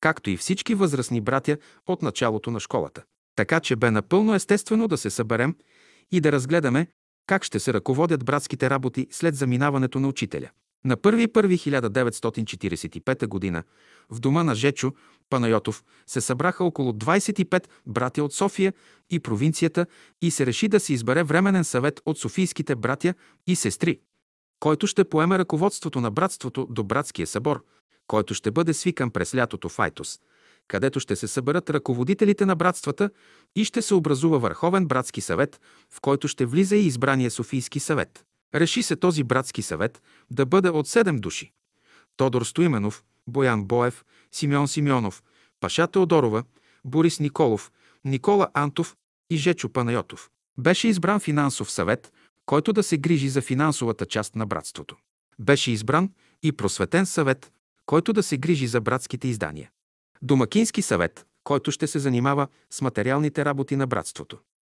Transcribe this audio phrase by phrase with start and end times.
[0.00, 1.56] както и всички възрастни братя
[1.86, 3.02] от началото на школата.
[3.36, 5.56] Така че бе напълно естествено да се съберем
[6.12, 6.86] и да разгледаме
[7.26, 10.50] как ще се ръководят братските работи след заминаването на учителя.
[10.84, 13.62] На 1.1.1945 г.
[14.10, 14.92] в дома на Жечо
[15.30, 18.72] Панайотов се събраха около 25 братя от София
[19.10, 19.86] и провинцията
[20.22, 23.14] и се реши да се избере временен съвет от софийските братя
[23.46, 24.00] и сестри,
[24.60, 27.64] който ще поеме ръководството на братството до братския събор,
[28.10, 30.20] който ще бъде свикан през лятото в Айтос,
[30.68, 33.10] където ще се съберат ръководителите на братствата
[33.56, 38.24] и ще се образува Върховен братски съвет, в който ще влиза и избрания Софийски съвет.
[38.54, 41.52] Реши се този братски съвет да бъде от седем души.
[42.16, 45.22] Тодор Стоименов, Боян Боев, Симеон Симеонов,
[45.60, 46.44] Паша Теодорова,
[46.84, 47.72] Борис Николов,
[48.04, 48.96] Никола Антов
[49.30, 50.30] и Жечо Панайотов.
[50.58, 52.12] Беше избран финансов съвет,
[52.46, 54.96] който да се грижи за финансовата част на братството.
[55.38, 56.10] Беше избран
[56.42, 57.52] и просветен съвет,
[57.90, 59.70] който да се грижи за братските издания.
[60.22, 64.38] Домакински съвет, който ще се занимава с материалните работи на братството.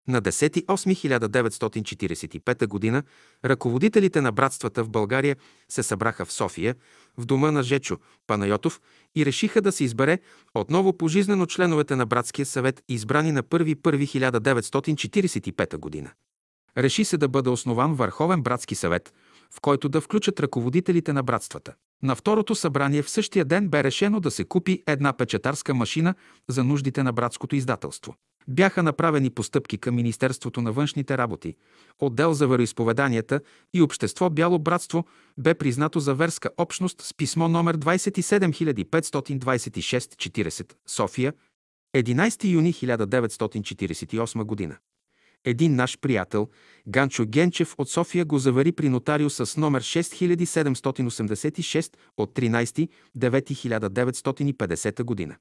[0.09, 3.03] На 10.8.1945 г.
[3.45, 5.37] ръководителите на братствата в България
[5.69, 6.75] се събраха в София,
[7.19, 8.81] в дома на Жечо Панайотов
[9.17, 10.19] и решиха да се избере
[10.55, 16.13] отново пожизнено членовете на братския съвет, избрани на 1.1.1945 г.
[16.79, 19.13] Реши се да бъде основан Върховен братски съвет,
[19.55, 21.75] в който да включат ръководителите на братствата.
[22.03, 26.15] На второто събрание в същия ден бе решено да се купи една печатарска машина
[26.49, 28.15] за нуждите на братското издателство.
[28.49, 31.55] Бяха направени постъпки към Министерството на външните работи.
[31.99, 33.41] Отдел за вероисповеданията
[33.75, 35.07] и Общество Бяло братство
[35.39, 41.33] бе признато за верска общност с писмо номер 27526-40 София,
[41.97, 44.77] 11 юни 1948 година.
[45.45, 46.49] Един наш приятел,
[46.89, 55.37] Ганчо Генчев от София, го завери при нотариуса с номер 6786 от 13.9.1950 година.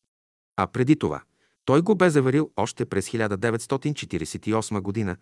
[0.57, 1.21] А преди това–
[1.69, 5.17] той го бе заверил още през 1948 година,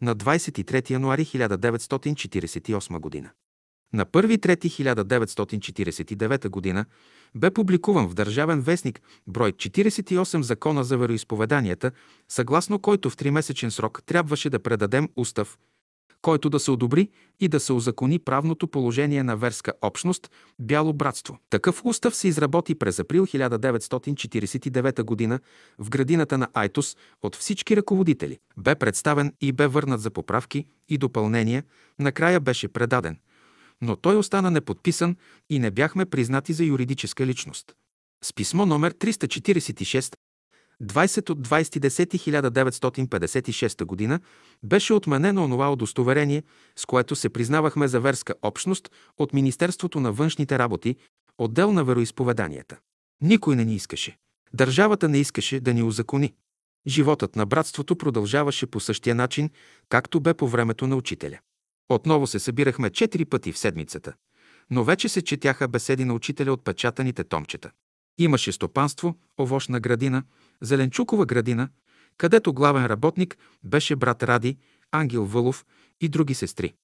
[0.00, 3.30] на 23 януари 1948 година.
[3.92, 6.84] На 1.3.1949 година
[7.34, 11.90] бе публикуван в Държавен вестник брой 48 Закона за вероисповеданията,
[12.28, 15.58] съгласно който в тримесечен срок трябваше да предадем устав,
[16.22, 17.08] който да се одобри
[17.40, 21.38] и да се озакони правното положение на верска общност Бяло братство.
[21.50, 25.40] Такъв устав се изработи през април 1949 г.
[25.78, 28.38] в градината на Айтос от всички ръководители.
[28.56, 31.64] Бе представен и бе върнат за поправки и допълнения,
[31.98, 33.18] накрая беше предаден.
[33.82, 35.16] Но той остана неподписан
[35.50, 37.74] и не бяхме признати за юридическа личност.
[38.24, 40.14] С писмо номер 346
[40.82, 44.20] 20 от 20.10.1956 г.
[44.62, 46.42] беше отменено онова удостоверение,
[46.76, 50.96] с което се признавахме за верска общност от Министерството на външните работи,
[51.38, 52.78] отдел на вероисповеданията.
[53.20, 54.16] Никой не ни искаше.
[54.54, 56.34] Държавата не искаше да ни узакони.
[56.86, 59.50] Животът на братството продължаваше по същия начин,
[59.88, 61.38] както бе по времето на учителя.
[61.88, 64.12] Отново се събирахме четири пъти в седмицата,
[64.70, 67.70] но вече се четяха беседи на учителя от печатаните томчета.
[68.18, 70.22] Имаше стопанство, овощна градина,
[70.60, 71.68] Зеленчукова градина,
[72.18, 74.56] където главен работник беше брат Ради,
[74.92, 75.66] Ангел Вълов
[76.00, 76.74] и други сестри.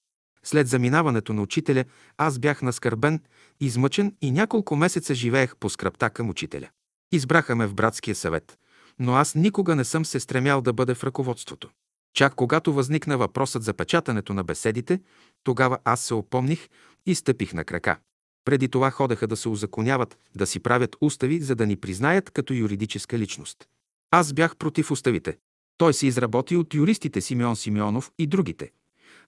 [0.43, 1.85] След заминаването на учителя
[2.17, 3.19] аз бях наскърбен,
[3.59, 6.69] измъчен и няколко месеца живеех по скръпта към учителя.
[7.11, 8.57] Избраха ме в братския съвет,
[8.99, 11.69] но аз никога не съм се стремял да бъда в ръководството.
[12.15, 14.99] Чак когато възникна въпросът за печатането на беседите,
[15.43, 16.69] тогава аз се опомних
[17.05, 17.97] и стъпих на крака.
[18.45, 22.53] Преди това ходеха да се узаконяват, да си правят устави, за да ни признаят като
[22.53, 23.65] юридическа личност.
[24.11, 25.37] Аз бях против уставите.
[25.77, 28.71] Той се изработи от юристите Симеон Симеонов и другите.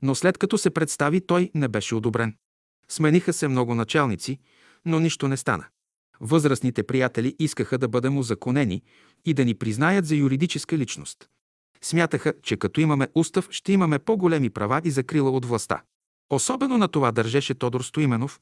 [0.01, 2.35] Но след като се представи, той не беше одобрен.
[2.89, 4.39] Смениха се много началници,
[4.85, 5.65] но нищо не стана.
[6.19, 8.83] Възрастните приятели искаха да бъдем узаконени
[9.25, 11.29] и да ни признаят за юридическа личност.
[11.81, 15.81] Смятаха, че като имаме устав, ще имаме по-големи права и закрила от властта.
[16.29, 18.39] Особено на това държеше Тодор Стоименов,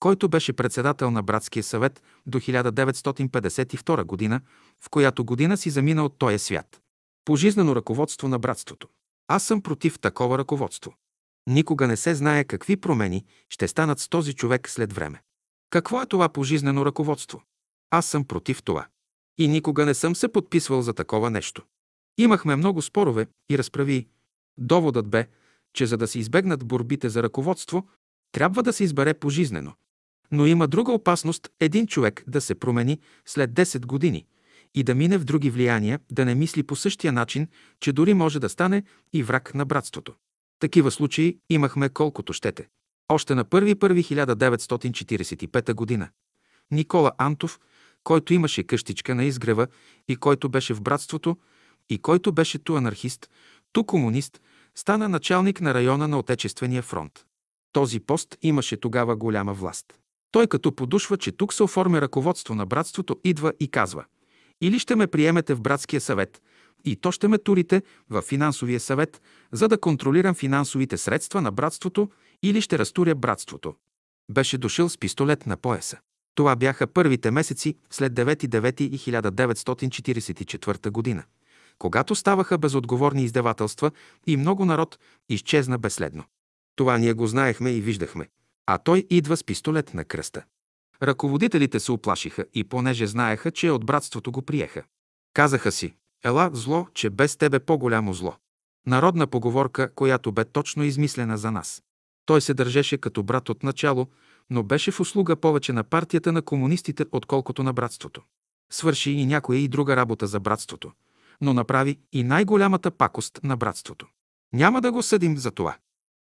[0.00, 4.40] който беше председател на Братския съвет до 1952 година,
[4.84, 6.80] в която година си замина от този свят.
[7.24, 8.88] Пожизнено ръководство на братството.
[9.28, 10.94] Аз съм против такова ръководство.
[11.46, 15.22] Никога не се знае какви промени ще станат с този човек след време.
[15.70, 17.42] Какво е това пожизнено ръководство?
[17.90, 18.86] Аз съм против това.
[19.38, 21.62] И никога не съм се подписвал за такова нещо.
[22.18, 24.06] Имахме много спорове и разправи.
[24.58, 25.26] Доводът бе,
[25.72, 27.86] че за да се избегнат борбите за ръководство,
[28.32, 29.72] трябва да се избере пожизнено.
[30.30, 34.26] Но има друга опасност един човек да се промени след 10 години
[34.74, 37.46] и да мине в други влияния, да не мисли по същия начин,
[37.80, 38.82] че дори може да стане
[39.12, 40.14] и враг на братството.
[40.60, 42.68] Такива случаи имахме колкото щете.
[43.08, 46.08] Още на 1.1.1945 година
[46.70, 47.60] Никола Антов,
[48.04, 49.66] който имаше къщичка на изгрева
[50.08, 51.36] и който беше в братството,
[51.90, 53.30] и който беше ту анархист,
[53.72, 54.40] ту комунист,
[54.74, 57.24] стана началник на района на Отечествения фронт.
[57.72, 59.86] Този пост имаше тогава голяма власт.
[60.30, 64.04] Той като подушва, че тук се оформя ръководство на братството, идва и казва
[64.60, 66.42] или ще ме приемете в братския съвет,
[66.84, 72.10] и то ще ме турите в финансовия съвет, за да контролирам финансовите средства на братството,
[72.42, 73.74] или ще разтуря братството.
[74.30, 75.98] Беше дошъл с пистолет на пояса.
[76.34, 81.24] Това бяха първите месеци след 9-9-1944 година,
[81.78, 83.90] когато ставаха безотговорни издевателства
[84.26, 84.98] и много народ
[85.28, 86.24] изчезна безследно.
[86.76, 88.28] Това ние го знаехме и виждахме.
[88.66, 90.44] А той идва с пистолет на кръста.
[91.02, 94.82] Ръководителите се оплашиха и понеже знаеха, че от братството го приеха.
[95.34, 95.94] Казаха си,
[96.24, 98.34] ела зло, че без тебе по-голямо зло.
[98.86, 101.82] Народна поговорка, която бе точно измислена за нас.
[102.26, 104.06] Той се държеше като брат от начало,
[104.50, 108.22] но беше в услуга повече на партията на комунистите, отколкото на братството.
[108.72, 110.92] Свърши и някоя и друга работа за братството,
[111.40, 114.06] но направи и най-голямата пакост на братството.
[114.52, 115.76] Няма да го съдим за това.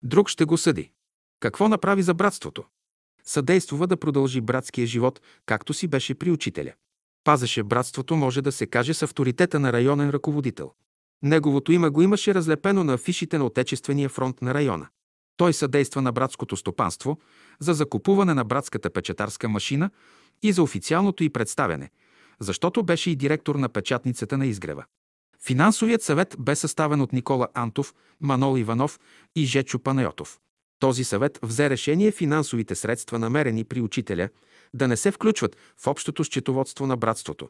[0.04, 0.92] Друг ще го съди.
[1.40, 2.64] Какво направи за братството?
[3.24, 6.74] Съдействува да продължи братския живот, както си беше при учителя.
[7.24, 10.72] Пазеше братството, може да се каже, с авторитета на районен ръководител.
[11.24, 14.88] Неговото име го имаше разлепено на афишите на Отечествения фронт на района.
[15.38, 17.20] Той съдейства на братското стопанство
[17.60, 19.90] за закупуване на братската печатарска машина
[20.44, 21.90] и за официалното й представяне,
[22.40, 24.86] защото беше и директор на печатницата на изгрева.
[25.46, 29.00] Финансовият съвет бе съставен от Никола Антов, Манол Иванов
[29.36, 30.40] и Жечо Панайотов.
[30.80, 34.30] Този съвет взе решение финансовите средства, намерени при учителя,
[34.74, 37.50] да не се включват в общото счетоводство на братството,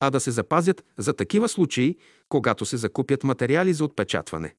[0.00, 1.96] а да се запазят за такива случаи,
[2.28, 4.54] когато се закупят материали за отпечатване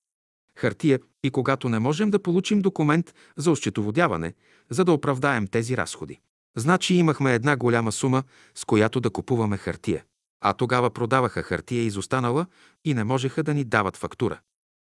[0.55, 4.33] хартия и когато не можем да получим документ за осчетоводяване,
[4.69, 6.19] за да оправдаем тези разходи.
[6.55, 8.23] Значи имахме една голяма сума,
[8.55, 10.03] с която да купуваме хартия.
[10.41, 12.45] А тогава продаваха хартия изостанала
[12.85, 14.39] и не можеха да ни дават фактура.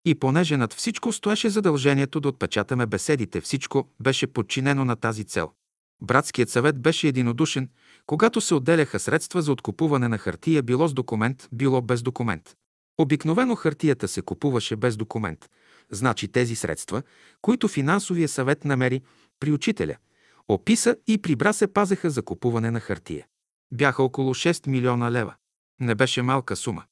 [0.04, 5.50] И понеже над всичко стоеше задължението да отпечатаме беседите, всичко беше подчинено на тази цел.
[6.02, 7.68] Братският съвет беше единодушен,
[8.06, 12.54] когато се отделяха средства за откупуване на хартия, било с документ, било без документ.
[12.98, 15.48] Обикновено хартията се купуваше без документ,
[15.90, 17.02] Значи тези средства,
[17.42, 19.02] които финансовия съвет намери
[19.40, 19.96] при учителя,
[20.48, 23.26] описа и прибра се пазеха за купуване на хартия.
[23.72, 25.34] Бяха около 6 милиона лева.
[25.80, 26.84] Не беше малка сума.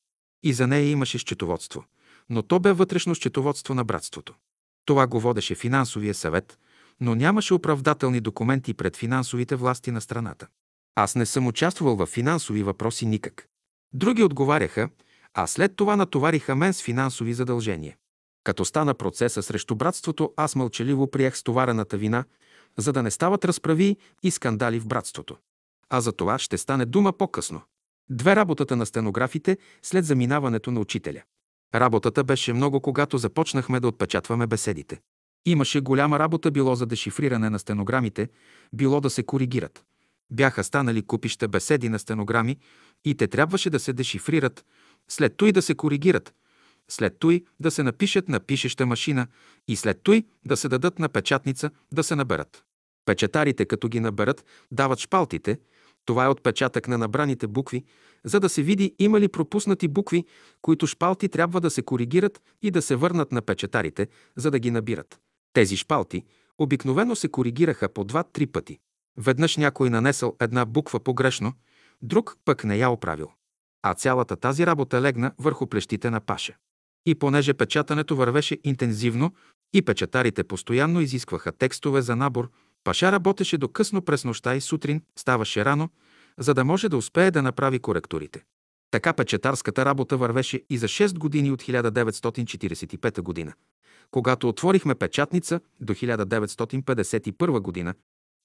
[0.43, 1.85] И за нея имаше счетоводство.
[2.29, 4.35] Но то бе вътрешно счетоводство на братството.
[4.85, 6.59] Това го водеше финансовия съвет,
[7.01, 10.47] но нямаше оправдателни документи пред финансовите власти на страната.
[10.95, 13.49] Аз не съм участвал в финансови въпроси никак.
[13.95, 14.89] Други отговаряха,
[15.35, 17.97] а след това натовариха мен с финансови задължения.
[18.45, 22.25] Като стана процеса срещу братството, аз мълчаливо приех стоварената вина,
[22.77, 25.37] за да не стават разправи и скандали в братството.
[25.91, 27.63] А за това ще стане дума по-късно.
[28.13, 31.23] Две работата на стенографите след заминаването на учителя.
[31.75, 35.01] Работата беше много, когато започнахме да отпечатваме беседите.
[35.47, 38.29] Имаше голяма работа било за дешифриране на стенограмите,
[38.73, 39.85] било да се коригират.
[40.31, 42.57] Бяха станали купища беседи на стенограми
[43.05, 44.65] и те трябваше да се дешифрират,
[45.09, 46.35] след той да се коригират,
[46.89, 49.27] след той да се напишат на пишеща машина
[49.69, 52.65] и след той да се дадат на печатница да се наберат.
[53.05, 55.59] Печатарите, като ги наберат, дават шпалтите,
[56.05, 57.85] това е отпечатък на набраните букви,
[58.25, 60.25] за да се види има ли пропуснати букви,
[60.63, 64.71] които шпалти трябва да се коригират и да се върнат на печатарите, за да ги
[64.71, 65.21] набират.
[65.53, 66.25] Тези шпалти
[66.59, 68.79] обикновено се коригираха по два-три пъти.
[69.17, 71.53] Веднъж някой нанесъл една буква погрешно,
[72.03, 73.31] друг пък не я оправил.
[73.83, 76.55] А цялата тази работа легна върху плещите на Паша.
[77.07, 79.33] И понеже печатането вървеше интензивно
[79.73, 82.51] и печатарите постоянно изискваха текстове за набор,
[82.85, 85.89] Паша работеше до късно през нощта и сутрин ставаше рано,
[86.39, 88.45] за да може да успее да направи коректурите.
[88.91, 93.53] Така печатарската работа вървеше и за 6 години от 1945 година.
[94.11, 97.95] Когато отворихме печатница до 1951 година,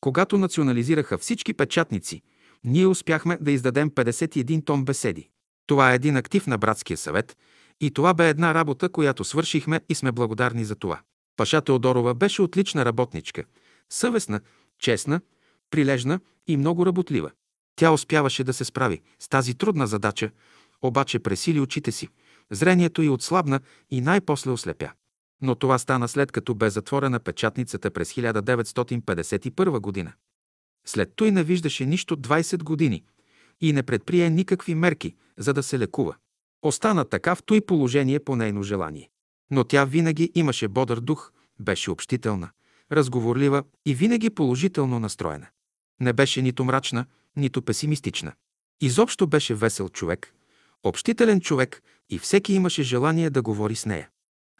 [0.01, 2.21] когато национализираха всички печатници,
[2.63, 5.29] ние успяхме да издадем 51 том беседи.
[5.67, 7.37] Това е един актив на Братския съвет–
[7.81, 10.99] и това бе една работа, която свършихме и сме благодарни за това.
[11.37, 13.43] Паша Теодорова беше отлична работничка,
[13.89, 14.41] съвестна,
[14.79, 15.21] честна,
[15.71, 17.31] прилежна и много работлива.
[17.75, 20.31] Тя успяваше да се справи с тази трудна задача,
[20.81, 22.09] обаче пресили очите си.
[22.51, 23.59] Зрението й отслабна
[23.91, 24.91] и най-после ослепя.
[25.41, 30.13] Но това стана след като бе затворена печатницата през 1951 година.
[30.85, 33.03] След той не виждаше нищо 20 години
[33.61, 36.15] и не предприе никакви мерки, за да се лекува.
[36.61, 39.09] Остана така в той положение по нейно желание.
[39.51, 42.49] Но тя винаги имаше бодър дух, беше общителна,
[42.91, 45.47] разговорлива и винаги положително настроена.
[45.99, 48.33] Не беше нито мрачна, нито песимистична.
[48.81, 50.33] Изобщо беше весел човек,
[50.83, 54.09] общителен човек и всеки имаше желание да говори с нея.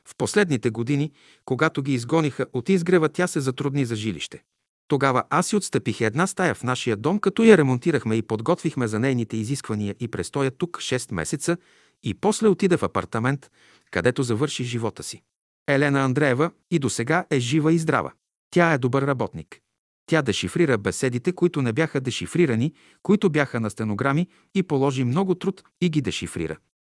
[0.05, 1.12] В последните години,
[1.46, 4.43] когато ги изгониха от изгрева, тя се затрудни за жилище.
[4.88, 9.00] Тогава аз си отстъпих една стая в нашия дом, като я ремонтирахме и подготвихме за
[9.00, 11.57] нейните изисквания и престоя тук 6 месеца
[12.03, 13.51] и после отида в апартамент,
[13.91, 15.22] където завърши живота си.
[15.68, 18.12] Елена Андреева и до сега е жива и здрава.
[18.52, 19.60] Тя е добър работник.
[20.06, 25.64] Тя дешифрира беседите, които не бяха дешифрирани, които бяха на стенограми и положи много труд
[25.82, 26.58] и ги дешифрира.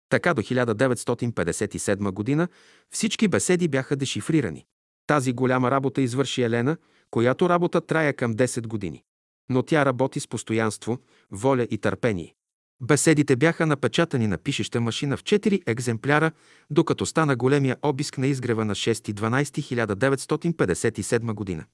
[0.09, 2.49] Така до 1957 година
[2.91, 4.67] всички беседи бяха дешифрирани.
[5.07, 6.77] Тази голяма работа извърши Елена,
[7.11, 9.03] която работа трая към 10 години.
[9.49, 10.99] Но тя работи с постоянство,
[11.31, 12.35] воля и търпение.
[12.81, 16.33] Беседите бяха напечатани на пишеща машина в 4 екземпляра,
[16.71, 21.65] докато стана големия обиск на изгрева на 6.12.1957 година.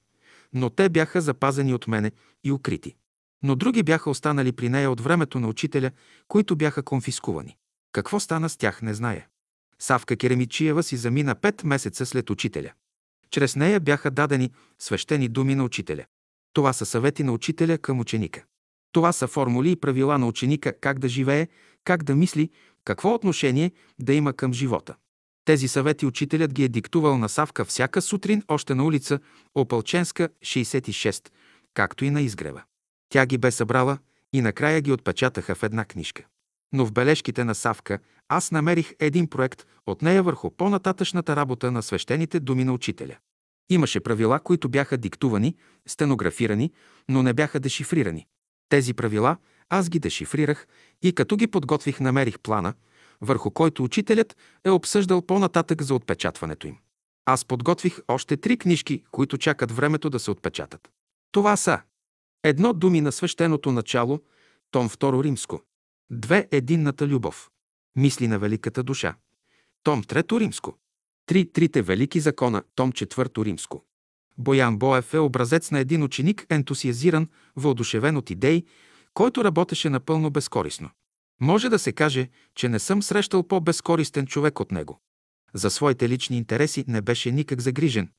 [0.53, 2.11] Но те бяха запазени от мене
[2.43, 2.95] и укрити.
[3.43, 5.91] Но други бяха останали при нея от времето на учителя,
[6.27, 7.57] които бяха конфискувани.
[7.91, 9.27] Какво стана с тях, не зная.
[9.79, 12.71] Савка Керемичиева си замина пет месеца след учителя.
[13.29, 16.05] Чрез нея бяха дадени свещени думи на учителя.
[16.53, 18.43] Това са съвети на учителя към ученика.
[18.95, 21.47] Това са формули и правила на ученика как да живее,
[21.83, 22.49] как да мисли,
[22.85, 24.95] какво отношение да има към живота.
[25.45, 29.19] Тези съвети учителят ги е диктувал на Савка всяка сутрин още на улица
[29.55, 31.29] Опълченска, 66,
[31.73, 32.63] както и на изгрева.
[33.09, 33.97] Тя ги бе събрала
[34.33, 36.23] и накрая ги отпечатаха в една книжка.
[36.73, 37.99] Но в бележките на Савка
[38.29, 43.17] аз намерих един проект от нея върху по-нататъчната работа на свещените думи на учителя.
[43.69, 45.55] Имаше правила, които бяха диктувани,
[45.87, 46.71] стенографирани,
[47.09, 48.27] но не бяха дешифрирани.
[48.69, 49.37] Тези правила
[49.69, 50.67] аз ги дешифрирах
[51.01, 52.73] и като ги подготвих, намерих плана,
[53.21, 56.77] върху който учителят е обсъждал по-нататък за отпечатването им.
[57.25, 60.89] Аз подготвих още три книжки, които чакат времето да се отпечатат.
[61.31, 61.81] Това са
[62.47, 64.19] Едно думи на свещеното начало,
[64.71, 65.61] том 2 римско.
[66.11, 67.49] Две единната любов.
[67.95, 69.15] Мисли на великата душа.
[69.83, 70.77] Том 3 римско.
[71.25, 73.85] Три трите велики закона, том 4 римско.
[74.37, 78.65] Боян Боев е образец на един ученик, ентусиазиран, въодушевен от идеи,
[79.13, 80.89] който работеше напълно безкорисно.
[81.41, 84.99] Може да се каже, че не съм срещал по-безкористен човек от него.
[85.53, 88.09] За своите лични интереси не беше никак загрижен.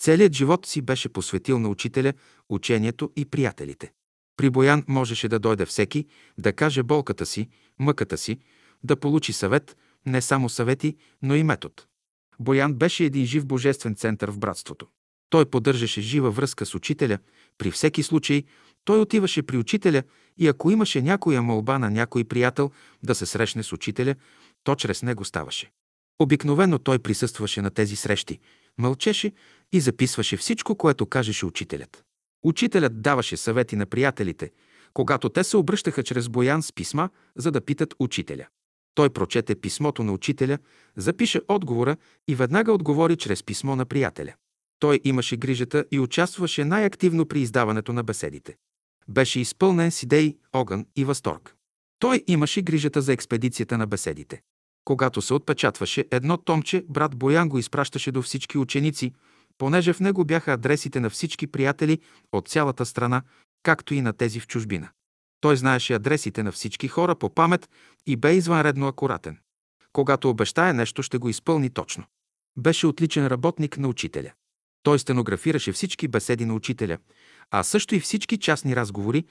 [0.00, 2.12] Целият живот си беше посветил на учителя,
[2.48, 3.92] учението и приятелите.
[4.36, 6.06] При Боян можеше да дойде всеки,
[6.38, 8.38] да каже болката си, мъката си,
[8.84, 11.74] да получи съвет, не само съвети, но и метод.
[12.40, 14.86] Боян беше един жив божествен център в братството.
[15.30, 17.18] Той поддържаше жива връзка с учителя.
[17.58, 18.44] При всеки случай
[18.84, 20.02] той отиваше при учителя
[20.38, 22.70] и ако имаше някоя молба на някой приятел
[23.02, 24.14] да се срещне с учителя,
[24.64, 25.70] то чрез него ставаше.
[26.18, 28.38] Обикновено той присъстваше на тези срещи,
[28.78, 29.32] мълчеше
[29.72, 32.04] и записваше всичко, което кажеше учителят.
[32.44, 34.50] Учителят даваше съвети на приятелите,
[34.94, 38.46] когато те се обръщаха чрез Боян с писма, за да питат учителя.
[38.94, 40.58] Той прочете писмото на учителя,
[40.96, 41.96] запише отговора
[42.28, 44.34] и веднага отговори чрез писмо на приятеля.
[44.78, 48.56] Той имаше грижата и участваше най-активно при издаването на беседите.
[49.08, 51.54] Беше изпълнен с идеи, огън и възторг.
[51.98, 54.40] Той имаше грижата за експедицията на беседите.
[54.84, 59.12] Когато се отпечатваше едно томче, брат Боян го изпращаше до всички ученици,
[59.58, 61.98] понеже в него бяха адресите на всички приятели
[62.32, 63.22] от цялата страна,
[63.62, 64.88] както и на тези в чужбина.
[65.40, 67.70] Той знаеше адресите на всички хора по памет
[68.06, 69.38] и бе извънредно акуратен.
[69.92, 72.04] Когато обещае нещо, ще го изпълни точно.
[72.58, 74.32] Беше отличен работник на учителя.
[74.86, 76.98] Той стенографираше всички беседи на учителя,
[77.50, 79.24] а също и всички частни разговори,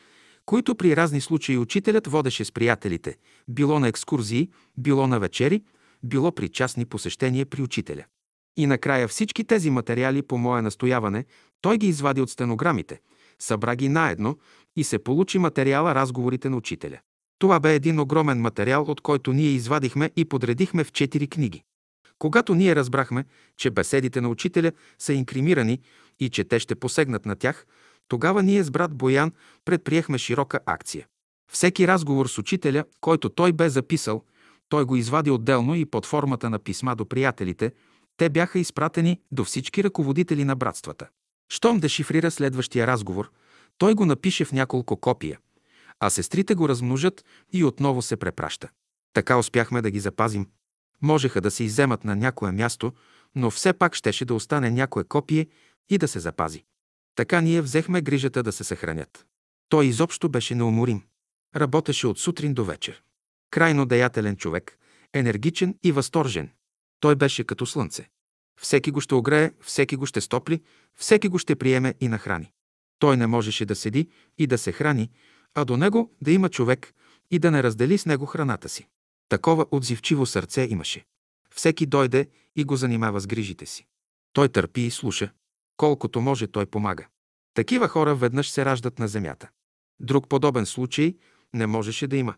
[0.46, 5.64] които при разни случаи учителят водеше с приятелите, било на екскурзии, било на вечери,
[6.04, 8.04] било при частни посещения при учителя.
[8.58, 11.26] И накрая всички тези материали по мое настояване
[11.62, 13.00] той ги извади от стенограмите,
[13.40, 14.38] събра ги наедно
[14.76, 17.00] и се получи материала разговорите на учителя.
[17.40, 21.64] Това бе един огромен материал, от който ние извадихме и подредихме в четири книги.
[22.20, 23.26] Когато ние разбрахме,
[23.58, 25.80] че беседите на учителя са инкримирани
[26.20, 27.66] и че те ще посегнат на тях,
[28.08, 29.32] тогава ние с брат Боян
[29.66, 31.08] предприехме широка акция.
[31.52, 34.24] Всеки разговор с учителя, който той бе записал,
[34.70, 37.72] той го извади отделно и под формата на писма до приятелите,
[38.18, 41.08] те бяха изпратени до всички ръководители на братствата.
[41.50, 43.32] Щом дешифрира следващия разговор,
[43.78, 45.40] той го напише в няколко копия,
[46.00, 48.70] а сестрите го размножат и отново се препраща.
[49.14, 50.48] Така успяхме да ги запазим.
[51.02, 52.94] Можеха да се изземат на някое място,
[53.36, 55.48] но все пак щеше да остане някое копие
[55.90, 56.64] и да се запази.
[57.16, 59.26] Така ние взехме грижата да се съхранят.
[59.70, 61.04] Той изобщо беше неуморим.
[61.56, 63.04] Работеше от сутрин до вечер.
[63.52, 64.78] Крайно деятелен човек,
[65.14, 66.50] енергичен и възторжен.
[67.00, 68.10] Той беше като слънце.
[68.62, 70.62] Всеки го ще огрее, всеки го ще стопли,
[70.96, 72.52] всеки го ще приеме и нахрани.
[73.00, 75.10] Той не можеше да седи и да се храни,
[75.56, 76.94] а до него да има човек
[77.32, 78.88] и да не раздели с него храната си.
[79.30, 81.06] Такова отзивчиво сърце имаше.
[81.56, 83.86] Всеки дойде и го занимава с грижите си.
[84.34, 85.32] Той търпи и слуша.
[85.78, 87.08] Колкото може, той помага.
[87.54, 89.50] Такива хора веднъж се раждат на земята.
[90.00, 91.16] Друг подобен случай
[91.54, 92.36] не можеше да има.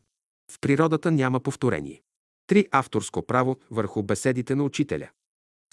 [0.51, 2.01] В природата няма повторение.
[2.48, 5.10] Три авторско право върху беседите на учителя.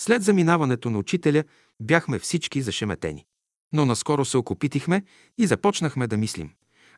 [0.01, 1.45] След заминаването на учителя
[1.81, 3.27] бяхме всички зашеметени.
[3.73, 5.05] Но наскоро се окупитихме
[5.39, 6.51] и започнахме да мислим.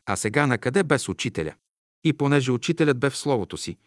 [0.05, 1.55] А сега на къде без учителя?
[2.03, 3.77] И понеже учителят бе в словото си,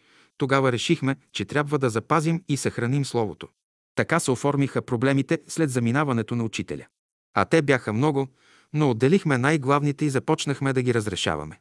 [0.41, 3.47] тогава решихме, че трябва да запазим и съхраним словото.
[3.95, 6.85] Така се оформиха проблемите след заминаването на учителя.
[7.33, 8.27] А те бяха много,
[8.73, 11.59] но отделихме най-главните и започнахме да ги разрешаваме.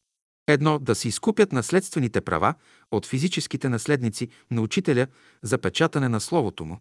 [0.49, 2.55] Едно да се изкупят наследствените права
[2.91, 5.07] от физическите наследници на учителя
[5.43, 6.81] за печатане на словото му,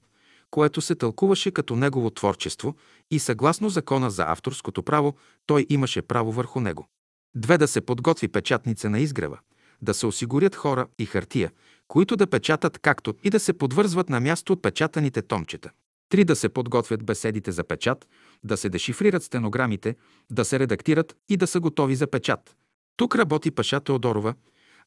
[0.51, 2.75] което се тълкуваше като негово творчество
[3.11, 5.15] и съгласно закона за авторското право,
[5.45, 6.87] той имаше право върху него.
[7.35, 9.39] Две да се подготви печатница на изгрева,
[9.81, 11.51] да се осигурят хора и хартия,
[11.89, 15.71] които да печатат както и да се подвързват на място от печатаните томчета.
[16.09, 18.07] Три да се подготвят беседите за печат,
[18.43, 19.95] да се дешифрират стенограмите,
[20.31, 22.55] да се редактират и да са готови за печат.
[22.97, 24.33] Тук работи Паша Теодорова,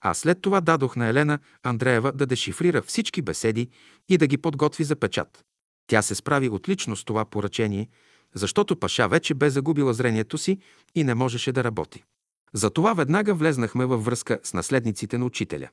[0.00, 3.68] а след това дадох на Елена Андреева да дешифрира всички беседи
[4.09, 5.44] и да ги подготви за печат.
[5.87, 7.88] Тя се справи отлично с това поръчение,
[8.35, 10.59] защото Паша вече бе загубила зрението си
[10.94, 12.04] и не можеше да работи.
[12.52, 15.68] Затова веднага влезнахме във връзка с наследниците на учителя.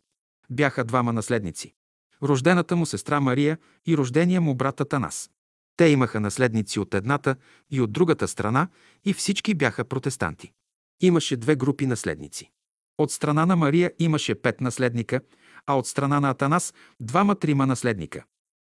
[0.52, 1.74] Бяха двама наследници.
[2.24, 5.30] Рождената му сестра Мария и рождения му брат Атанас.
[5.78, 7.36] Те имаха наследници от едната
[7.72, 8.68] и от другата страна
[9.06, 10.52] и всички бяха протестанти.
[11.02, 12.52] Имаше две групи наследници.
[12.98, 15.22] От страна на Мария имаше пет наследника,
[15.66, 18.24] а от страна на Атанас двама-трима наследника.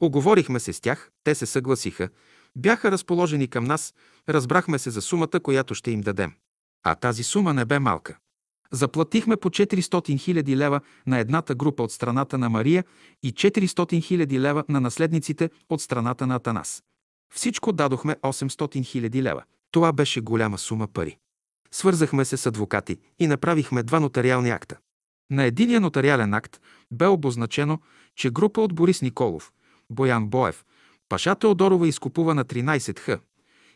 [0.01, 2.09] Оговорихме се с тях, те се съгласиха,
[2.57, 3.94] бяха разположени към нас,
[4.29, 6.33] разбрахме се за сумата, която ще им дадем.
[6.83, 8.18] А тази сума не бе малка.
[8.70, 12.85] Заплатихме по 400 000 лева на едната група от страната на Мария
[13.22, 16.83] и 400 000 лева на наследниците от страната на Атанас.
[17.35, 19.42] Всичко дадохме 800 000 лева.
[19.70, 21.18] Това беше голяма сума пари.
[21.70, 24.79] Свързахме се с адвокати и направихме два нотариални акта.
[25.31, 27.79] На единия нотариален акт бе обозначено,
[28.16, 29.53] че група от Борис Николов,
[29.90, 30.64] Боян Боев,
[31.09, 33.20] Паша Теодорова изкупува на 13 х.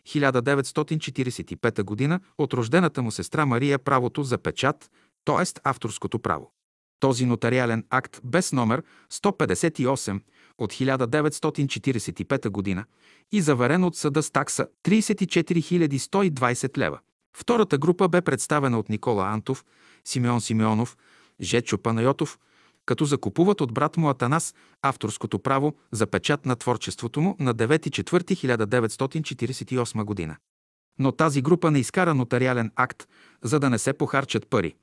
[0.09, 2.21] 1945 г.
[2.39, 4.91] от рождената му сестра Мария правото за печат,
[5.25, 5.45] т.е.
[5.65, 6.53] авторското право.
[7.01, 10.21] Този нотариален акт без номер 158
[10.59, 12.85] от 1945 г.
[13.33, 16.99] и заверен от съда с такса 34 120 лева.
[17.37, 19.65] Втората група бе представена от Никола Антов,
[20.05, 20.97] Симеон Симеонов,
[21.41, 22.39] Жечо Панайотов,
[22.89, 30.05] като закупуват от брат му Атанас авторското право за печат на творчеството му на 9.4.1948
[30.05, 30.37] година.
[30.99, 33.09] Но тази група не изкара нотариален акт,
[33.43, 34.75] за да не се похарчат пари,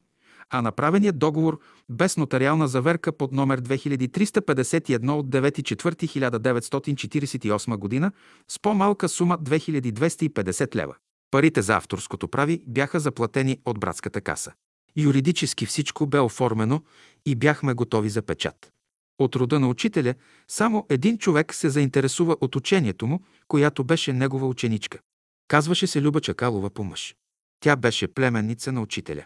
[0.50, 8.12] а направеният договор без нотариална заверка под номер 2351 от 9.4.1948 година
[8.48, 10.96] с по-малка сума 2250 лева.
[11.32, 14.54] Парите за авторското прави бяха заплатени от братската каса.
[14.98, 16.84] Юридически всичко бе оформено
[17.26, 18.72] и бяхме готови за печат.
[19.20, 20.14] От рода на учителя
[20.48, 25.00] само един човек се заинтересува от учението му, която беше негова ученичка.
[25.48, 27.16] Казваше се Люба Чакалова по мъж.
[27.60, 29.26] Тя беше племенница на учителя.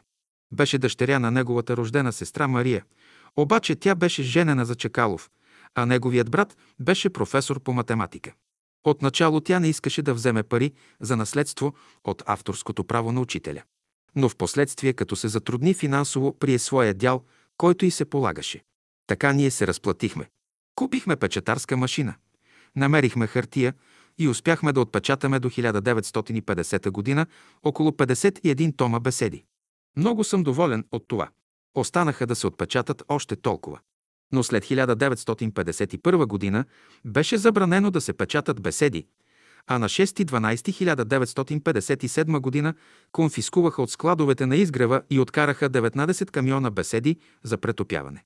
[0.52, 2.84] Беше дъщеря на неговата рождена сестра Мария,
[3.38, 5.30] обаче тя беше женена за Чакалов,
[5.76, 8.34] а неговият брат беше професор по математика.
[8.84, 13.64] Отначало тя не искаше да вземе пари за наследство от авторското право на учителя
[14.16, 17.24] но в последствие, като се затрудни финансово, прие своя дял,
[17.58, 18.64] който и се полагаше.
[19.08, 20.30] Така ние се разплатихме.
[20.76, 22.16] Купихме печатарска машина,
[22.76, 23.74] намерихме хартия
[24.18, 27.26] и успяхме да отпечатаме до 1950 година
[27.64, 29.44] около 51 тома беседи.
[29.98, 31.30] Много съм доволен от това.
[31.76, 33.80] Останаха да се отпечатат още толкова.
[34.32, 36.66] Но след 1951 година
[37.06, 39.08] беше забранено да се печатат беседи,
[39.68, 42.74] а на 6.12.1957 г.
[43.12, 48.24] конфискуваха от складовете на изгрева и откараха 19 камиона беседи за претопяване.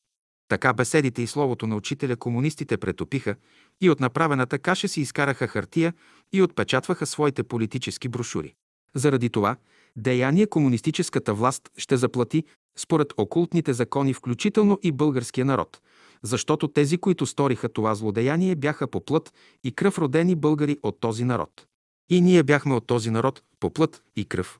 [0.47, 3.35] Така беседите и словото на учителя комунистите претопиха
[3.81, 5.93] и от направената каша си изкараха хартия
[6.33, 8.53] и отпечатваха своите политически брошури.
[8.95, 9.55] Заради това
[9.95, 12.43] деяние комунистическата власт ще заплати
[12.77, 15.81] според окултните закони, включително и българския народ,
[16.23, 19.33] защото тези, които сториха това злодеяние, бяха по плът
[19.63, 21.67] и кръв родени българи от този народ.
[22.09, 24.59] И ние бяхме от този народ по плът и кръв.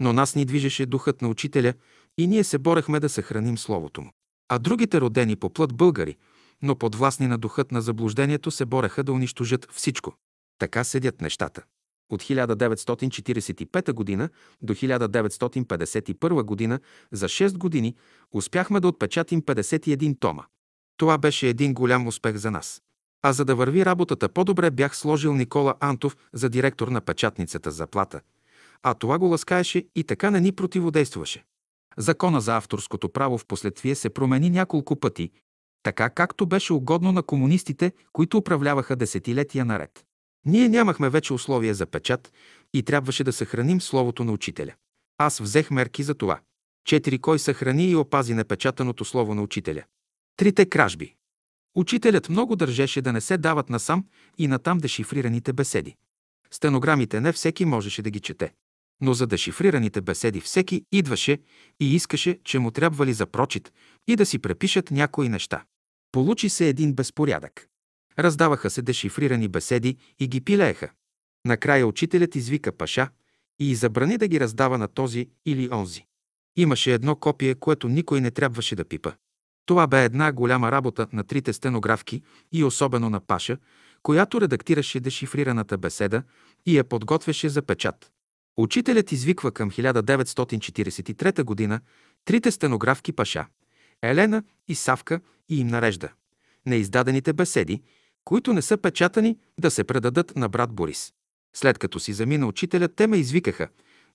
[0.00, 1.74] Но нас ни движеше духът на учителя
[2.18, 4.10] и ние се борехме да съхраним Словото му.
[4.48, 6.16] А другите родени по плът българи,
[6.62, 10.14] но подвластни на духът на заблуждението, се бореха да унищожат всичко.
[10.58, 11.62] Така седят нещата.
[12.10, 14.28] От 1945 г.
[14.62, 16.80] до 1951 г.
[17.12, 17.94] за 6 години
[18.32, 20.44] успяхме да отпечатим 51 тома.
[20.96, 22.82] Това беше един голям успех за нас.
[23.22, 27.86] А за да върви работата по-добре, бях сложил Никола Антов за директор на печатницата за
[27.86, 28.20] плата.
[28.82, 31.44] А това го ласкаеше и така не ни противодействаше.
[31.96, 35.30] Закона за авторското право в последствие се промени няколко пъти,
[35.82, 40.04] така както беше угодно на комунистите, които управляваха десетилетия наред.
[40.46, 42.32] Ние нямахме вече условия за печат
[42.74, 44.72] и трябваше да съхраним словото на учителя.
[45.18, 46.40] Аз взех мерки за това.
[46.86, 49.82] Четири кой съхрани и опази непечатаното слово на учителя.
[50.36, 51.14] Трите кражби.
[51.74, 54.04] Учителят много държеше да не се дават насам
[54.38, 55.96] и натам дешифрираните беседи.
[56.50, 58.52] Стенограмите не всеки можеше да ги чете.
[59.00, 61.38] Но за дешифрираните беседи всеки идваше
[61.80, 63.72] и искаше, че му трябва ли за прочит
[64.06, 65.64] и да си препишат някои неща.
[66.12, 67.68] Получи се един безпорядък.
[68.18, 70.90] Раздаваха се дешифрирани беседи и ги пилееха.
[71.44, 73.08] Накрая учителят извика Паша
[73.58, 76.06] и забрани да ги раздава на този или онзи.
[76.56, 79.12] Имаше едно копие, което никой не трябваше да пипа.
[79.66, 82.22] Това бе една голяма работа на трите стенографки
[82.52, 83.56] и особено на Паша,
[84.02, 86.22] която редактираше дешифрираната беседа
[86.66, 88.10] и я подготвяше за печат.
[88.56, 91.80] Учителят извиква към 1943 г.
[92.24, 93.46] трите стенографки Паша,
[94.02, 96.08] Елена и Савка и им нарежда.
[96.66, 97.82] Неиздадените беседи,
[98.24, 101.12] които не са печатани, да се предадат на брат Борис.
[101.56, 103.68] След като си замина учителят, те ме извикаха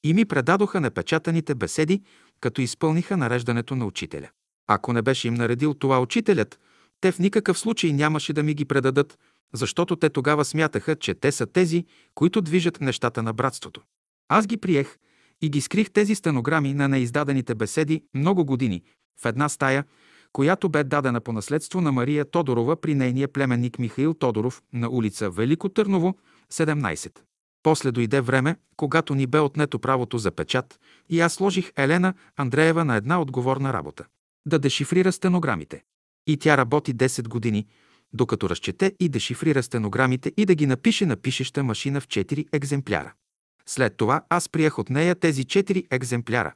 [0.04, 2.02] и ми предадоха непечатаните беседи,
[2.40, 4.30] като изпълниха нареждането на учителя.
[4.72, 6.60] Ако не беше им наредил това учителят,
[7.02, 9.18] те в никакъв случай нямаше да ми ги предадат,
[9.54, 13.82] защото те тогава смятаха, че те са тези, които движат нещата на братството.
[14.28, 14.98] Аз ги приех
[15.42, 18.82] и ги скрих тези стенограми на неиздадените беседи много години
[19.22, 19.84] в една стая,
[20.34, 25.30] която бе дадена по наследство на Мария Тодорова при нейния племенник Михаил Тодоров на улица
[25.30, 26.18] Велико Търново,
[26.54, 27.20] 17.
[27.64, 30.80] После дойде време, когато ни бе отнето правото за печат
[31.10, 34.06] и аз сложих Елена Андреева на една отговорна работа–
[34.46, 35.84] да дешифрира стенограмите.
[36.28, 37.68] И тя работи 10 години,
[38.14, 43.14] докато разчете и дешифрира стенограмите и да ги напише на пишеща машина в 4 екземпляра.
[43.66, 46.54] След това аз приех от нея тези 4 екземпляра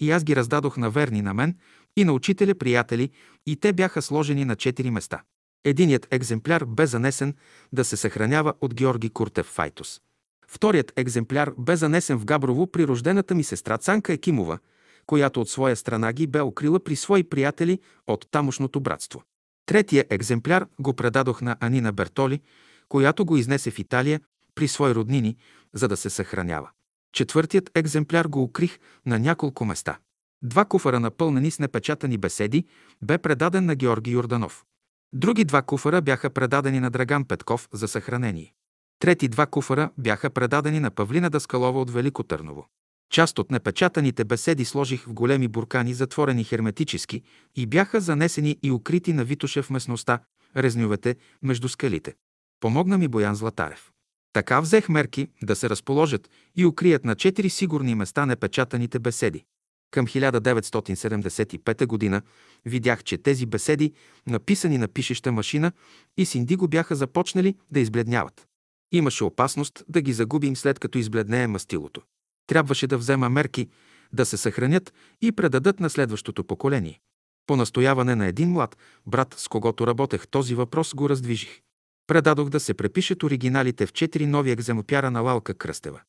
[0.00, 1.56] и аз ги раздадох на верни на мен
[1.96, 3.10] и на учителя приятели
[3.46, 5.22] и те бяха сложени на 4 места.
[5.64, 7.34] Единият екземпляр бе занесен
[7.72, 10.00] да се съхранява от Георги Куртев Файтус.
[10.48, 14.58] Вторият екземпляр бе занесен в Габрово при рождената ми сестра Цанка Екимова,
[15.06, 19.22] която от своя страна ги бе укрила при свои приятели от тамошното братство.
[19.66, 22.40] Третия екземпляр го предадох на Анина Бертоли,
[22.88, 24.20] която го изнесе в Италия
[24.54, 25.36] при свои роднини,
[25.74, 26.70] за да се съхранява.
[27.12, 29.98] Четвъртият екземпляр го укрих на няколко места.
[30.42, 32.64] Два куфара напълнени с непечатани беседи
[33.02, 34.64] бе предаден на Георги Йорданов.
[35.12, 38.52] Други два куфара бяха предадени на Драган Петков за съхранение.
[38.98, 42.66] Трети два куфара бяха предадени на Павлина Даскалова от Велико Търново.
[43.10, 47.22] Част от непечатаните беседи сложих в големи буркани, затворени херметически,
[47.56, 50.20] и бяха занесени и укрити на Витоша в местността,
[50.56, 52.14] резнювете между скалите.
[52.60, 53.90] Помогна ми Боян Златарев.
[54.32, 59.44] Така взех мерки да се разположат и укрият на четири сигурни места непечатаните беседи.
[59.90, 62.22] Към 1975 г.
[62.64, 63.92] видях, че тези беседи,
[64.26, 65.72] написани на пишеща машина
[66.16, 68.46] и с индиго бяха започнали да избледняват.
[68.92, 72.02] Имаше опасност да ги загубим след като избледнее мастилото.
[72.50, 73.68] Трябваше да взема мерки
[74.12, 77.00] да се съхранят и предадат на следващото поколение.
[77.46, 81.60] По настояване на един млад брат, с когото работех, този въпрос го раздвижих.
[82.06, 86.00] Предадох да се препишат оригиналите в четири нови екземпляра на Лалка Кръстева.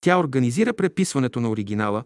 [0.00, 2.04] Тя организира преписването на оригинала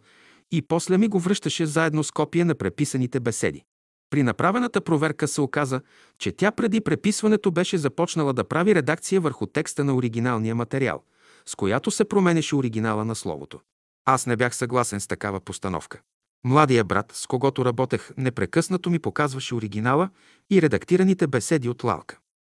[0.52, 3.64] и после ми го връщаше заедно с копия на преписаните беседи.
[4.10, 5.80] При направената проверка се оказа,
[6.18, 11.02] че тя преди преписването беше започнала да прави редакция върху текста на оригиналния материал,
[11.46, 13.60] с която се променеше оригинала на словото.
[14.04, 16.00] Аз не бях съгласен с такава постановка.
[16.44, 20.10] Младия брат, с когото работех, непрекъснато ми показваше оригинала
[20.50, 22.18] и редактираните беседи от Лалка.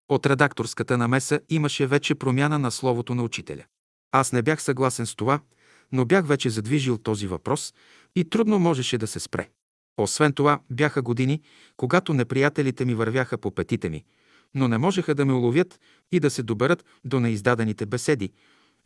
[0.09, 3.63] От редакторската намеса имаше вече промяна на словото на учителя.
[4.11, 5.39] Аз не бях съгласен с това,
[5.91, 7.73] но бях вече задвижил този въпрос
[8.15, 9.49] и трудно можеше да се спре.
[9.97, 11.41] Освен това, бяха години,
[11.77, 14.03] когато неприятелите ми вървяха по петите ми,
[14.55, 15.79] но не можеха да ме уловят
[16.11, 18.31] и да се доберат до неиздадените беседи,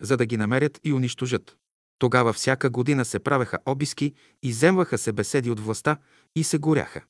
[0.01, 1.57] за да ги намерят и унищожат.
[1.99, 5.97] Тогава всяка година се правеха обиски, иземваха се беседи от властта
[6.35, 7.01] и се горяха.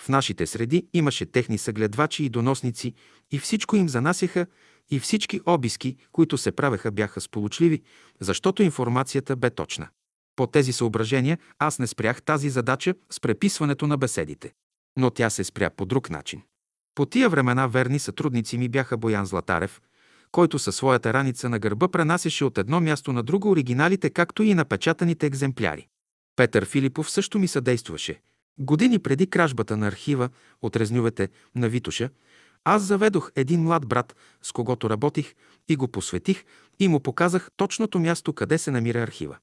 [0.00, 2.94] В нашите среди имаше техни съгледвачи и доносници
[3.30, 4.46] и всичко им занасяха
[4.90, 7.82] и всички обиски, които се правеха, бяха сполучливи,
[8.20, 9.88] защото информацията бе точна.
[10.36, 14.52] По тези съображения аз не спрях тази задача с преписването на беседите.
[14.98, 16.42] Но тя се спря по друг начин.
[16.94, 19.80] По тия времена верни сътрудници ми бяха Боян Златарев,
[20.34, 24.54] който със своята раница на гърба пренасяше от едно място на друго оригиналите, както и
[24.54, 25.86] напечатаните екземпляри.
[26.36, 28.20] Петър Филипов също ми съдействаше.
[28.58, 30.28] Години преди кражбата на архива
[30.62, 32.10] от резнювете на Витуша,
[32.64, 35.34] аз заведох един млад брат, с когото работих
[35.68, 36.44] и го посветих
[36.78, 39.36] и му показах точното място, къде се намира архива.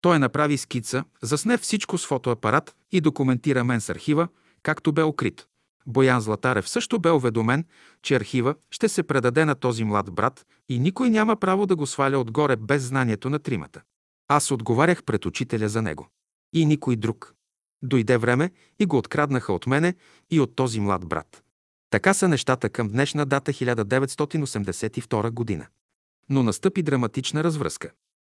[0.00, 4.28] Той направи скица, засне всичко с фотоапарат и документира мен с архива,
[4.62, 5.46] както бе укрит.
[5.88, 7.64] Боян Златарев също бе уведомен,
[8.02, 11.86] че архива ще се предаде на този млад брат и никой няма право да го
[11.86, 13.82] сваля отгоре без знанието на тримата.
[14.28, 16.08] Аз отговарях пред учителя за него.
[16.52, 17.34] И никой друг.
[17.82, 19.94] Дойде време и го откраднаха от мене
[20.30, 21.42] и от този млад брат.
[21.90, 25.66] Така са нещата към днешна дата 1982 година.
[26.28, 27.90] Но настъпи драматична развръзка.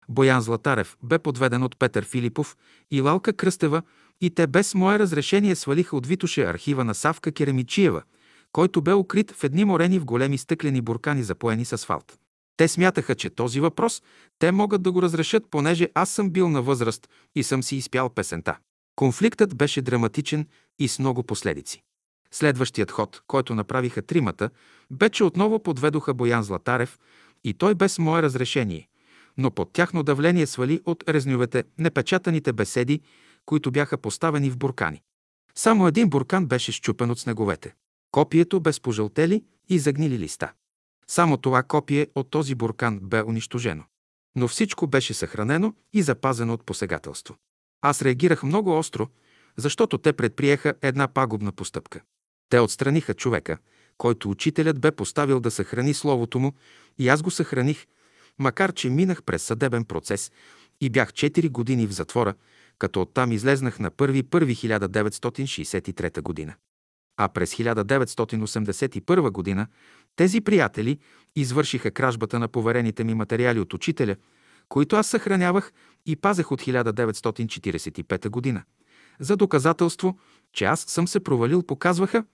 [0.09, 2.57] Боян Златарев бе подведен от Петър Филипов
[2.91, 3.81] и Лалка Кръстева
[4.21, 8.03] и те без мое разрешение свалиха от Витоше архива на Савка Керемичиева,
[8.51, 12.17] който бе укрит в едни морени в големи стъклени буркани, запоени с асфалт.
[12.57, 14.03] Те смятаха, че този въпрос
[14.39, 18.09] те могат да го разрешат, понеже аз съм бил на възраст и съм си изпял
[18.09, 18.57] песента.
[18.95, 20.47] Конфликтът беше драматичен
[20.79, 21.83] и с много последици.
[22.31, 24.49] Следващият ход, който направиха тримата,
[24.91, 26.99] бе, че отново подведоха Боян Златарев
[27.43, 28.87] и той без мое разрешение,
[29.37, 33.01] но под тяхно давление свали от резнювете непечатаните беседи,
[33.45, 35.01] които бяха поставени в буркани.
[35.55, 37.73] Само един буркан беше щупен от снеговете.
[38.11, 40.51] Копието без пожълтели и загнили листа.
[41.07, 43.83] Само това копие от този буркан бе унищожено.
[44.35, 47.35] Но всичко беше съхранено и запазено от посегателство.
[47.81, 49.07] Аз реагирах много остро,
[49.57, 52.01] защото те предприеха една пагубна постъпка.
[52.49, 53.57] Те отстраниха човека,
[53.97, 56.53] който учителят бе поставил да съхрани словото му,
[56.97, 57.85] и аз го съхраних,
[58.39, 60.31] макар че минах през съдебен процес
[60.81, 62.33] и бях 4 години в затвора,
[62.79, 66.53] като оттам излезнах на 1.1.1963 година.
[67.17, 69.67] А през 1981 година
[70.15, 70.99] тези приятели
[71.35, 74.15] извършиха кражбата на поверените ми материали от учителя,
[74.69, 75.73] които аз съхранявах
[76.05, 78.63] и пазех от 1945 година.
[79.19, 80.19] За доказателство,
[80.53, 82.25] че аз съм се провалил, показваха,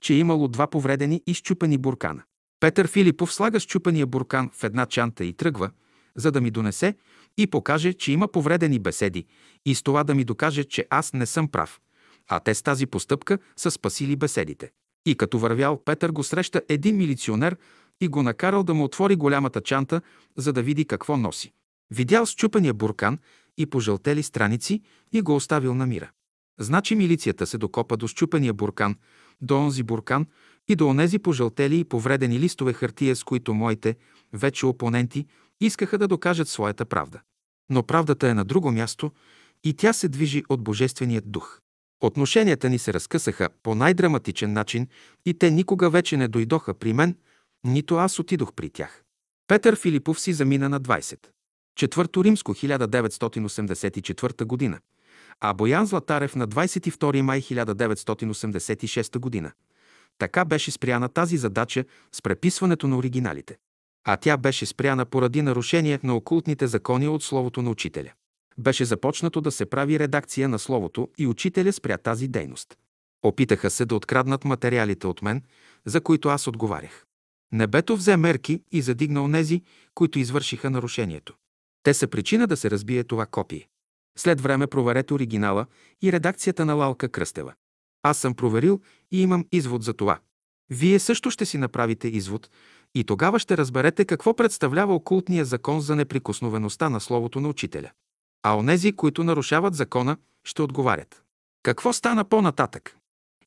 [0.00, 2.22] че имало два повредени и щупени буркана.
[2.60, 5.70] Петър Филипов слага щупения буркан в една чанта и тръгва,
[6.16, 6.94] за да ми донесе
[7.38, 9.26] и покаже, че има повредени беседи
[9.66, 11.80] и с това да ми докаже, че аз не съм прав.
[12.28, 14.70] А те с тази постъпка са спасили беседите.
[15.06, 17.56] И като вървял, Петър го среща един милиционер
[18.00, 20.00] и го накарал да му отвори голямата чанта,
[20.36, 21.52] за да види какво носи.
[21.90, 23.18] Видял счупения буркан
[23.58, 26.10] и пожълтели страници и го оставил на мира.
[26.60, 28.96] Значи милицията се докопа до щупения буркан,
[29.40, 30.26] до онзи буркан
[30.70, 33.96] и до онези пожълтели и повредени листове хартия, с които моите,
[34.32, 35.26] вече опоненти,
[35.60, 37.20] искаха да докажат своята правда.
[37.70, 39.10] Но правдата е на друго място
[39.64, 41.60] и тя се движи от Божественият дух.
[42.00, 44.86] Отношенията ни се разкъсаха по най-драматичен начин
[45.26, 47.16] и те никога вече не дойдоха при мен,
[47.64, 49.02] нито аз отидох при тях.
[49.46, 51.18] Петър Филипов си замина на 20.
[51.76, 54.78] Четвърто Римско 1984 година,
[55.40, 59.52] а Боян Златарев на 22 май 1986 година.
[60.20, 63.56] Така беше спряна тази задача с преписването на оригиналите.
[64.04, 68.12] А тя беше спряна поради нарушение на окултните закони от Словото на учителя.
[68.58, 72.76] Беше започнато да се прави редакция на Словото и учителя спря тази дейност.
[73.22, 75.42] Опитаха се да откраднат материалите от мен,
[75.84, 77.04] за които аз отговарях.
[77.52, 79.62] Небето взе мерки и задигна онези,
[79.94, 81.34] които извършиха нарушението.
[81.82, 83.68] Те са причина да се разбие това копие.
[84.18, 85.66] След време проверете оригинала
[86.02, 87.54] и редакцията на Лалка Кръстева.
[88.02, 90.18] Аз съм проверил и имам извод за това.
[90.70, 92.50] Вие също ще си направите извод
[92.94, 97.90] и тогава ще разберете какво представлява окултния закон за неприкосновеността на Словото на Учителя.
[98.42, 101.22] А онези, които нарушават закона, ще отговарят.
[101.62, 102.96] Какво стана по-нататък?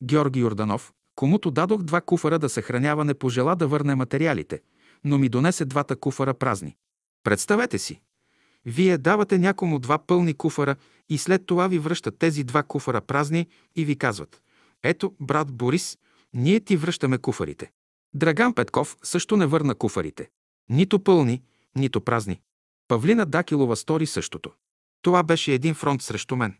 [0.03, 4.61] Георги Йорданов, комуто дадох два куфара да съхранява, не пожела да върне материалите,
[5.03, 6.75] но ми донесе двата куфара празни.
[7.23, 8.01] Представете си,
[8.65, 10.75] вие давате някому два пълни куфара
[11.09, 14.42] и след това ви връщат тези два куфара празни и ви казват
[14.83, 15.97] «Ето, брат Борис,
[16.33, 17.71] ние ти връщаме куфарите».
[18.13, 20.29] Драган Петков също не върна куфарите.
[20.69, 21.41] Нито пълни,
[21.75, 22.41] нито празни.
[22.87, 24.51] Павлина Дакилова стори същото.
[25.01, 26.55] Това беше един фронт срещу мен.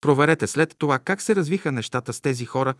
[0.00, 2.74] Проверете след това как се развиха нещата с тези хора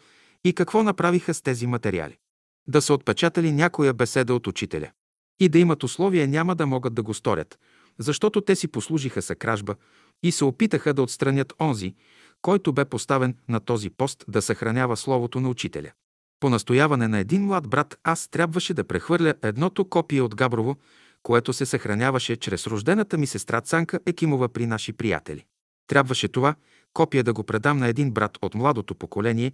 [0.44, 2.18] и какво направиха с тези материали.
[2.66, 4.90] Да са отпечатали някоя беседа от учителя.
[5.40, 7.58] И да имат условия няма да могат да го сторят,
[7.98, 9.74] защото те си послужиха са кражба
[10.22, 11.94] и се опитаха да отстранят онзи,
[12.44, 15.90] който бе поставен на този пост да съхранява словото на учителя.
[16.40, 20.76] По настояване на един млад брат аз трябваше да прехвърля едното копие от Габрово,
[21.22, 25.44] което се съхраняваше чрез рождената ми сестра Цанка Екимова при наши приятели.
[25.86, 26.54] Трябваше това
[26.94, 29.52] копие да го предам на един брат от младото поколение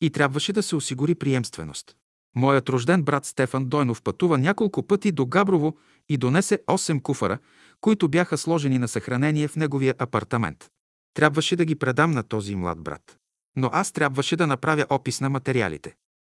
[0.00, 1.96] и трябваше да се осигури приемственост.
[2.36, 5.76] Моят рожден брат Стефан Дойнов пътува няколко пъти до Габрово
[6.08, 7.38] и донесе 8 куфара,
[7.80, 10.70] които бяха сложени на съхранение в неговия апартамент.
[11.14, 13.16] Трябваше да ги предам на този млад брат.
[13.56, 15.94] Но аз трябваше да направя опис на материалите.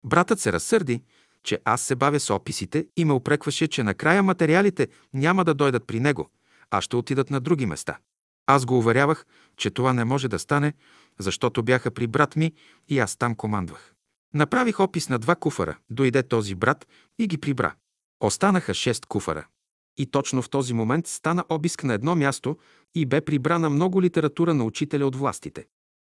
[0.06, 1.04] Братът се разсърди,
[1.44, 5.88] че аз се бавя с описите и ме опрекваше, че накрая материалите няма да дойдат
[5.88, 6.30] при него,
[6.72, 7.98] а ще отидат на други места.
[8.48, 9.26] Аз го уверявах,
[9.58, 10.74] че това не може да стане,
[11.20, 12.54] защото бяха при брат ми
[12.90, 13.94] и аз там командвах.
[14.34, 16.88] Направих опис на два куфара, дойде този брат
[17.20, 17.76] и ги прибра.
[18.20, 19.48] Останаха шест куфара.
[19.97, 22.58] И точно в този момент стана обиск на едно място
[22.95, 25.65] и бе прибрана много литература на учителя от властите.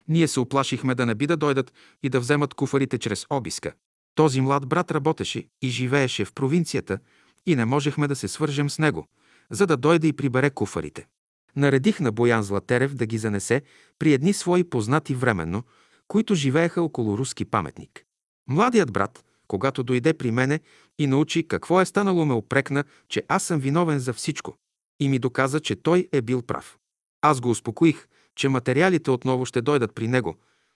[0.07, 3.73] Ние се оплашихме да не би да дойдат и да вземат куфарите чрез обиска.
[4.15, 6.99] Този млад брат работеше и живееше в провинцията
[7.45, 9.07] и не можехме да се свържем с него,
[9.49, 11.07] за да дойде и прибере куфарите.
[11.55, 13.61] Наредих на Боян Златерев да ги занесе
[13.99, 15.63] при едни свои познати временно,
[16.07, 18.03] които живееха около руски паметник.
[18.49, 20.59] Младият брат, когато дойде при мене
[20.99, 24.55] и научи какво е станало, ме опрекна, че аз съм виновен за всичко.
[24.99, 26.77] И ми доказа, че той е бил прав.
[27.21, 30.35] Аз го успокоих, че материалите отново ще дойдат при него,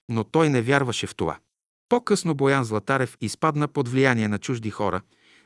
[0.10, 1.38] но той не вярваше в това.
[1.90, 5.02] По-късно Боян Златарев изпадна под влияние на чужди хора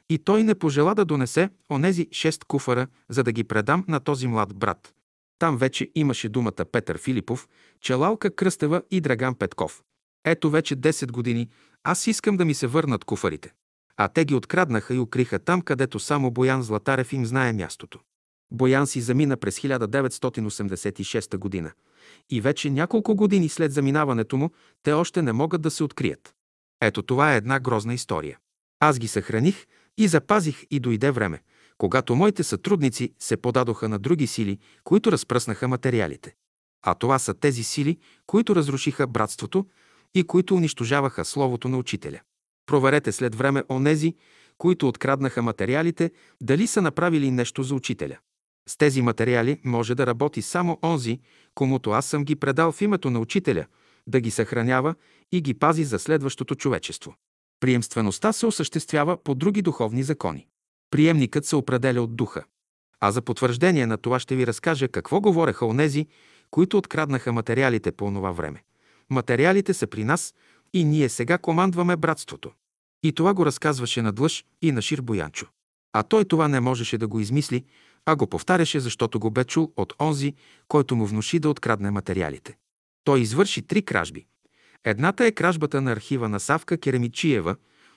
[0.09, 4.27] и той не пожела да донесе онези шест куфара, за да ги предам на този
[4.27, 4.93] млад брат.
[5.39, 7.47] Там вече имаше думата Петър Филипов,
[7.81, 9.83] Челалка Кръстева и Драган Петков.
[10.25, 11.49] Ето вече 10 години
[11.83, 13.53] аз искам да ми се върнат куфарите.
[13.97, 17.99] А те ги откраднаха и укриха там, където само Боян Златарев им знае мястото.
[18.51, 21.71] Боян си замина през 1986 година
[22.29, 24.49] и вече няколко години след заминаването му
[24.83, 26.33] те още не могат да се открият.
[26.81, 28.37] Ето това е една грозна история.
[28.79, 29.65] Аз ги съхраних
[29.97, 31.41] и запазих и дойде време,
[31.77, 36.35] когато моите сътрудници се подадоха на други сили, които разпръснаха материалите.
[36.85, 39.65] А това са тези сили, които разрушиха братството
[40.15, 42.19] и които унищожаваха Словото на Учителя.
[42.65, 44.15] Проверете след време онези,
[44.57, 48.17] които откраднаха материалите, дали са направили нещо за Учителя.
[48.69, 51.19] С тези материали може да работи само онзи,
[51.55, 53.65] комуто аз съм ги предал в името на Учителя,
[54.07, 54.95] да ги съхранява
[55.31, 57.15] и ги пази за следващото човечество.
[57.59, 60.47] Приемствеността се осъществява по други духовни закони.
[60.91, 62.43] Приемникът се определя от духа.
[62.99, 66.07] А за потвърждение на това ще ви разкажа какво говореха онези,
[66.51, 68.63] които откраднаха материалите по онова време.
[69.09, 70.33] Материалите са при нас
[70.73, 72.51] и ние сега командваме братството.
[73.03, 75.45] И това го разказваше на Длъж и на Шир Боянчо.
[75.93, 77.65] А той това не можеше да го измисли,
[78.05, 80.33] а го повтаряше, защото го бе чул от онзи,
[80.67, 82.57] който му внуши да открадне материалите.
[83.03, 84.25] Той извърши три кражби.
[84.85, 87.55] Едната е кражбата на архива на Савка Керемичиева,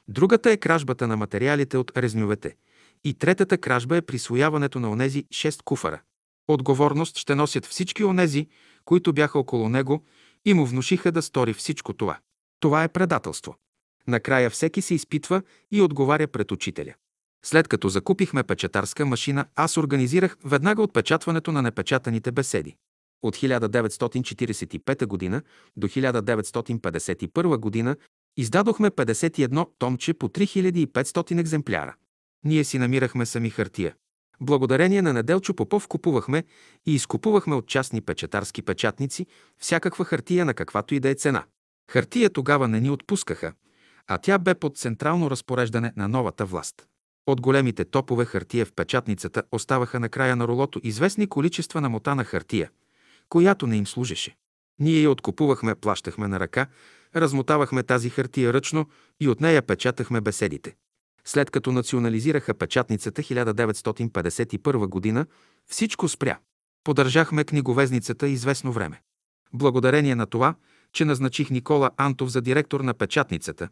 [0.09, 2.57] другата е кражбата на материалите от резньовете
[3.05, 6.01] и третата кражба е присвояването на онези шест куфара.
[6.49, 8.47] Отговорност ще носят всички онези,
[8.85, 10.05] които бяха около него
[10.45, 12.19] и му внушиха да стори всичко това.
[12.61, 13.57] Това е предателство.
[14.07, 16.95] Накрая всеки се изпитва и отговаря пред учителя.
[17.45, 22.77] След като закупихме печатарска машина, аз организирах веднага отпечатването на непечатаните беседи.
[23.23, 25.43] От 1945 г.
[25.77, 27.97] до 1951 г.
[28.37, 31.95] издадохме 51 томче по 3500 екземпляра.
[32.45, 33.95] Ние си намирахме сами хартия.
[34.45, 36.45] Благодарение на Неделчо Попов купувахме
[36.87, 39.27] и изкупувахме от частни печатарски печатници
[39.59, 41.45] всякаква хартия на каквато и да е цена.
[41.91, 43.53] Хартия тогава не ни отпускаха,
[44.07, 46.87] а тя бе под централно разпореждане на новата власт.
[47.27, 52.25] От големите топове хартия в печатницата оставаха на края на ролото известни количества на мотана
[52.25, 52.71] хартия,
[53.29, 54.37] която не им служеше.
[54.79, 56.67] Ние я откупувахме, плащахме на ръка,
[57.17, 58.87] размотавахме тази хартия ръчно
[59.21, 60.75] и от нея печатахме беседите.
[61.25, 65.27] След като национализираха печатницата 1951 година,
[65.67, 66.39] всичко спря.
[66.85, 69.03] Подържахме книговезницата известно време.
[69.55, 70.55] Благодарение на това,
[70.93, 73.69] че назначих Никола Антов за директор на печатницата,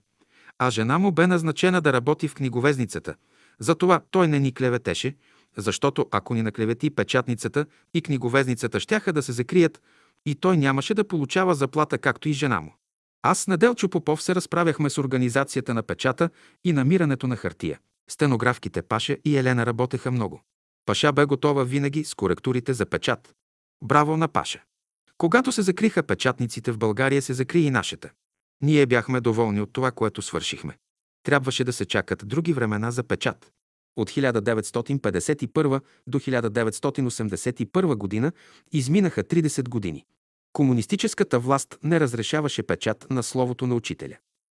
[0.59, 3.15] а жена му бе назначена да работи в книговезницата.
[3.59, 5.17] Затова той не ни клеветеше,
[5.57, 9.83] защото ако ни наклевети печатницата и книговезницата щяха да се закрият
[10.27, 12.75] и той нямаше да получава заплата, както и жена му.
[13.23, 16.31] Аз с Неделчо Попов се разправяхме с организацията на печата
[16.65, 17.79] и намирането на хартия.
[18.11, 20.43] Стенографките Паша и Елена работеха много.
[20.87, 23.35] Паша бе готова винаги с коректурите за печат.
[23.85, 24.63] Браво на Паша!
[25.19, 28.11] Когато се закриха печатниците в България, се закри и нашата.
[28.63, 30.77] Ние бяхме доволни от това, което свършихме.
[31.23, 33.51] Трябваше да се чакат други времена за печат.
[33.97, 38.33] От 1951 до 1981 година
[38.73, 40.05] изминаха 30 години.
[40.53, 44.17] Комунистическата власт не разрешаваше печат на словото на учителя.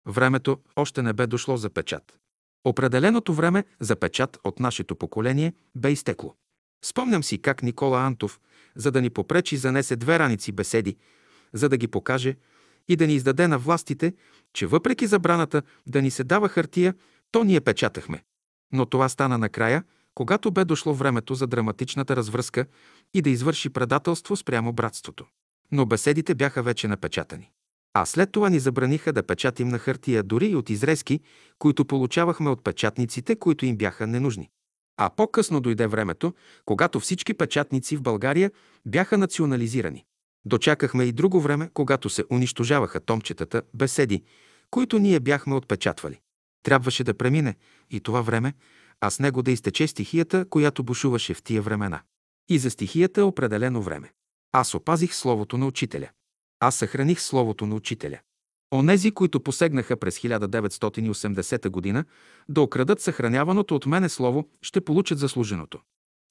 [0.08, 2.18] Времето още не бе дошло за печат.
[2.66, 6.36] Определеното време за печат от нашето поколение бе изтекло.
[6.86, 8.40] Спомням си как Никола Антов,
[8.76, 10.98] за да ни попречи, занесе две раници беседи,
[11.54, 12.36] за да ги покаже
[12.88, 14.14] и да ни издаде на властите,
[14.54, 16.96] че въпреки забраната да ни се дава хартия,
[17.32, 18.24] то ние печатахме.
[18.74, 19.84] Но това стана накрая,
[20.16, 22.66] когато бе дошло времето за драматичната развръзка
[23.14, 25.26] и да извърши предателство спрямо братството.
[25.72, 27.52] Но беседите бяха вече напечатани.
[27.94, 31.20] А след това ни забраниха да печатим на хартия дори и от изрезки,
[31.60, 34.50] които получавахме от печатниците, които им бяха ненужни.
[34.98, 36.34] А по-късно дойде времето,
[36.66, 38.52] когато всички печатници в България
[38.86, 40.06] бяха национализирани.
[40.46, 44.24] Дочакахме и друго време, когато се унищожаваха томчетата, беседи,
[44.70, 46.20] които ние бяхме отпечатвали.
[46.64, 47.56] Трябваше да премине
[47.90, 48.54] и това време,
[49.02, 52.02] а с него да изтече стихията, която бушуваше в тия времена.
[52.50, 54.12] И за стихията е определено време.
[54.52, 56.10] Аз опазих словото на учителя.
[56.60, 58.20] Аз съхраних словото на учителя.
[58.74, 62.06] Онези, които посегнаха през 1980 година
[62.50, 65.80] да окрадат съхраняваното от мене слово, ще получат заслуженото.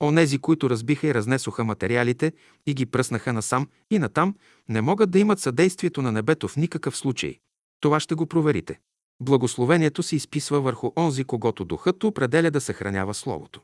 [0.03, 2.33] Онези, които разбиха и разнесоха материалите
[2.67, 4.35] и ги пръснаха насам и натам,
[4.69, 7.39] не могат да имат съдействието на небето в никакъв случай.
[7.81, 8.81] Това ще го проверите.
[9.21, 13.61] Благословението се изписва върху онзи, когато духът определя да съхранява Словото.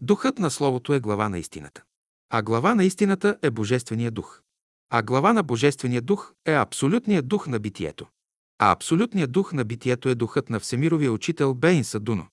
[0.00, 1.82] Духът на Словото е глава на истината.
[2.32, 4.42] А глава на истината е Божествения дух.
[4.90, 8.06] А глава на Божествения дух е абсолютният дух на битието.
[8.58, 12.26] А абсолютният дух на битието е духът на Всемировия учител Бейн Садуно.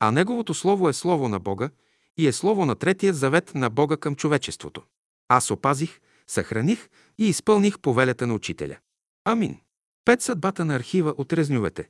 [0.00, 1.70] А неговото слово е слово на Бога
[2.16, 4.82] и е слово на третия завет на Бога към човечеството.
[5.28, 6.88] Аз опазих, съхраних
[7.18, 8.76] и изпълних повелята на учителя.
[9.24, 9.60] Амин.
[10.04, 11.88] Пет съдбата на архива от Резнювете.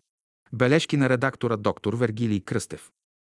[0.53, 2.91] Бележки на редактора доктор Вергилий Кръстев.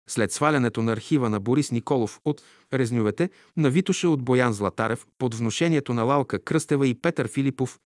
[0.10, 2.42] След свалянето на архива на Борис Николов от
[2.74, 7.80] Резнювете на Витоша от Боян Златарев под вношението на Лалка Кръстева и Петър Филипов,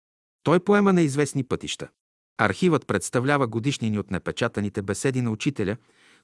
[0.43, 1.88] той поема неизвестни пътища.
[2.38, 5.78] Архивът представлява годишнини от непечатаните беседи на учителя,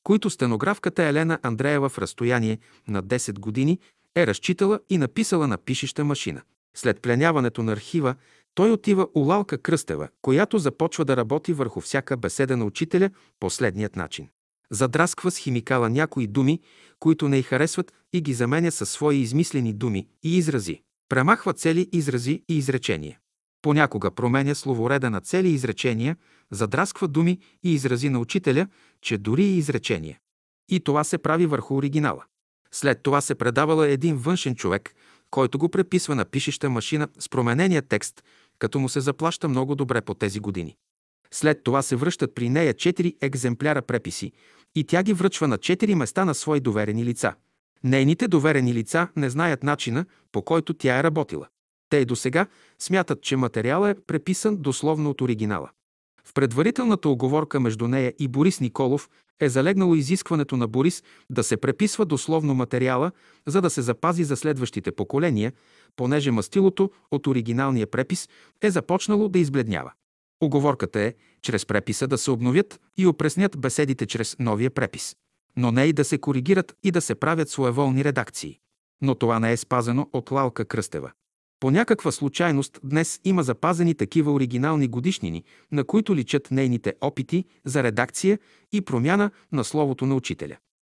[0.03, 3.79] които стенографката Елена Андреева в разстояние на 10 години
[4.15, 6.41] е разчитала и написала на пишеща машина.
[6.75, 8.15] След пленяването на архива,
[8.55, 13.95] той отива у Лалка Кръстева, която започва да работи върху всяка беседа на учителя последният
[13.95, 14.29] начин.
[14.73, 16.59] Задрасква с химикала някои думи,
[16.99, 20.81] които не й харесват и ги заменя със свои измислени думи и изрази.
[21.09, 23.19] Премахва цели изрази и изречения.
[23.61, 26.17] Понякога променя словореда на цели изречения,
[26.51, 28.67] задрасква думи и изрази на учителя,
[29.01, 30.17] че дори и изречения.
[30.69, 32.23] И това се прави върху оригинала.
[32.71, 34.95] След това се предавала един външен човек,
[35.31, 38.23] който го преписва на пишеща машина с променения текст,
[38.59, 40.75] като му се заплаща много добре по тези години.
[41.31, 44.31] След това се връщат при нея четири екземпляра преписи
[44.75, 47.33] и тя ги връчва на четири места на свои доверени лица.
[47.83, 51.47] Нейните доверени лица не знаят начина, по който тя е работила.
[51.89, 52.47] Те и до сега
[52.79, 55.69] смятат, че материалът е преписан дословно от оригинала.
[56.25, 59.09] В предварителната оговорка между нея и Борис Николов
[59.39, 63.11] е залегнало изискването на Борис да се преписва дословно материала,
[63.47, 65.53] за да се запази за следващите поколения,
[65.95, 68.29] понеже мастилото от оригиналния препис
[68.61, 69.91] е започнало да избледнява.
[70.41, 71.13] Оговорката е,
[71.43, 75.15] чрез преписа да се обновят и опреснят беседите чрез новия препис,
[75.57, 78.59] но не и да се коригират и да се правят своеволни редакции.
[79.01, 81.11] Но това не е спазено от Лалка Кръстева.
[81.59, 87.83] По някаква случайност днес има запазени такива оригинални годишнини, на които личат нейните опити за
[87.83, 88.39] редакция
[88.71, 90.57] и промяна на словото на учителя.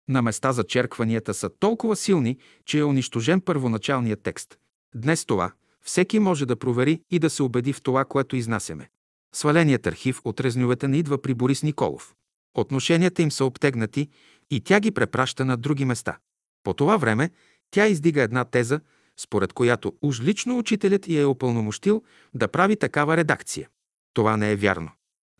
[0.08, 4.58] На места зачеркванията са толкова силни, че е унищожен първоначалният текст.
[4.94, 8.88] Днес това всеки може да провери и да се убеди в това, което изнасяме.
[9.34, 12.14] Сваленият архив от резнювете не идва при Борис Николов.
[12.54, 14.08] Отношенията им са обтегнати
[14.50, 16.18] и тя ги препраща на други места.
[16.62, 17.30] По това време
[17.70, 18.80] тя издига една теза,
[19.16, 22.02] според която уж лично учителят я е опълномощил
[22.34, 23.68] да прави такава редакция.
[24.12, 24.90] Това не е вярно.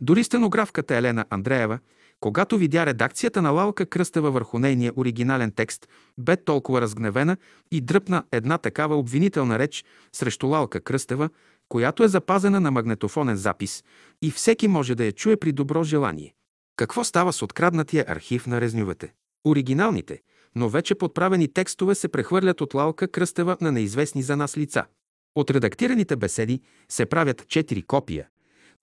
[0.00, 1.78] Дори стенографката Елена Андреева,
[2.20, 5.88] когато видя редакцията на Лалка Кръстева върху нейния оригинален текст,
[6.18, 7.36] бе толкова разгневена
[7.70, 11.28] и дръпна една такава обвинителна реч срещу Лалка Кръстева,
[11.68, 13.84] която е запазена на магнетофонен запис
[14.22, 16.34] и всеки може да я чуе при добро желание.
[16.76, 19.12] Какво става с откраднатия архив на резнювете?
[19.46, 20.20] Оригиналните,
[20.54, 24.84] но вече подправени текстове се прехвърлят от Лалка Кръстева на неизвестни за нас лица.
[25.34, 28.28] От редактираните беседи се правят четири копия,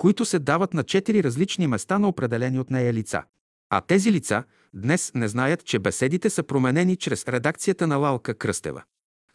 [0.01, 3.23] които се дават на четири различни места на определени от нея лица.
[3.69, 4.43] А тези лица
[4.73, 8.83] днес не знаят, че беседите са променени чрез редакцията на Лалка Кръстева.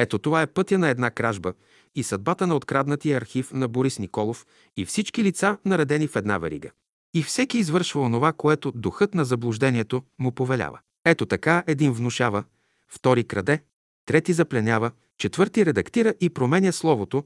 [0.00, 1.52] Ето това е пътя на една кражба
[1.94, 4.46] и съдбата на откраднатия архив на Борис Николов
[4.76, 6.70] и всички лица, наредени в една верига.
[7.14, 10.78] И всеки извършва онова, което духът на заблуждението му повелява.
[11.04, 12.44] Ето така един внушава,
[12.88, 13.62] втори краде,
[14.06, 17.24] трети запленява, четвърти редактира и променя словото,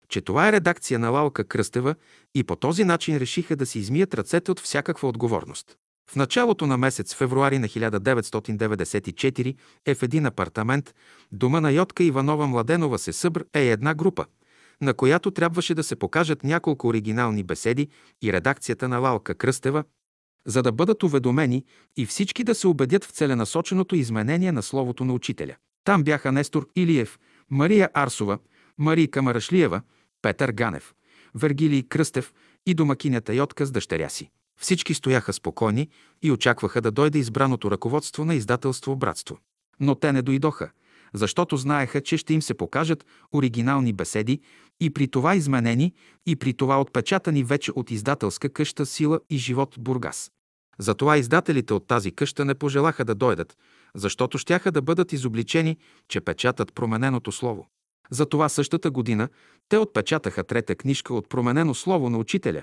[0.08, 1.94] че това е редакция на Лалка Кръстева
[2.34, 5.76] и по този начин решиха да си измият ръцете от всякаква отговорност.
[6.10, 10.94] В началото на месец февруари на 1994 е в един апартамент
[11.32, 14.26] дома на Йотка Иванова Младенова се събр е една група,
[14.80, 17.88] на която трябваше да се покажат няколко оригинални беседи
[18.22, 19.84] и редакцията на Лалка Кръстева,
[20.46, 21.64] за да бъдат уведомени
[21.96, 25.56] и всички да се убедят в целенасоченото изменение на словото на учителя.
[25.84, 27.18] Там бяха Нестор Илиев,
[27.50, 28.38] Мария Арсова,
[28.78, 29.80] Марийка Марашлиева,
[30.26, 30.94] Петър Ганев,
[31.34, 32.32] Вергилий Кръстев
[32.66, 34.30] и домакинята Йотка с дъщеря си.
[34.60, 35.88] Всички стояха спокойни
[36.22, 39.38] и очакваха да дойде избраното ръководство на издателство Братство.
[39.80, 40.70] Но те не дойдоха,
[41.14, 44.40] защото знаеха, че ще им се покажат оригинални беседи
[44.80, 45.94] и при това изменени,
[46.26, 50.30] и при това отпечатани вече от издателска къща Сила и живот Бургас.
[50.78, 53.56] Затова издателите от тази къща не пожелаха да дойдат,
[53.94, 55.76] защото щяха да бъдат изобличени,
[56.08, 57.66] че печатат промененото слово.
[58.10, 59.28] Затова същата година
[59.68, 62.62] те отпечатаха трета книжка от променено слово на учителя,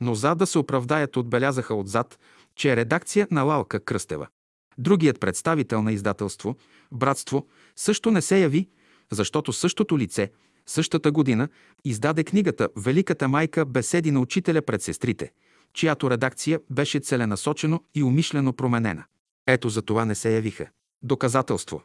[0.00, 2.18] но за да се оправдаят отбелязаха отзад,
[2.56, 4.26] че е редакция на Лалка Кръстева.
[4.78, 6.56] Другият представител на издателство,
[6.92, 8.68] Братство, също не се яви,
[9.12, 10.30] защото същото лице,
[10.66, 11.48] същата година,
[11.84, 15.32] издаде книгата Великата майка беседи на учителя пред сестрите,
[15.72, 19.04] чиято редакция беше целенасочено и умишлено променена.
[19.46, 20.66] Ето за това не се явиха.
[21.02, 21.82] Доказателство.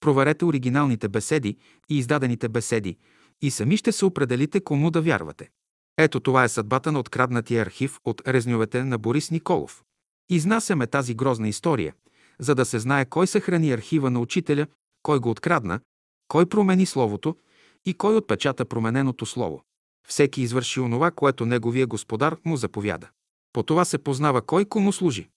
[0.00, 1.56] Проверете оригиналните беседи
[1.88, 2.96] и издадените беседи
[3.42, 5.50] и сами ще се определите кому да вярвате.
[5.98, 9.82] Ето това е съдбата на откраднатия архив от резньовете на Борис Николов.
[10.30, 11.94] Изнасяме тази грозна история,
[12.38, 14.66] за да се знае кой съхрани архива на учителя,
[15.02, 15.80] кой го открадна,
[16.28, 17.36] кой промени словото
[17.84, 19.62] и кой отпечата промененото слово.
[20.08, 23.08] Всеки извърши онова, което неговия господар му заповяда.
[23.52, 25.28] По това се познава кой кому служи.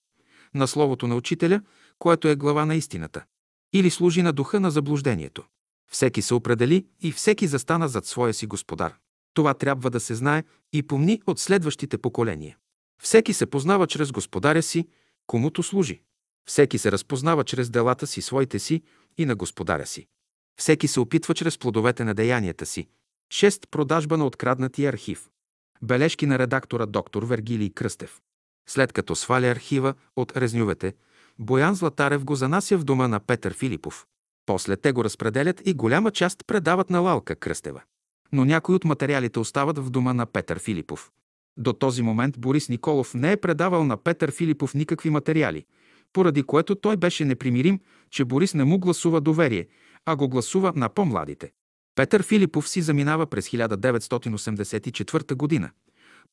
[0.55, 1.61] На словото на учителя,
[1.99, 3.25] което е глава на истината.
[3.73, 5.43] Или служи на духа на заблуждението.
[5.91, 8.95] Всеки се определи и всеки застана зад своя си господар.
[9.33, 10.43] Това трябва да се знае
[10.73, 12.57] и помни от следващите поколения.
[13.01, 14.87] Всеки се познава чрез господаря си,
[15.27, 16.01] комуто служи.
[16.47, 18.81] Всеки се разпознава чрез делата си, своите си
[19.17, 20.07] и на господаря си.
[20.59, 22.87] Всеки се опитва чрез плодовете на деянията си.
[23.33, 25.29] Шест Продажба на откраднатия архив.
[25.81, 28.21] Бележки на редактора доктор Вергилий Кръстев.
[28.69, 30.93] След като сваля архива от резнювете,
[31.39, 34.05] Боян Златарев го занася в дома на Петър Филипов.
[34.45, 37.81] После те го разпределят и голяма част предават на Лалка Кръстева.
[38.31, 41.11] Но някои от материалите остават в дома на Петър Филипов.
[41.57, 45.65] До този момент Борис Николов не е предавал на Петър Филипов никакви материали,
[46.13, 47.79] поради което той беше непримирим,
[48.11, 49.67] че Борис не му гласува доверие,
[50.05, 51.51] а го гласува на по-младите.
[51.95, 55.69] Петър Филипов си заминава през 1984 година.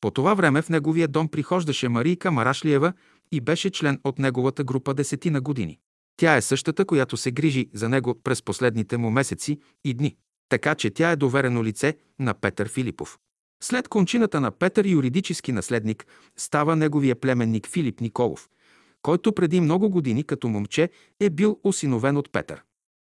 [0.01, 2.93] По това време в неговия дом прихождаше Марийка Марашлиева
[3.31, 5.79] и беше член от неговата група десетина години.
[6.17, 10.15] Тя е същата, която се грижи за него през последните му месеци и дни.
[10.49, 13.17] Така че тя е доверено лице на Петър Филипов.
[13.63, 16.05] След кончината на Петър юридически наследник
[16.37, 18.49] става неговия племенник Филип Николов,
[19.01, 22.63] който преди много години като момче е бил осиновен от Петър.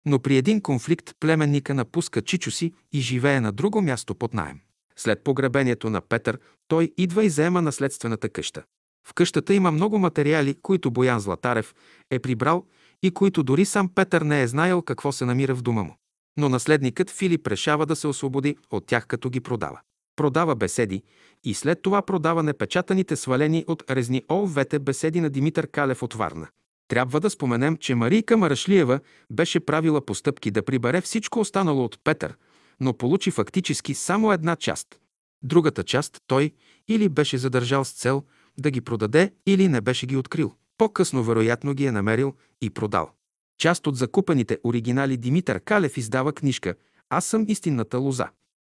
[0.06, 4.60] Но при един конфликт племенника напуска Чичо си и живее на друго място под найем.
[4.96, 8.62] След погребението на Петър, той идва и заема наследствената къща.
[9.06, 11.74] В къщата има много материали, които Боян Златарев
[12.10, 12.64] е прибрал
[13.02, 15.96] и които дори сам Петър не е знаел какво се намира в дома му.
[16.36, 19.80] Но наследникът Филип решава да се освободи от тях, като ги продава.
[20.16, 21.02] Продава беседи
[21.44, 26.48] и след това продава непечатаните свалени от резни ОВ-те беседи на Димитър Калев от Варна.
[26.88, 32.36] Трябва да споменем, че Марийка Марашлиева беше правила постъпки да прибере всичко останало от Петър,
[32.80, 35.00] но получи фактически само една част.
[35.42, 36.52] Другата част той
[36.88, 38.22] или беше задържал с цел
[38.58, 40.52] да ги продаде, или не беше ги открил.
[40.78, 43.10] По-късно вероятно ги е намерил и продал.
[43.58, 46.74] Част от закупените оригинали Димитър Калев издава книжка
[47.10, 48.28] «Аз съм истинната лоза».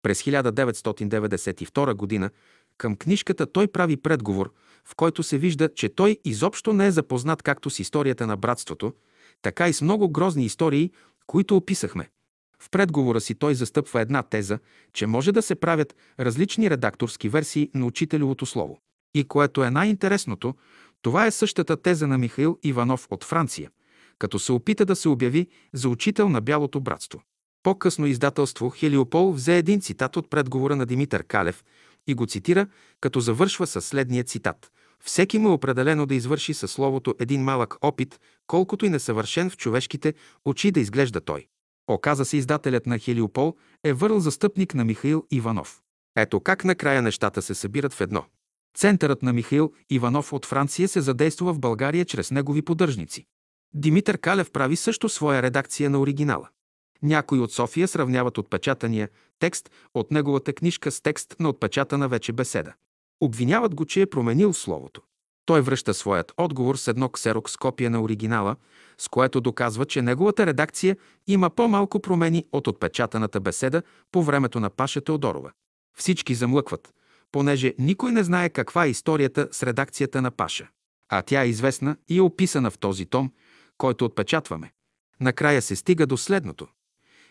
[0.03, 2.31] През 1992 г.
[2.79, 4.53] към книжката той прави предговор,
[4.85, 8.93] в който се вижда, че той изобщо не е запознат както с историята на братството,
[9.43, 10.91] така и с много грозни истории,
[11.27, 12.09] които описахме.
[12.59, 14.59] В предговора си той застъпва една теза,
[14.93, 18.79] че може да се правят различни редакторски версии на учителевото слово.
[19.15, 20.55] И което е най-интересното,
[21.03, 23.71] това е същата теза на Михаил Иванов от Франция,
[24.19, 27.23] като се опита да се обяви за учител на Бялото братство.
[27.63, 31.65] По-късно издателство Хелиопол взе един цитат от предговора на Димитър Калев
[32.07, 32.67] и го цитира,
[33.01, 34.73] като завършва със следния цитат.
[35.05, 39.57] Всеки му е определено да извърши със словото един малък опит, колкото и несъвършен в
[39.57, 41.47] човешките очи да изглежда той.
[41.89, 43.55] Оказа се издателят на Хелиопол
[43.85, 45.81] е върл застъпник на Михаил Иванов.
[46.17, 48.25] Ето как накрая нещата се събират в едно.
[48.75, 53.27] Центърът на Михаил Иванов от Франция се задейства в България чрез негови поддръжници.
[53.75, 56.49] Димитър Калев прави също своя редакция на оригинала.
[57.03, 59.09] Някои от София сравняват отпечатания
[59.39, 62.73] текст от неговата книжка с текст на отпечатана вече беседа.
[63.21, 65.03] Обвиняват го, че е променил словото.
[65.47, 68.57] Той връща своят отговор с едно ксерокс копия на оригинала,
[68.99, 70.97] с което доказва, че неговата редакция
[71.27, 75.53] има по-малко промени от отпечатаната беседа по времето на Паша Теодорова.
[75.97, 76.95] Всички замлъкват,
[77.35, 80.69] понеже никой не знае каква е историята с редакцията на Паша.
[81.09, 83.33] А тя е известна и е описана в този том,
[83.79, 84.73] който отпечатваме.
[85.21, 86.69] Накрая се стига до следното.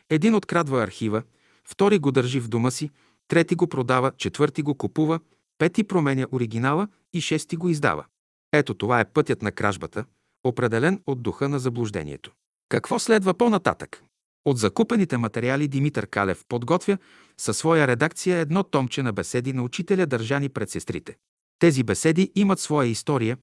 [0.09, 1.23] Един открадва архива,
[1.63, 2.89] втори го държи в дома си,
[3.27, 5.19] трети го продава, четвърти го купува,
[5.57, 8.05] пети променя оригинала и шести го издава.
[8.53, 10.05] Ето това е пътят на кражбата,
[10.43, 12.31] определен от духа на заблуждението.
[12.69, 14.03] Какво следва по-нататък?
[14.45, 16.97] От закупените материали Димитър Калев подготвя
[17.37, 21.15] със своя редакция едно томче на беседи на учителя, държани пред сестрите.
[21.59, 23.37] Тези беседи имат своя история,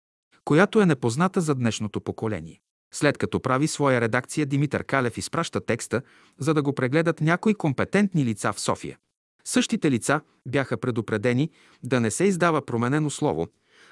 [0.45, 2.61] която е непозната за днешното поколение.
[2.95, 6.03] След като прави своя редакция, Димитър Калев изпраща текста,
[6.39, 8.99] за да го прегледат някои компетентни лица в София.
[9.45, 11.51] Същите лица бяха предупредени
[11.83, 13.49] да не се издава променено слово,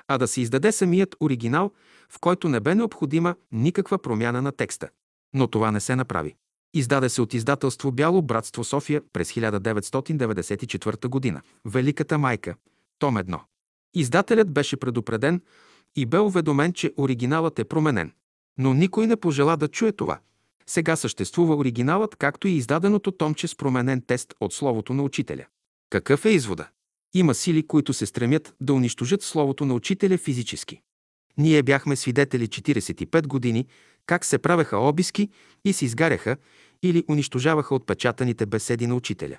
[0.09, 1.70] а да се издаде самият оригинал,
[2.09, 4.88] в който не бе необходима никаква промяна на текста.
[5.34, 6.34] Но това не се направи.
[6.74, 11.42] Издаде се от издателство Бяло братство София през 1994 г.
[11.64, 12.54] Великата майка,
[12.98, 13.40] том 1.
[13.94, 15.40] Издателят беше предупреден
[15.96, 18.12] и бе уведомен, че оригиналът е променен.
[18.58, 20.18] Но никой не пожела да чуе това.
[20.66, 25.46] Сега съществува оригиналът, както и издаденото томче с променен тест от словото на учителя.
[25.90, 26.68] Какъв е извода?
[27.14, 30.80] Има сили, които се стремят да унищожат Словото на учителя физически.
[31.38, 33.66] Ние бяхме свидетели 45 години
[34.09, 35.28] как се правеха обиски
[35.64, 36.36] и се изгаряха
[36.82, 39.38] или унищожаваха отпечатаните беседи на учителя.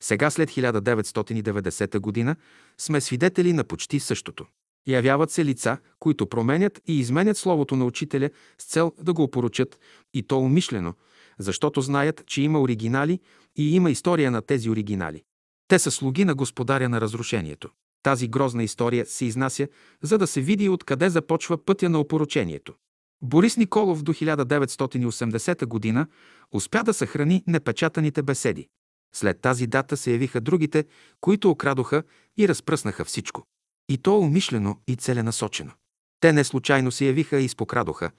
[0.00, 2.36] Сега, след 1990 година,
[2.78, 4.46] сме свидетели на почти същото.
[4.88, 9.78] Явяват се лица, които променят и изменят Словото на учителя с цел да го опоручат,
[10.14, 10.94] и то умишлено,
[11.38, 13.20] защото знаят, че има оригинали
[13.56, 15.22] и има история на тези оригинали.
[15.68, 17.70] Те са слуги на господаря на разрушението.
[18.02, 19.68] Тази грозна история се изнася,
[20.02, 22.74] за да се види откъде започва пътя на опоручението.
[23.22, 26.06] Борис Николов до 1980 година
[26.52, 28.68] успя да съхрани непечатаните беседи.
[29.14, 30.84] След тази дата се явиха другите,
[31.20, 32.02] които окрадоха
[32.38, 33.42] и разпръснаха всичко.
[33.88, 35.72] И то умишлено и целенасочено.
[36.20, 38.10] Те не случайно се явиха и изпокрадоха,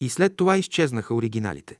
[0.00, 1.78] и след това изчезнаха оригиналите.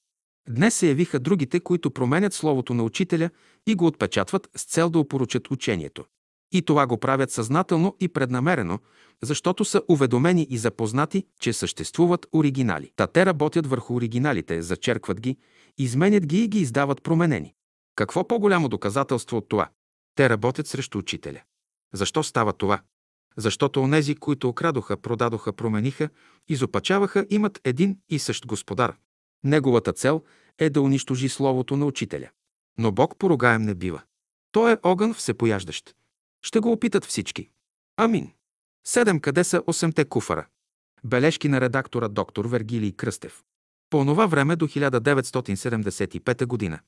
[0.49, 3.31] Днес се явиха другите, които променят словото на учителя
[3.67, 6.05] и го отпечатват с цел да опоручат учението.
[6.53, 8.79] И това го правят съзнателно и преднамерено,
[9.23, 12.91] защото са уведомени и запознати, че съществуват оригинали.
[12.97, 15.37] Та те работят върху оригиналите, зачеркват ги,
[15.79, 17.55] изменят ги и ги издават променени.
[17.97, 19.69] Какво по-голямо доказателство от това?
[20.15, 21.41] Те работят срещу учителя.
[21.95, 22.81] Защо става това?
[23.37, 26.09] Защото онези, които окрадоха, продадоха, промениха,
[26.49, 28.97] изопачаваха, имат един и същ господар.
[29.45, 30.23] Неговата цел
[30.59, 32.29] е да унищожи словото на учителя.
[32.79, 34.03] Но Бог поругаем не бива.
[34.53, 35.95] Той е огън всепояждащ.
[36.47, 37.49] Ще го опитат всички.
[37.97, 38.31] Амин.
[38.85, 40.47] Седем къде са осемте куфара?
[41.05, 43.43] Бележки на редактора доктор Вергилий Кръстев.
[43.91, 46.79] По това време до 1975 година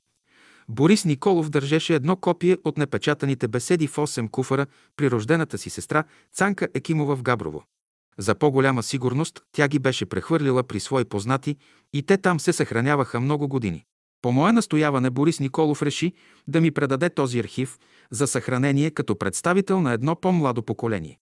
[0.69, 6.05] Борис Николов държеше едно копие от непечатаните беседи в 8 куфара при рождената си сестра
[6.33, 7.65] Цанка Екимова в Габрово.
[8.19, 11.57] За по-голяма сигурност тя ги беше прехвърлила при свои познати
[11.93, 13.85] и те там се съхраняваха много години.
[14.23, 16.13] По мое настояване Борис Николов реши
[16.49, 17.79] да ми предаде този архив
[18.11, 21.19] за съхранение като представител на едно по-младо поколение.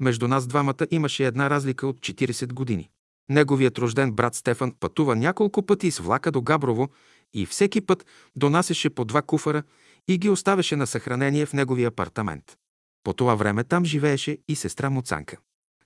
[0.00, 2.90] Между нас двамата имаше една разлика от 40 години.
[3.28, 6.88] Неговият рожден брат Стефан пътува няколко пъти с влака до Габрово
[7.34, 9.62] и всеки път донасяше по два куфара
[10.08, 12.56] и ги оставяше на съхранение в неговия апартамент.
[13.04, 15.36] По това време там живееше и сестра му Цанка.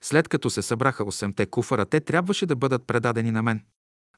[0.00, 3.60] След като се събраха 8-те куфара, те трябваше да бъдат предадени на мен.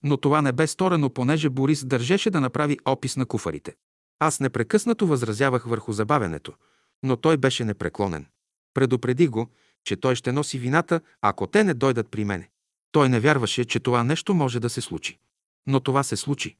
[0.02, 3.74] Но това не бе сторено, понеже Борис държеше да направи опис на куфарите.
[4.18, 6.52] Аз непрекъснато възразявах върху забавенето,
[7.02, 8.26] но той беше непреклонен.
[8.74, 9.48] Предупреди го,
[9.84, 12.50] че той ще носи вината, ако те не дойдат при мене.
[12.92, 15.18] Той не вярваше, че това нещо може да се случи.
[15.66, 16.56] Но това се случи.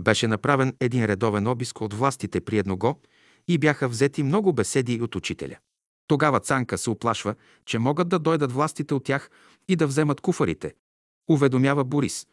[0.00, 3.00] Беше направен един редовен обиск от властите при едного
[3.48, 5.56] и бяха взети много беседи от учителя.
[6.06, 7.34] Тогава Цанка се оплашва,
[7.66, 9.30] че могат да дойдат властите от тях
[9.68, 10.74] и да вземат куфарите.
[11.30, 12.26] Уведомява Борис.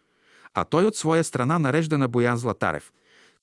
[0.54, 2.92] А той от своя страна нарежда на Боян Златарев,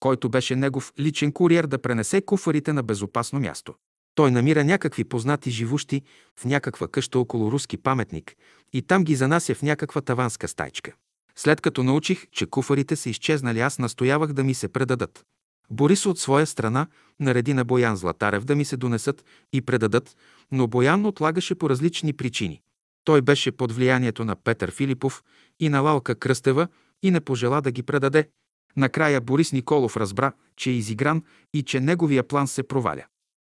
[0.05, 3.75] който беше негов личен куриер да пренесе куфарите на безопасно място.
[4.15, 6.03] Той намира някакви познати живущи
[6.41, 8.35] в някаква къща около руски паметник
[8.73, 10.93] и там ги занася в някаква таванска стайчка.
[11.37, 15.25] След като научих, че куфарите са изчезнали, аз настоявах да ми се предадат.
[15.71, 16.87] Борис от своя страна
[17.21, 20.17] нареди на Боян Златарев да ми се донесат и предадат,
[20.53, 22.61] но Боян отлагаше по различни причини.
[23.05, 25.23] Той беше под влиянието на Петър Филипов
[25.61, 26.69] и на Лалка Кръстева
[27.03, 28.29] и не пожела да ги предаде.
[28.77, 31.23] Накрая Борис Николов разбра, че е изигран
[31.55, 33.05] и че неговия план се проваля.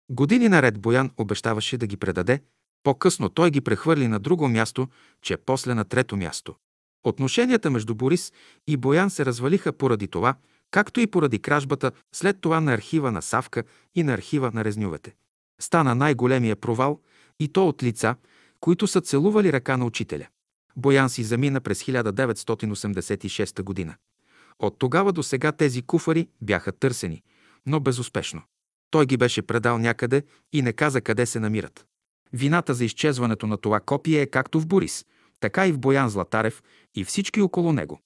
[0.10, 2.42] Години наред Боян обещаваше да ги предаде,
[2.84, 4.88] по-късно той ги прехвърли на друго място,
[5.22, 6.56] че после на трето място.
[7.04, 8.34] Отношенията между Борис
[8.68, 10.36] и Боян се развалиха поради това,
[10.72, 13.64] както и поради кражбата след това на архива на Савка
[13.96, 15.16] и на архива на Резнювете.
[15.62, 17.00] Стана най-големия провал
[17.40, 18.16] и то от лица,
[18.60, 20.28] които са целували ръка на учителя.
[20.76, 23.96] Боян си замина през 1986 година.
[24.60, 27.24] От тогава до сега тези куфари бяха търсени,
[27.66, 28.42] но безуспешно.
[28.92, 31.86] Той ги беше предал някъде и не каза къде се намират.
[32.34, 35.06] Вината за изчезването на това копие е както в Борис,
[35.40, 36.64] така и в Боян Златарев
[36.96, 38.00] и всички около него.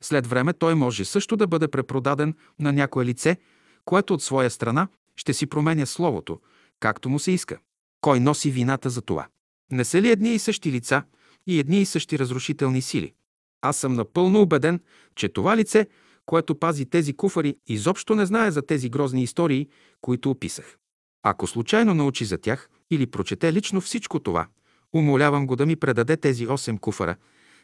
[0.00, 3.36] След време той може също да бъде препродаден на някое лице,
[3.84, 6.40] което от своя страна ще си променя словото,
[6.80, 7.58] както му се иска.
[8.00, 9.26] Кой носи вината за това?
[9.72, 11.02] Не са ли едни и същи лица
[11.46, 13.14] и едни и същи разрушителни сили?
[13.62, 14.80] Аз съм напълно убеден,
[15.14, 15.86] че това лице,
[16.26, 19.68] което пази тези куфари, изобщо не знае за тези грозни истории,
[20.00, 20.78] които описах.
[21.22, 24.46] Ако случайно научи за тях или прочете лично всичко това,
[24.94, 27.16] умолявам го да ми предаде тези 8 куфара,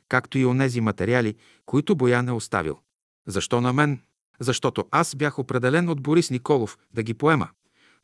[0.08, 1.34] както и онези материали,
[1.66, 2.78] които Боян е оставил.
[3.26, 4.00] Защо на мен?
[4.40, 7.48] Защото аз бях определен от Борис Николов да ги поема,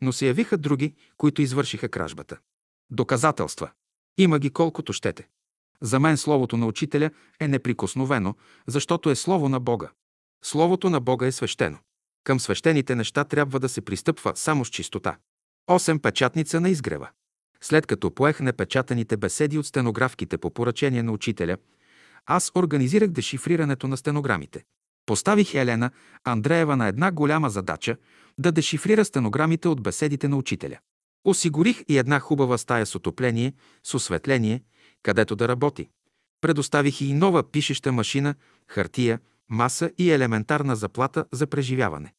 [0.01, 2.39] но се явиха други, които извършиха кражбата.
[2.91, 3.71] Доказателства.
[4.19, 5.29] Има ги колкото щете.
[5.83, 7.11] За мен словото на учителя
[7.41, 8.35] е неприкосновено,
[8.67, 9.91] защото е слово на Бога.
[10.45, 11.79] Словото на Бога е свещено.
[12.25, 15.17] Към свещените неща трябва да се пристъпва само с чистота.
[15.67, 17.09] Осем печатница на изгрева.
[17.61, 21.57] След като поех непечатаните беседи от стенографките по поръчение на учителя,
[22.27, 24.65] аз организирах дешифрирането на стенограмите.
[25.07, 25.91] Поставих Елена
[26.25, 27.97] Андреева на една голяма задача
[28.39, 30.79] да дешифрира стенограмите от беседите на учителя.
[31.25, 33.53] Осигурих и една хубава стая с отопление,
[33.85, 34.63] с осветление,
[35.03, 35.89] където да работи.
[36.41, 38.35] Предоставих и нова пишеща машина,
[38.69, 42.13] хартия, маса и елементарна заплата за преживяване.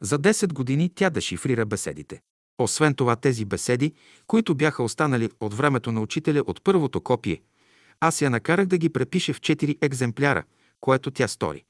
[0.00, 2.20] За 10 години тя дешифрира беседите.
[2.58, 3.92] Освен това, тези беседи,
[4.26, 7.40] които бяха останали от времето на учителя от първото копие,
[8.00, 10.44] аз я накарах да ги препише в 4 екземпляра,
[10.80, 11.64] което тя стори.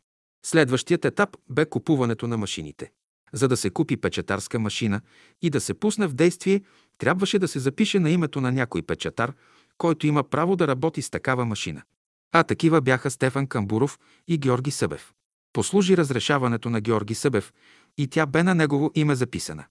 [0.47, 2.91] Следващият етап бе купуването на машините.
[3.33, 5.01] За да се купи печатарска машина
[5.43, 6.63] и да се пусне в действие,
[6.99, 9.33] трябваше да се запише на името на някой печатар,
[9.79, 11.83] който има право да работи с такава машина.
[12.33, 13.99] А такива бяха Стефан Камбуров
[14.29, 15.13] и Георги Събев.
[15.53, 17.53] Послужи разрешаването на Георги Събев
[17.99, 19.65] и тя бе на негово име записана.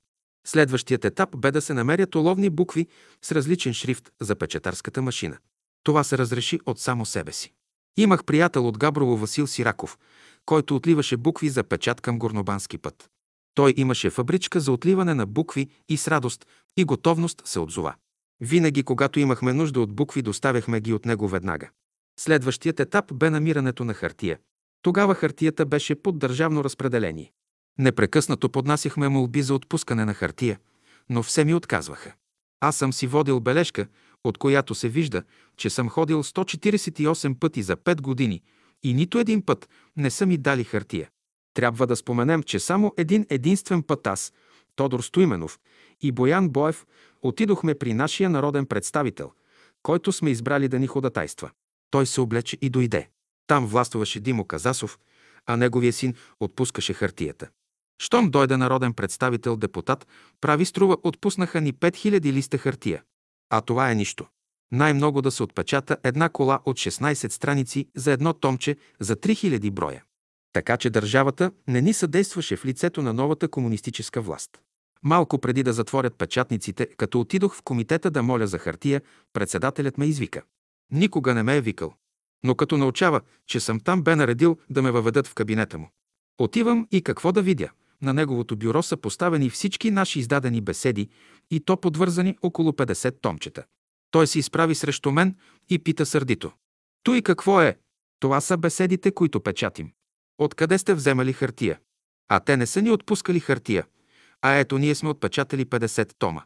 [0.48, 2.88] Следващият етап бе да се намерят оловни букви
[3.22, 5.38] с различен шрифт за печатарската машина.
[5.84, 7.54] Това се разреши от само себе си.
[7.98, 9.98] Имах приятел от Габрово Васил Сираков,
[10.46, 13.10] който отливаше букви за печат към Горнобански път.
[13.54, 16.46] Той имаше фабричка за отливане на букви и с радост
[16.78, 17.96] и готовност се отзова.
[18.42, 21.70] Винаги, когато имахме нужда от букви, доставяхме ги от него веднага.
[22.20, 24.40] Следващият етап бе намирането на хартия.
[24.82, 27.32] Тогава хартията беше под държавно разпределение.
[27.80, 30.60] Непрекъснато поднасяхме молби за отпускане на хартия,
[31.10, 32.14] но все ми отказваха.
[32.60, 33.88] Аз съм си водил бележка,
[34.24, 35.24] от която се вижда,
[35.58, 38.42] че съм ходил 148 пъти за 5 години
[38.84, 41.10] и нито един път не са ми дали хартия.
[41.54, 44.34] Трябва да споменем, че само един единствен път аз,
[44.76, 45.60] Тодор Стойменов
[46.02, 46.86] и Боян Боев
[47.22, 49.32] отидохме при нашия народен представител,
[49.84, 51.52] който сме избрали да ни ходатайства.
[51.92, 53.10] Той се облече и дойде.
[53.48, 55.00] Там властвуваше Димо Казасов,
[55.46, 57.50] а неговия син отпускаше хартията.
[58.00, 60.08] Щом дойде народен представител, депутат,
[60.42, 63.04] прави струва, отпуснаха ни 5000 листа хартия.
[63.50, 64.26] А това е нищо.
[64.72, 70.04] Най-много да се отпечата една кола от 16 страници за едно томче за 3000 броя.
[70.54, 74.62] Така че държавата не ни съдействаше в лицето на новата комунистическа власт.
[75.08, 79.02] Малко преди да затворят печатниците, като отидох в комитета да моля за хартия,
[79.34, 80.42] председателят ме извика.
[80.92, 81.94] Никога не ме е викал.
[82.44, 85.90] Но като научава, че съм там, бе наредил да ме въведат в кабинета му.
[86.38, 87.70] Отивам и какво да видя.
[88.02, 91.10] На неговото бюро са поставени всички наши издадени беседи
[91.52, 93.64] и то подвързани около 50 томчета.
[94.12, 95.36] Той се изправи срещу мен
[95.70, 96.52] и пита сърдито.
[97.04, 97.78] Той какво е?
[98.20, 99.92] Това са беседите, които печатим.
[100.38, 101.80] Откъде сте вземали хартия?
[102.30, 103.86] А те не са ни отпускали хартия.
[104.42, 106.44] А ето ние сме отпечатали 50 тома.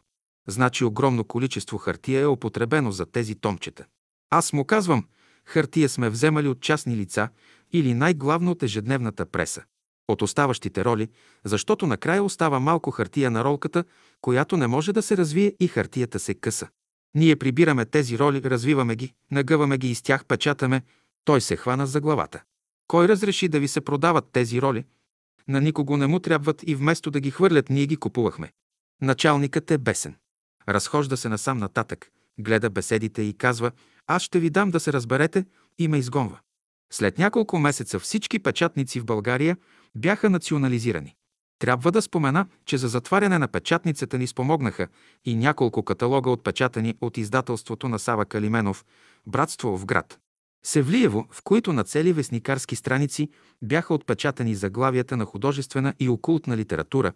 [0.48, 3.84] Значи огромно количество хартия е употребено за тези томчета.
[4.30, 5.04] Аз му казвам,
[5.44, 7.28] хартия сме вземали от частни лица
[7.72, 9.62] или най-главно от ежедневната преса.
[10.08, 11.08] От оставащите роли,
[11.44, 13.84] защото накрая остава малко хартия на ролката,
[14.20, 16.68] която не може да се развие и хартията се къса.
[17.14, 20.82] Ние прибираме тези роли, развиваме ги, нагъваме ги и с тях печатаме.
[21.24, 22.42] Той се хвана за главата.
[22.88, 24.84] Кой разреши да ви се продават тези роли?
[25.48, 28.52] На никого не му трябват и вместо да ги хвърлят, ние ги купувахме.
[29.00, 30.14] Началникът е бесен.
[30.68, 33.70] Разхожда се насам нататък, гледа беседите и казва,
[34.06, 35.44] аз ще ви дам да се разберете
[35.78, 36.38] и ме изгонва.
[36.92, 39.56] След няколко месеца всички печатници в България
[39.94, 41.16] бяха национализирани.
[41.58, 44.88] Трябва да спомена, че за затваряне на печатницата ни спомогнаха
[45.24, 48.84] и няколко каталога отпечатани от издателството на Сава Калименов
[49.26, 50.18] «Братство в град».
[50.64, 53.30] Севлиево, в които на цели вестникарски страници
[53.62, 57.12] бяха отпечатани заглавията на художествена и окултна литература,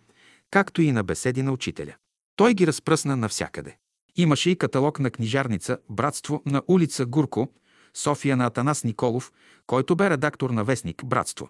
[0.51, 1.95] както и на беседи на учителя.
[2.37, 3.77] Той ги разпръсна навсякъде.
[4.17, 7.49] Имаше и каталог на книжарница «Братство» на улица Гурко,
[7.95, 9.33] София на Атанас Николов,
[9.67, 11.49] който бе редактор на вестник «Братство»,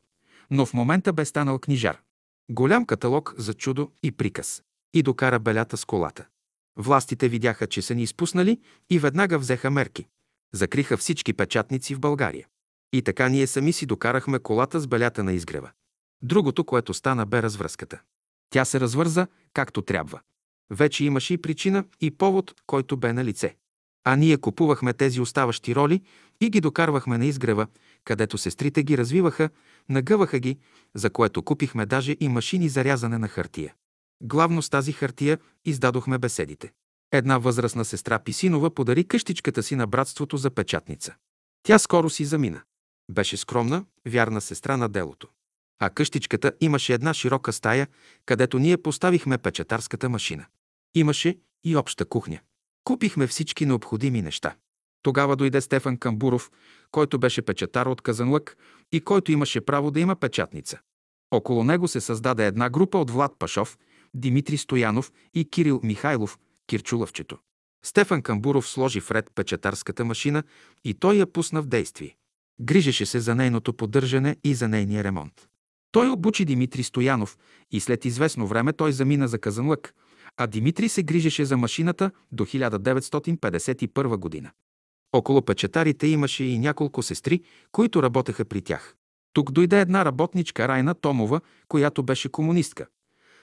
[0.51, 2.01] но в момента бе станал книжар.
[2.51, 4.63] Голям каталог за чудо и приказ.
[4.95, 6.27] И докара белята с колата.
[6.77, 10.07] Властите видяха, че са ни изпуснали и веднага взеха мерки.
[10.55, 12.47] Закриха всички печатници в България.
[12.93, 15.71] И така ние сами си докарахме колата с белята на изгрева.
[16.23, 18.01] Другото, което стана, бе развръзката.
[18.51, 20.21] Тя се развърза както трябва.
[20.71, 23.57] Вече имаше и причина и повод, който бе на лице.
[24.05, 26.03] А ние купувахме тези оставащи роли
[26.41, 27.67] и ги докарвахме на изгрева,
[28.05, 29.51] където сестрите ги развиваха,
[29.89, 30.59] нагъваха ги,
[30.95, 33.75] за което купихме даже и машини за рязане на хартия.
[34.23, 36.73] Главно с тази хартия издадохме беседите.
[37.13, 41.15] Една възрастна сестра Писинова подари къщичката си на братството за печатница.
[41.63, 42.63] Тя скоро си замина.
[43.11, 45.29] Беше скромна, вярна сестра на делото.
[45.79, 47.87] А къщичката имаше една широка стая,
[48.27, 50.47] където ние поставихме печатарската машина.
[50.95, 52.41] Имаше и обща кухня.
[52.85, 54.57] Купихме всички необходими неща.
[55.03, 56.51] Тогава дойде Стефан Камбуров,
[56.91, 58.57] който беше печатар от Казанлък
[58.93, 60.79] и който имаше право да има печатница.
[61.31, 63.79] Около него се създаде една група от Влад Пашов,
[64.15, 67.39] Димитри Стоянов и Кирил Михайлов, Кирчулъвчето.
[67.85, 70.43] Стефан Камбуров сложи в ред печатарската машина
[70.85, 72.17] и той я пусна в действие.
[72.61, 75.49] Грижеше се за нейното поддържане и за нейния ремонт.
[75.93, 77.39] Той обучи Димитри Стоянов
[77.71, 79.95] и след известно време той замина за Казанлък,
[80.37, 84.51] а Димитри се грижеше за машината до 1951 година.
[85.13, 87.43] Около печатарите имаше и няколко сестри,
[87.73, 88.97] които работеха при тях.
[89.33, 92.87] Тук дойде една работничка Райна Томова, която беше комунистка,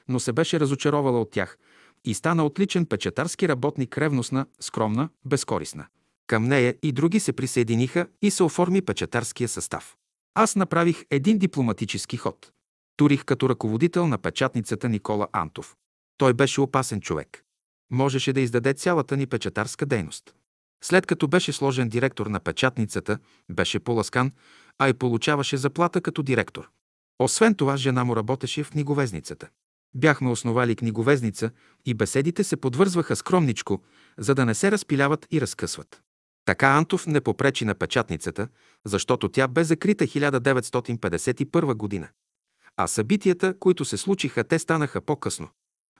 [0.08, 1.58] но се беше разочаровала от тях
[2.06, 5.88] и стана отличен печатарски работник, ревностна, скромна, безкорисна.
[6.28, 9.96] Към нея и други се присъединиха и се оформи печатарския състав.
[10.34, 12.52] Аз направих един дипломатически ход.
[12.98, 15.76] Турих като ръководител на печатницата Никола Антов.
[16.18, 17.44] Той беше опасен човек.
[17.92, 20.36] Можеше да издаде цялата ни печатарска дейност.
[20.84, 23.18] След като беше сложен директор на печатницата,
[23.52, 24.32] беше поласкан,
[24.80, 26.70] а и получаваше заплата като директор.
[27.20, 29.50] Освен това, жена му работеше в книговезницата.
[29.96, 31.52] Бяхме основали книговезница
[31.86, 33.84] и беседите се подвързваха скромничко,
[34.18, 36.02] за да не се разпиляват и разкъсват.
[36.46, 38.48] Така Антов не попречи на печатницата,
[38.86, 42.08] защото тя бе закрита 1951 година.
[42.78, 45.50] А събитията, които се случиха, те станаха по-късно.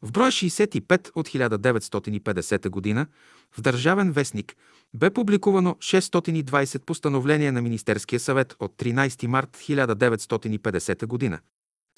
[0.02, 3.08] В брой 65 от 1950 година
[3.52, 4.56] в Държавен вестник
[4.94, 11.40] бе публикувано 620 постановление на Министерския съвет от 13 март 1950 година,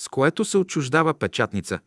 [0.01, 1.79] с което се отчуждава печатница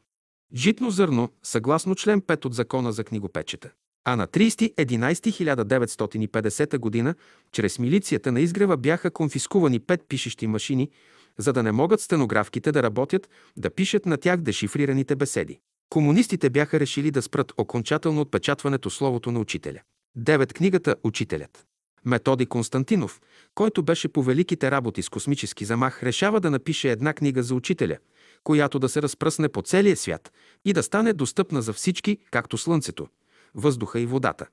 [0.54, 3.70] Житно зърно, съгласно член 5 от Закона за книгопечета.
[4.04, 7.14] А на 30.11.1950 г.
[7.52, 10.90] чрез милицията на изгрева бяха конфискувани пет пишещи машини,
[11.38, 15.58] за да не могат стенографките да работят, да пишат на тях дешифрираните беседи.
[15.90, 19.80] Комунистите бяха решили да спрат окончателно отпечатването словото на учителя.
[20.16, 21.64] Девет книгата «Учителят».
[22.04, 23.20] Методи Константинов,
[23.54, 27.96] който беше по великите работи с космически замах, решава да напише една книга за учителя,
[28.44, 30.32] която да се разпръсне по целия свят
[30.64, 33.08] и да стане достъпна за всички, както слънцето,
[33.54, 34.46] въздуха и водата.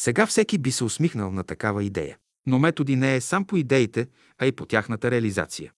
[0.00, 2.16] Сега всеки би се усмихнал на такава идея.
[2.46, 5.72] Но методи не е сам по идеите, а и по тяхната реализация.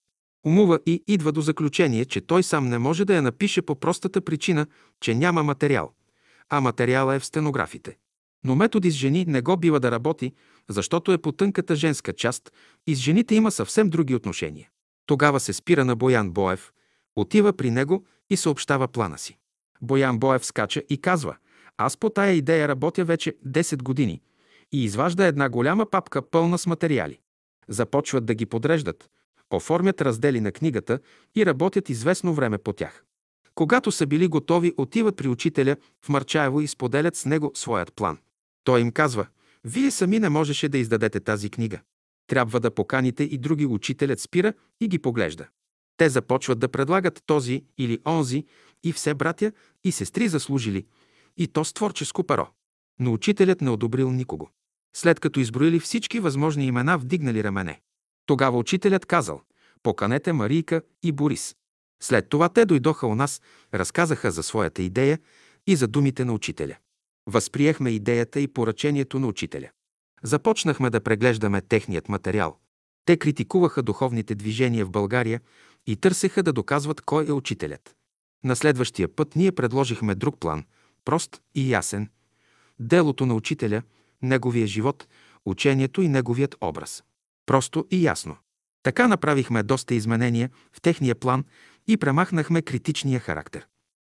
[0.45, 4.21] Умува и идва до заключение, че той сам не може да я напише по простата
[4.21, 4.67] причина,
[5.01, 5.93] че няма материал,
[6.49, 7.97] а материала е в стенографите.
[8.43, 10.33] Но методи с жени не го бива да работи,
[10.69, 12.51] защото е по тънката женска част
[12.87, 14.69] и с жените има съвсем други отношения.
[15.05, 16.71] Тогава се спира на Боян Боев,
[17.15, 19.37] отива при него и съобщава плана си.
[19.81, 21.37] Боян Боев скача и казва
[21.77, 24.21] «Аз по тая идея работя вече 10 години»
[24.71, 27.19] и изважда една голяма папка пълна с материали.
[27.67, 29.09] Започват да ги подреждат,
[29.53, 30.99] оформят раздели на книгата
[31.35, 33.05] и работят известно време по тях.
[33.55, 38.17] Когато са били готови, отиват при учителя в Марчаево и споделят с него своят план.
[38.63, 39.27] Той им казва,
[39.63, 41.79] вие сами не можеше да издадете тази книга.
[42.27, 45.47] Трябва да поканите и други учителят спира и ги поглежда.
[45.97, 48.45] Те започват да предлагат този или онзи
[48.83, 49.51] и все братя
[49.83, 50.85] и сестри заслужили,
[51.37, 52.47] и то с творческо перо.
[52.99, 54.49] Но учителят не одобрил никого.
[54.95, 57.81] След като изброили всички възможни имена, вдигнали рамене.
[58.25, 59.41] Тогава учителят казал,
[59.83, 61.55] поканете Марийка и Борис.
[62.01, 63.41] След това те дойдоха у нас,
[63.73, 65.19] разказаха за своята идея
[65.67, 66.75] и за думите на учителя.
[67.27, 69.69] Възприехме идеята и поръчението на учителя.
[70.23, 72.57] Започнахме да преглеждаме техният материал.
[73.05, 75.41] Те критикуваха духовните движения в България
[75.87, 77.95] и търсеха да доказват кой е учителят.
[78.43, 80.65] На следващия път ние предложихме друг план,
[81.05, 82.09] прост и ясен.
[82.79, 83.81] Делото на учителя,
[84.21, 85.07] неговия живот,
[85.45, 87.03] учението и неговият образ.
[87.45, 88.37] Просто и ясно.
[88.83, 91.43] Така направихме доста изменения в техния план
[91.87, 93.67] и премахнахме критичния характер.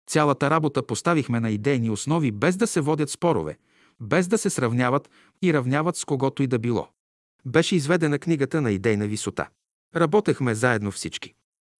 [0.08, 3.58] Цялата работа поставихме на идейни основи, без да се водят спорове,
[4.00, 5.10] без да се сравняват
[5.42, 6.88] и равняват с когото и да било.
[7.46, 9.48] Беше изведена книгата на идейна висота.
[9.96, 11.34] Работехме заедно всички.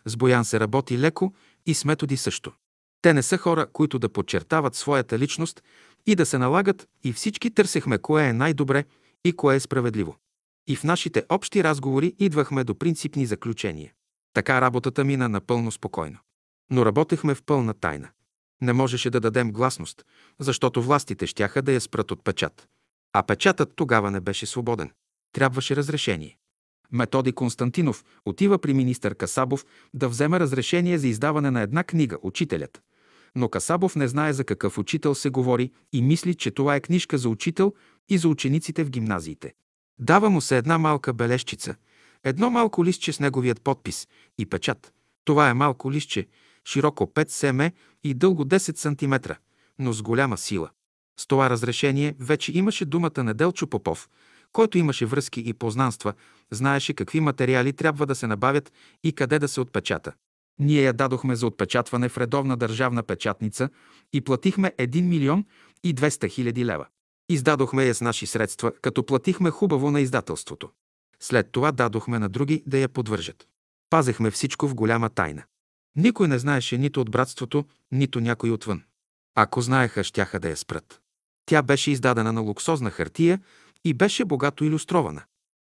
[0.06, 1.34] С Боян се работи леко
[1.66, 2.52] и с методи също.
[3.02, 5.64] Те не са хора, които да подчертават своята личност
[6.06, 8.86] и да се налагат и всички търсехме кое е най-добре
[9.26, 10.16] и кое е справедливо.
[10.68, 13.92] И в нашите общи разговори идвахме до принципни заключения.
[14.36, 16.18] Така работата мина напълно спокойно.
[16.72, 18.10] Но работехме в пълна тайна.
[18.62, 20.06] Не можеше да дадем гласност,
[20.40, 22.68] защото властите щяха да я спрат от печат.
[23.14, 24.92] А печатът тогава не беше свободен.
[25.34, 26.38] Трябваше разрешение.
[26.92, 32.82] Методи Константинов отива при министър Касабов да вземе разрешение за издаване на една книга «Учителят».
[33.36, 37.18] Но Касабов не знае за какъв учител се говори и мисли, че това е книжка
[37.18, 37.74] за учител
[38.10, 39.54] и за учениците в гимназиите.
[40.00, 41.76] Дава му се една малка бележчица,
[42.26, 44.08] едно малко листче с неговият подпис
[44.38, 44.94] и печат.
[45.26, 46.28] Това е малко листче,
[46.68, 49.34] широко 5 см и дълго 10 см,
[49.80, 50.70] но с голяма сила.
[51.20, 54.10] С това разрешение вече имаше думата на Делчо Попов,
[54.52, 56.14] който имаше връзки и познанства,
[56.52, 58.74] знаеше какви материали трябва да се набавят
[59.04, 60.14] и къде да се отпечата.
[60.60, 63.70] Ние я дадохме за отпечатване в редовна държавна печатница
[64.14, 65.46] и платихме 1 милион
[65.84, 66.86] и 200 хиляди лева.
[67.30, 70.70] Издадохме я с наши средства, като платихме хубаво на издателството.
[71.28, 73.48] След това дадохме на други да я подвържат.
[73.90, 75.44] Пазехме всичко в голяма тайна.
[75.96, 78.84] Никой не знаеше нито от братството, нито някой отвън.
[79.36, 81.02] Ако знаеха, щяха да я спрат.
[81.46, 83.42] Тя беше издадена на луксозна хартия
[83.84, 85.24] и беше богато иллюстрована.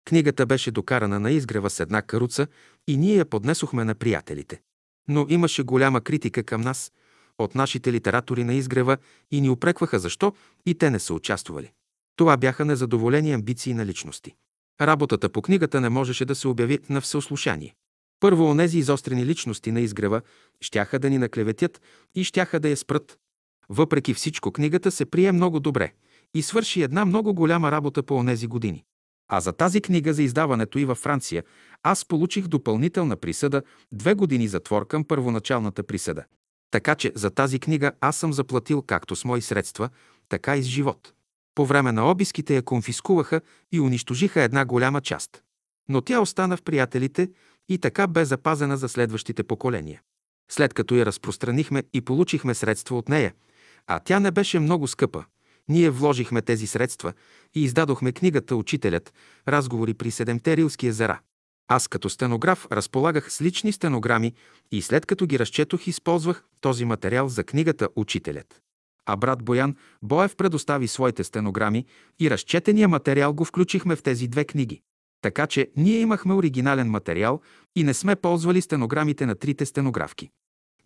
[0.04, 2.46] Книгата беше докарана на изгрева с една каруца
[2.88, 4.60] и ние я поднесохме на приятелите.
[5.08, 6.92] Но имаше голяма критика към нас
[7.38, 8.96] от нашите литератори на изгрева
[9.30, 10.32] и ни упрекваха защо
[10.66, 11.72] и те не са участвали.
[12.16, 14.34] Това бяха незадоволени амбиции на личности.
[14.80, 17.74] Работата по книгата не можеше да се обяви на всеослушание.
[18.20, 20.20] Първо, онези изострени личности на изгрева
[20.60, 21.80] щяха да ни наклеветят
[22.14, 23.18] и щяха да я спрат.
[23.68, 25.92] Въпреки всичко, книгата се прие много добре
[26.34, 28.84] и свърши една много голяма работа по онези години.
[29.28, 31.44] А за тази книга за издаването и във Франция
[31.82, 33.62] аз получих допълнителна присъда
[33.92, 36.24] две години затвор към първоначалната присъда.
[36.70, 39.88] Така че за тази книга аз съм заплатил както с мои средства,
[40.28, 41.12] така и с живот.
[41.56, 43.40] По време на обиските я конфискуваха
[43.72, 45.42] и унищожиха една голяма част.
[45.88, 47.30] Но тя остана в приятелите
[47.68, 50.02] и така бе запазена за следващите поколения.
[50.50, 53.34] След като я разпространихме и получихме средства от нея,
[53.86, 55.24] а тя не беше много скъпа,
[55.68, 57.12] ние вложихме тези средства
[57.54, 59.14] и издадохме книгата «Учителят.
[59.48, 61.20] Разговори при седемте Рилски езера».
[61.68, 64.34] Аз като стенограф разполагах с лични стенограми
[64.72, 68.65] и след като ги разчетох, използвах този материал за книгата «Учителят».
[69.06, 71.86] А брат Боян Боев предостави своите стенограми
[72.20, 74.82] и разчетения материал го включихме в тези две книги.
[75.22, 77.40] Така че ние имахме оригинален материал
[77.76, 80.30] и не сме ползвали стенограмите на трите стенографки.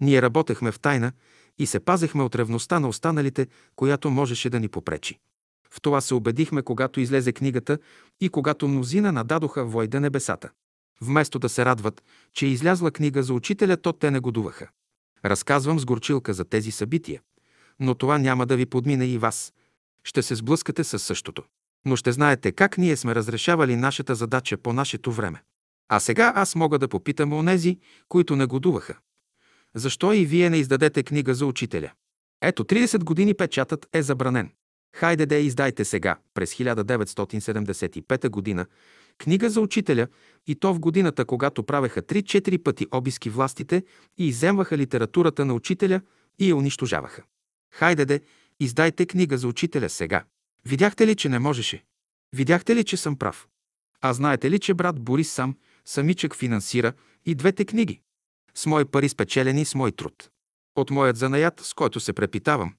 [0.01, 1.13] Ние работехме в тайна
[1.59, 3.47] и се пазехме от ревността на останалите,
[3.77, 5.19] която можеше да ни попречи.
[5.71, 7.79] В това се убедихме, когато излезе книгата
[8.21, 10.51] и когато мнозина нададоха войда небесата.
[11.01, 12.03] Вместо да се радват,
[12.33, 14.69] че излязла книга за учителя, то те негодуваха.
[15.25, 17.21] Разказвам с горчилка за тези събития,
[17.81, 19.53] но това няма да ви подмине и вас.
[20.05, 21.43] Ще се сблъскате с същото.
[21.85, 25.43] Но ще знаете как ние сме разрешавали нашата задача по нашето време.
[25.89, 27.79] А сега аз мога да попитам онези,
[28.09, 28.99] които негодуваха.
[29.75, 31.91] Защо и вие не издадете книга за учителя?
[32.43, 34.51] Ето, 30 години печатът е забранен.
[34.97, 38.67] Хайде да издайте сега, през 1975 година,
[39.19, 40.07] книга за учителя
[40.47, 43.85] и то в годината, когато правеха 3-4 пъти обиски властите
[44.19, 46.01] и иземваха литературата на учителя
[46.39, 47.23] и я унищожаваха.
[47.71, 48.21] Хайде де,
[48.61, 50.25] издайте книга за учителя сега.
[50.65, 51.85] Видяхте ли, че не можеше?
[52.37, 53.49] Видяхте ли, че съм прав?
[54.01, 56.93] А знаете ли, че брат Борис сам, самичък финансира
[57.27, 58.01] и двете книги?
[58.55, 60.31] С мои пари спечелени с мой труд.
[60.77, 62.75] От моят занаят, с който се препитавам.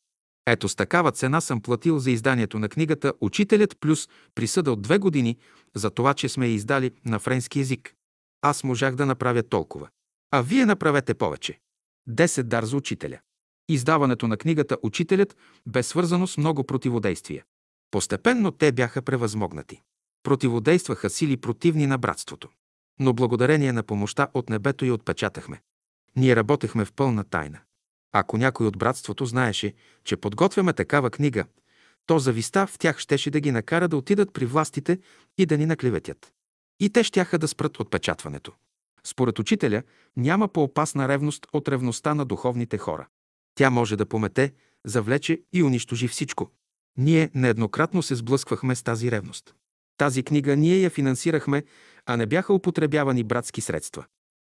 [0.47, 4.97] Ето с такава цена съм платил за изданието на книгата «Учителят плюс присъда от две
[4.97, 5.37] години»
[5.75, 7.93] за това, че сме я издали на френски язик.
[8.41, 9.89] Аз можах да направя толкова.
[10.31, 11.59] А вие направете повече.
[12.07, 13.19] Десет дар за учителя.
[13.71, 17.43] Издаването на книгата «Учителят» бе свързано с много противодействия.
[17.91, 19.81] Постепенно те бяха превъзмогнати.
[20.23, 22.49] Противодействаха сили противни на братството.
[22.99, 25.61] Но благодарение на помощта от небето и отпечатахме.
[26.15, 27.59] Ние работехме в пълна тайна.
[28.13, 31.45] Ако някой от братството знаеше, че подготвяме такава книга,
[32.05, 34.99] то зависта в тях щеше да ги накара да отидат при властите
[35.37, 36.31] и да ни наклеветят.
[36.79, 38.51] И те щяха да спрат отпечатването.
[39.03, 39.83] Според учителя
[40.17, 43.07] няма по-опасна ревност от ревността на духовните хора.
[43.55, 44.53] Тя може да помете,
[44.85, 46.51] завлече и унищожи всичко.
[46.97, 49.55] Ние нееднократно се сблъсквахме с тази ревност.
[49.97, 51.63] Тази книга ние я финансирахме,
[52.05, 54.05] а не бяха употребявани братски средства.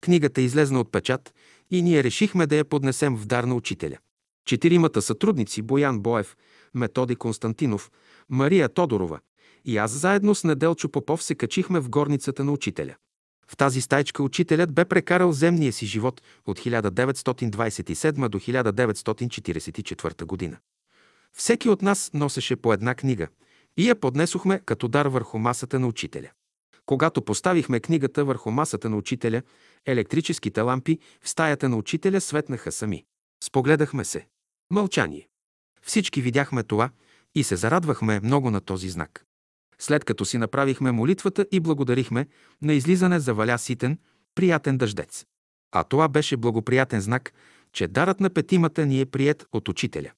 [0.01, 1.33] Книгата излезна от печат
[1.71, 3.97] и ние решихме да я поднесем в дар на учителя.
[4.45, 6.37] Четиримата сътрудници Боян Боев,
[6.73, 7.91] Методи Константинов,
[8.29, 9.19] Мария Тодорова
[9.65, 12.95] и аз заедно с Неделчо Попов се качихме в горницата на учителя.
[13.51, 20.57] В тази стайчка учителят бе прекарал земния си живот от 1927 до 1944 година.
[21.33, 23.27] Всеки от нас носеше по една книга
[23.77, 26.29] и я поднесохме като дар върху масата на учителя.
[26.85, 29.41] Когато поставихме книгата върху масата на учителя,
[29.85, 33.05] електрическите лампи в стаята на учителя светнаха сами.
[33.43, 34.27] Спогледахме се.
[34.71, 35.27] Мълчание.
[35.81, 36.89] Всички видяхме това
[37.35, 39.25] и се зарадвахме много на този знак.
[39.81, 42.27] След като си направихме молитвата и благодарихме,
[42.61, 43.97] на излизане заваля ситен,
[44.35, 45.25] приятен дъждец.
[45.71, 47.33] А това беше благоприятен знак,
[47.73, 50.11] че дарът на петимата ни е прият от учителя.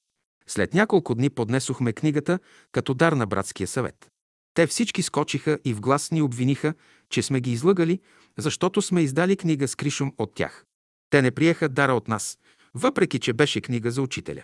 [0.46, 2.38] След няколко дни поднесохме книгата
[2.72, 4.10] като дар на братския съвет.
[4.54, 6.74] Те всички скочиха и в глас ни обвиниха,
[7.10, 8.00] че сме ги излъгали,
[8.38, 10.64] защото сме издали книга с кришум от тях.
[11.10, 12.38] Те не приеха дара от нас,
[12.74, 14.42] въпреки че беше книга за учителя.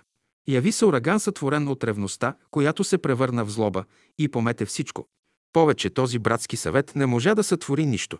[0.49, 3.85] Яви се ураган сътворен от ревността, която се превърна в злоба
[4.19, 5.09] и помете всичко.
[5.53, 8.19] Повече този братски съвет не можа да сътвори нищо.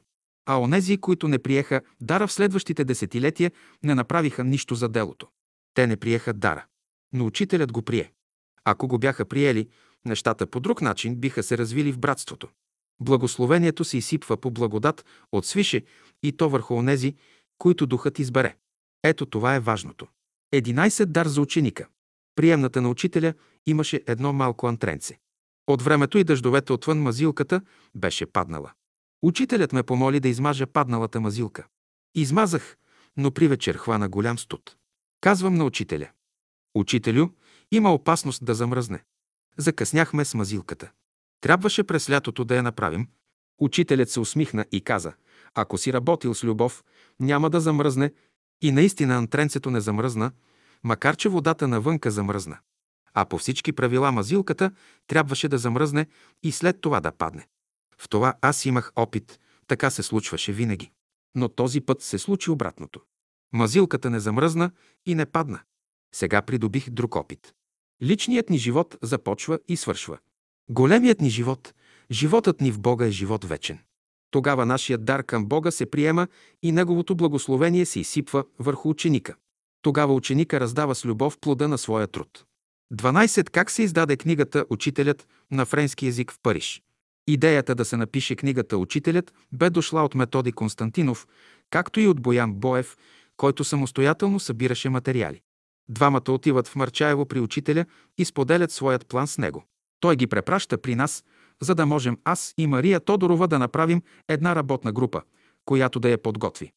[0.49, 3.51] А онези, които не приеха дара в следващите десетилетия,
[3.83, 5.29] не направиха нищо за делото.
[5.75, 6.67] Те не приеха дара.
[7.13, 8.13] Но учителят го прие.
[8.65, 9.69] Ако го бяха приели,
[10.07, 12.49] Нещата по друг начин биха се развили в братството.
[13.01, 15.85] Благословението се изсипва по благодат от свише
[16.23, 17.15] и то върху онези,
[17.59, 18.57] които духът избере.
[19.03, 20.07] Ето това е важното.
[20.55, 21.89] 11 дар за ученика.
[22.37, 23.35] Приемната на учителя
[23.67, 25.19] имаше едно малко антренце.
[25.67, 27.61] От времето и дъждовете отвън мазилката
[27.95, 28.73] беше паднала.
[29.23, 31.67] Учителят ме помоли да измажа падналата мазилка.
[32.15, 32.77] Измазах,
[33.17, 34.77] но при вечер хвана голям студ.
[35.21, 36.11] Казвам на учителя.
[36.75, 37.29] Учителю,
[37.73, 39.05] има опасност да замръзне.
[39.57, 40.91] Закъсняхме с мазилката.
[41.41, 43.09] Трябваше през лятото да я направим.
[43.61, 45.13] Учителят се усмихна и каза,
[45.55, 46.85] ако си работил с любов,
[47.21, 48.13] няма да замръзне.
[48.63, 50.33] И наистина антренцето не замръзна,
[50.85, 52.59] макар че водата навънка замръзна.
[53.15, 54.71] А по всички правила мазилката
[55.07, 56.07] трябваше да замръзне
[56.43, 57.47] и след това да падне.
[57.99, 60.91] В това аз имах опит, така се случваше винаги.
[61.35, 63.01] Но този път се случи обратното.
[63.53, 64.71] Мазилката не замръзна
[65.07, 65.61] и не падна.
[66.15, 67.55] Сега придобих друг опит.
[68.03, 70.19] Личният ни живот започва и свършва.
[70.71, 71.75] Големият ни живот,
[72.11, 73.79] животът ни в Бога е живот вечен.
[74.31, 76.29] Тогава нашият дар към Бога се приема
[76.63, 79.35] и неговото благословение се изсипва върху ученика.
[79.87, 82.45] Тогава ученика раздава с любов плода на своя труд.
[82.95, 83.51] 12.
[83.51, 86.83] Как се издаде книгата Учителят на френски язик в Париж?
[87.27, 91.27] Идеята да се напише книгата Учителят бе дошла от Методи Константинов,
[91.71, 92.97] както и от Боян Боев,
[93.37, 95.41] който самостоятелно събираше материали.
[95.89, 97.85] Двамата отиват в Марчаево при учителя
[98.19, 99.65] и споделят своят план с него.
[100.01, 101.25] Той ги препраща при нас,
[101.63, 105.23] за да можем аз и Мария Тодорова да направим една работна група,
[105.65, 106.73] която да я подготви.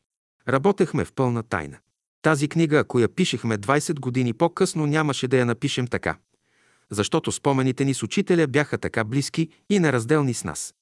[0.47, 1.77] Работехме в пълна тайна.
[2.21, 6.17] Тази книга, ако я пишехме 20 години по-късно, нямаше да я напишем така.
[6.91, 10.73] Защото спомените ни с учителя бяха така близки и неразделни с нас.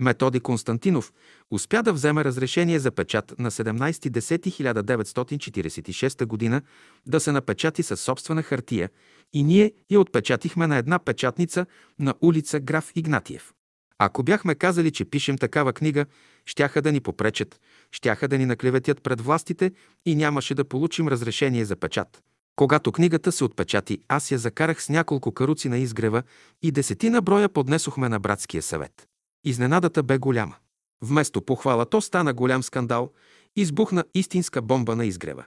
[0.00, 1.12] Методи Константинов
[1.50, 6.62] успя да вземе разрешение за печат на 17.10.1946 г.
[7.06, 8.90] да се напечати със собствена хартия
[9.32, 11.66] и ние я отпечатихме на една печатница
[11.98, 13.52] на улица Граф Игнатиев.
[13.98, 16.06] Ако бяхме казали, че пишем такава книга,
[16.46, 17.60] щяха да ни попречат,
[17.92, 19.72] щяха да ни наклеветят пред властите
[20.06, 22.22] и нямаше да получим разрешение за печат.
[22.56, 26.22] Когато книгата се отпечати, аз я закарах с няколко каруци на изгрева
[26.62, 29.08] и десетина броя поднесохме на братския съвет.
[29.44, 30.56] Изненадата бе голяма.
[31.02, 33.12] Вместо похвала, то стана голям скандал,
[33.56, 35.44] избухна истинска бомба на изгрева.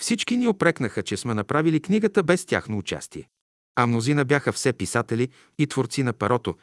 [0.00, 3.28] Всички ни опрекнаха, че сме направили книгата без тяхно участие.
[3.76, 6.56] А мнозина бяха все писатели и творци на парото,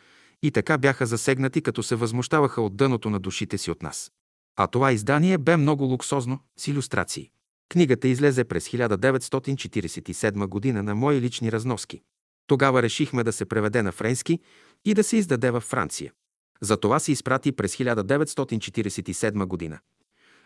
[0.44, 4.12] и така бяха засегнати, като се възмущаваха от дъното на душите си от нас.
[4.56, 7.30] А това издание бе много луксозно, с иллюстрации.
[7.70, 12.02] Книгата излезе през 1947 година на мои лични разноски.
[12.48, 14.40] Тогава решихме да се преведе на френски
[14.86, 16.14] и да се издаде във Франция.
[16.62, 19.80] За това се изпрати през 1947 година.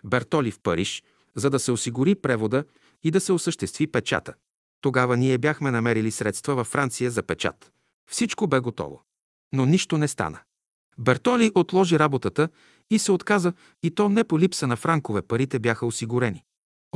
[0.03, 1.03] Бертоли в Париж,
[1.35, 2.63] за да се осигури превода
[3.03, 4.33] и да се осъществи печата.
[4.81, 7.71] Тогава ние бяхме намерили средства във Франция за печат.
[8.11, 9.01] Всичко бе готово.
[9.53, 10.39] Но нищо не стана.
[10.99, 12.49] Бертоли отложи работата
[12.91, 13.53] и се отказа,
[13.83, 16.43] и то не по липса на франкове, парите бяха осигурени.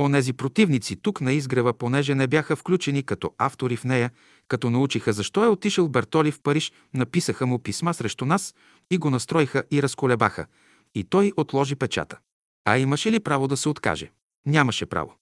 [0.00, 4.10] Онези противници тук на изгрева, понеже не бяха включени като автори в нея,
[4.48, 8.54] като научиха защо е отишъл Бертоли в Париж, написаха му писма срещу нас
[8.90, 10.46] и го настроиха и разколебаха.
[10.94, 12.18] И той отложи печата.
[12.64, 14.10] А имаше ли право да се откаже?
[14.46, 15.14] Нямаше право.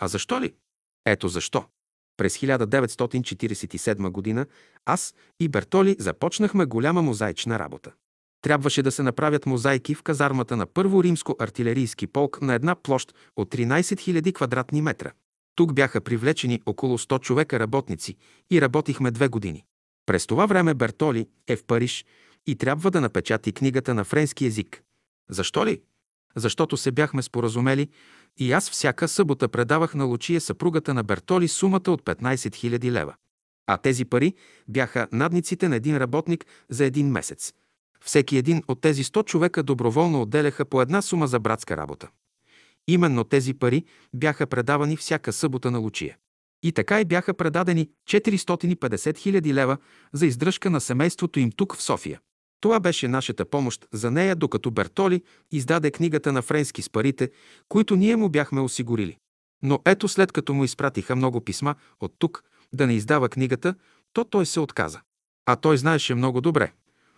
[0.00, 0.54] А защо ли?
[1.06, 1.64] Ето защо.
[2.16, 4.46] През 1947 година
[4.84, 7.92] аз и Бертоли започнахме голяма мозаична работа.
[8.44, 13.14] Трябваше да се направят мозайки в казармата на първо римско артилерийски полк на една площ
[13.36, 15.12] от 13 000 квадратни метра.
[15.54, 18.16] Тук бяха привлечени около 100 човека работници
[18.50, 19.64] и работихме две години.
[20.06, 22.04] През това време Бертоли е в Париж
[22.46, 24.82] и трябва да напечати книгата на френски език.
[25.30, 25.80] Защо ли?
[26.36, 27.88] Защото се бяхме споразумели
[28.36, 33.14] и аз всяка събота предавах на Лучия съпругата на Бертоли сумата от 15 000 лева.
[33.66, 34.34] А тези пари
[34.68, 37.52] бяха надниците на един работник за един месец.
[38.04, 42.08] Всеки един от тези 100 човека доброволно отделяха по една сума за братска работа.
[42.88, 46.16] Именно тези пари бяха предавани всяка събота на Лучия.
[46.62, 49.76] И така и бяха предадени 450 хиляди лева
[50.12, 52.20] за издръжка на семейството им тук в София.
[52.60, 55.22] Това беше нашата помощ за нея, докато Бертоли
[55.52, 57.30] издаде книгата на френски с парите,
[57.68, 59.16] които ние му бяхме осигурили.
[59.62, 63.74] Но ето след като му изпратиха много писма от тук да не издава книгата,
[64.12, 65.00] то той се отказа.
[65.46, 66.72] А той знаеше много добре,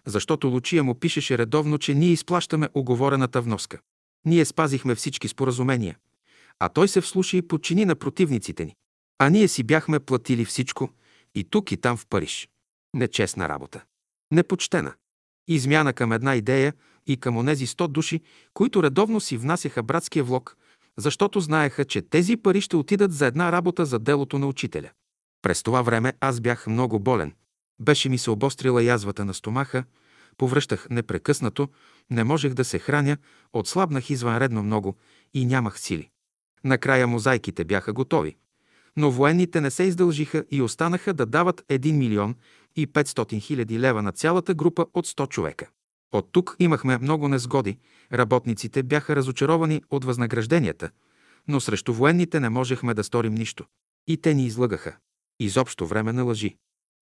[0.07, 3.79] защото Лучия му пишеше редовно, че ние изплащаме оговорената вноска.
[4.25, 5.97] Ние спазихме всички споразумения,
[6.59, 8.75] а той се вслуша и подчини на противниците ни.
[9.19, 10.91] А ние си бяхме платили всичко
[11.35, 12.49] и тук и там в Париж.
[12.95, 13.85] Нечестна работа.
[14.31, 14.95] Непочтена.
[15.49, 16.75] Измяна към една идея
[17.07, 18.21] и към онези 100 души,
[18.55, 20.57] които редовно си внасяха братския влог,
[20.97, 24.91] защото знаеха, че тези пари ще отидат за една работа за делото на учителя.
[25.43, 27.33] През това време аз бях много болен.
[27.81, 29.85] Беше ми се обострила язвата на стомаха,
[30.37, 31.69] повръщах непрекъснато,
[32.11, 33.17] не можех да се храня,
[33.53, 34.97] отслабнах извънредно много
[35.35, 36.11] и нямах сили.
[36.65, 38.37] Накрая мозайките бяха готови.
[38.97, 42.35] Но военните не се издължиха и останаха да дават 1 милион
[42.77, 45.69] и 500 хиляди лева на цялата група от 100 човека.
[46.13, 47.79] От тук имахме много незгоди,
[48.13, 50.91] работниците бяха разочаровани от възнагражденията,
[51.49, 53.65] но срещу военните не можехме да сторим нищо.
[54.07, 54.97] И те ни излъгаха.
[55.41, 56.57] Изобщо време на лъжи.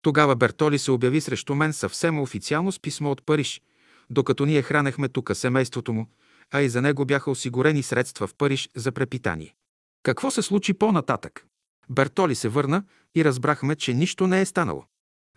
[0.05, 3.63] Тогава Бертоли се обяви срещу мен съвсем официално с писмо от Париж,
[4.11, 6.07] докато ние хранехме тука семейството му,
[6.51, 9.55] а и за него бяха осигурени средства в Париж за препитание.
[10.03, 11.47] Какво се случи по-нататък?
[11.91, 14.85] Бертоли се върна и разбрахме, че нищо не е станало.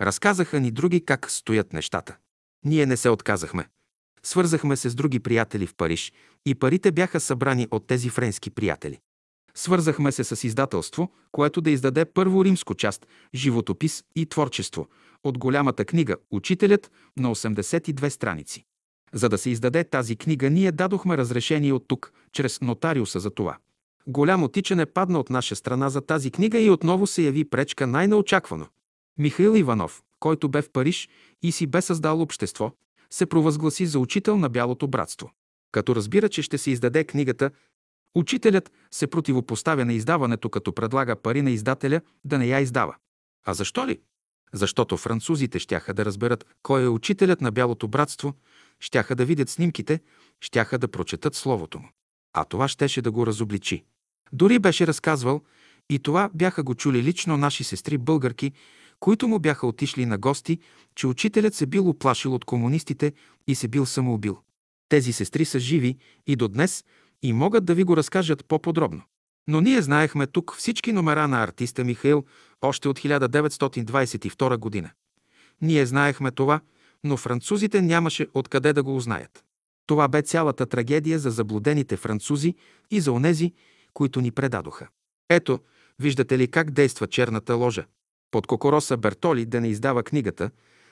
[0.01, 2.17] Разказаха ни други как стоят нещата.
[2.65, 3.67] Ние не се отказахме.
[4.23, 6.13] Свързахме се с други приятели в Париж
[6.45, 8.99] и парите бяха събрани от тези френски приятели.
[9.57, 14.87] Свързахме се с издателство, което да издаде първо римско част– животопис и творчество
[15.23, 18.65] от голямата книга «Учителят» на 82 страници.
[19.13, 23.57] За да се издаде тази книга, ние дадохме разрешение от тук, чрез нотариуса за това.
[24.07, 28.67] Голямо тичане падна от наша страна за тази книга и отново се яви пречка най-неочаквано.
[29.17, 31.09] Михаил Иванов, който бе в Париж
[31.41, 32.71] и си бе създал общество,
[33.09, 35.31] се провъзгласи за учител на Бялото братство.
[35.71, 37.51] Като разбира, че ще се издаде книгата,
[38.15, 42.95] учителят се противопоставя на издаването, като предлага пари на издателя да не я издава.
[43.45, 43.99] А защо ли?
[44.53, 48.33] Защото французите щяха да разберат кой е учителят на Бялото братство,
[48.79, 49.99] щяха да видят снимките,
[50.41, 51.89] щяха да прочетат словото му.
[52.33, 53.83] А това щеше да го разобличи.
[54.33, 55.41] Дори беше разказвал,
[55.89, 58.51] и това бяха го чули лично наши сестри българки,
[58.99, 60.59] които му бяха отишли на гости,
[60.95, 63.13] че учителят се бил оплашил от комунистите
[63.47, 64.37] и се бил самоубил.
[64.89, 65.97] Тези сестри са живи
[66.27, 66.83] и до днес
[67.23, 69.01] и могат да ви го разкажат по-подробно.
[69.47, 72.25] Но ние знаехме тук всички номера на артиста Михаил
[72.61, 74.89] още от 1922 година.
[75.61, 76.59] Ние знаехме това,
[77.03, 79.43] но французите нямаше откъде да го узнаят.
[79.85, 82.55] Това бе цялата трагедия за заблудените французи
[82.91, 83.53] и за онези,
[83.93, 84.87] които ни предадоха.
[85.29, 85.59] Ето,
[85.99, 87.85] виждате ли как действа черната ложа.
[88.31, 90.51] Под кокороса Бертоли да не издава книгата,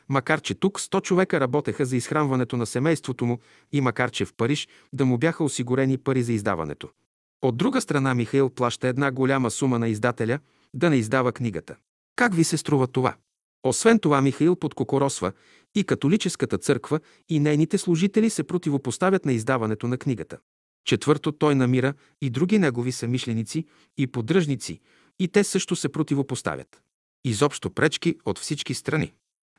[0.10, 3.40] макар че тук 100 човека работеха за изхранването на семейството му
[3.72, 6.90] и макар че в Париж да му бяха осигурени пари за издаването.
[7.42, 10.40] От друга страна Михаил плаща една голяма сума на издателя
[10.74, 11.76] да не издава книгата.
[12.16, 13.16] Как ви се струва това?
[13.64, 15.32] Освен това Михаил подкокоросва
[15.76, 17.00] и католическата църква
[17.30, 20.38] и нейните служители се противопоставят на издаването на книгата.
[20.86, 23.66] Четвърто, той намира и други негови самишленици
[23.98, 24.80] и поддръжници,
[25.20, 26.82] и те също се противопоставят.
[27.26, 29.14] Изобщо пречки от всички страни.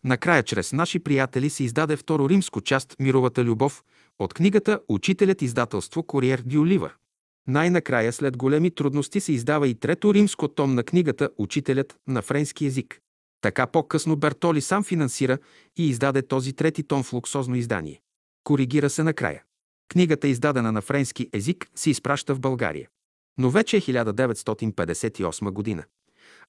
[0.07, 3.85] Накрая чрез наши приятели се издаде второ римско част «Мировата любов»
[4.19, 6.95] от книгата «Учителят издателство Кориер Ди Оливър».
[7.49, 12.65] Най-накрая след големи трудности се издава и трето римско том на книгата «Учителят» на френски
[12.65, 13.01] язик.
[13.41, 15.39] Така по-късно Бертоли сам финансира
[15.77, 18.01] и издаде този трети том в луксозно издание.
[18.45, 19.43] Коригира се накрая.
[19.89, 22.89] Книгата, издадена на френски език, се изпраща в България.
[23.39, 25.85] Но вече е 1958 година.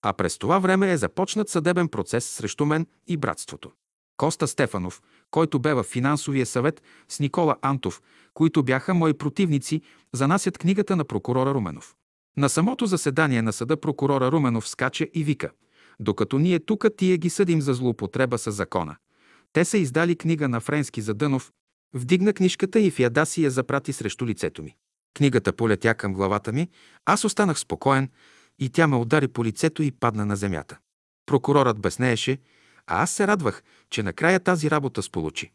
[0.01, 3.71] А през това време е започнат съдебен процес срещу мен и братството.
[4.17, 5.01] Коста Стефанов,
[5.31, 8.01] който бе в финансовия съвет с Никола Антов,
[8.33, 9.81] които бяха мои противници,
[10.13, 11.95] занасят книгата на прокурора Руменов.
[12.37, 15.51] На самото заседание на съда прокурора Руменов скача и вика
[15.99, 18.95] «Докато ние тука тия ги съдим за злоупотреба с закона.
[19.53, 21.51] Те са издали книга на френски за Дънов,
[21.93, 24.75] вдигна книжката и в яда си я запрати срещу лицето ми.
[25.13, 26.69] Книгата полетя към главата ми,
[27.05, 28.09] аз останах спокоен
[28.59, 30.77] и тя ме удари по лицето и падна на земята.
[31.25, 32.37] Прокурорът безнееше,
[32.87, 35.51] а аз се радвах, че накрая тази работа сполучи.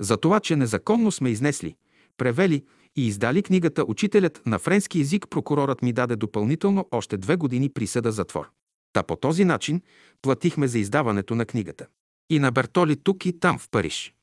[0.00, 1.76] За това, че незаконно сме изнесли,
[2.16, 2.64] превели
[2.96, 8.12] и издали книгата «Учителят» на френски язик, прокурорът ми даде допълнително още две години присъда
[8.12, 8.50] затвор.
[8.92, 9.82] Та по този начин
[10.22, 11.86] платихме за издаването на книгата.
[12.30, 14.14] И на Бертоли тук и там в Париж.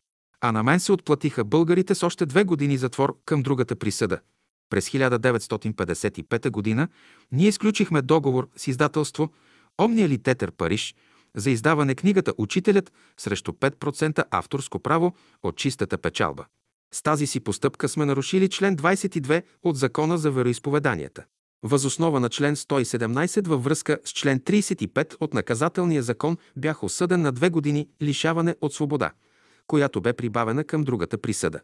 [0.42, 4.20] А на мен се отплатиха българите с още две години затвор към другата присъда.
[4.74, 6.88] През 1955 г.
[7.32, 9.30] ние изключихме договор с издателство
[9.82, 10.96] Омния Литетер Париж
[11.36, 15.14] за издаване книгата «Учителят» срещу 5% авторско право
[15.44, 16.46] от чистата печалба.
[16.94, 21.24] С тази си постъпка сме нарушили член 22 от Закона за вероисповеданията.
[21.64, 27.32] Възоснова на член 117 във връзка с член 35 от наказателния закон бях осъден на
[27.32, 29.12] две години лишаване от свобода,
[29.68, 31.60] която бе прибавена към другата присъда.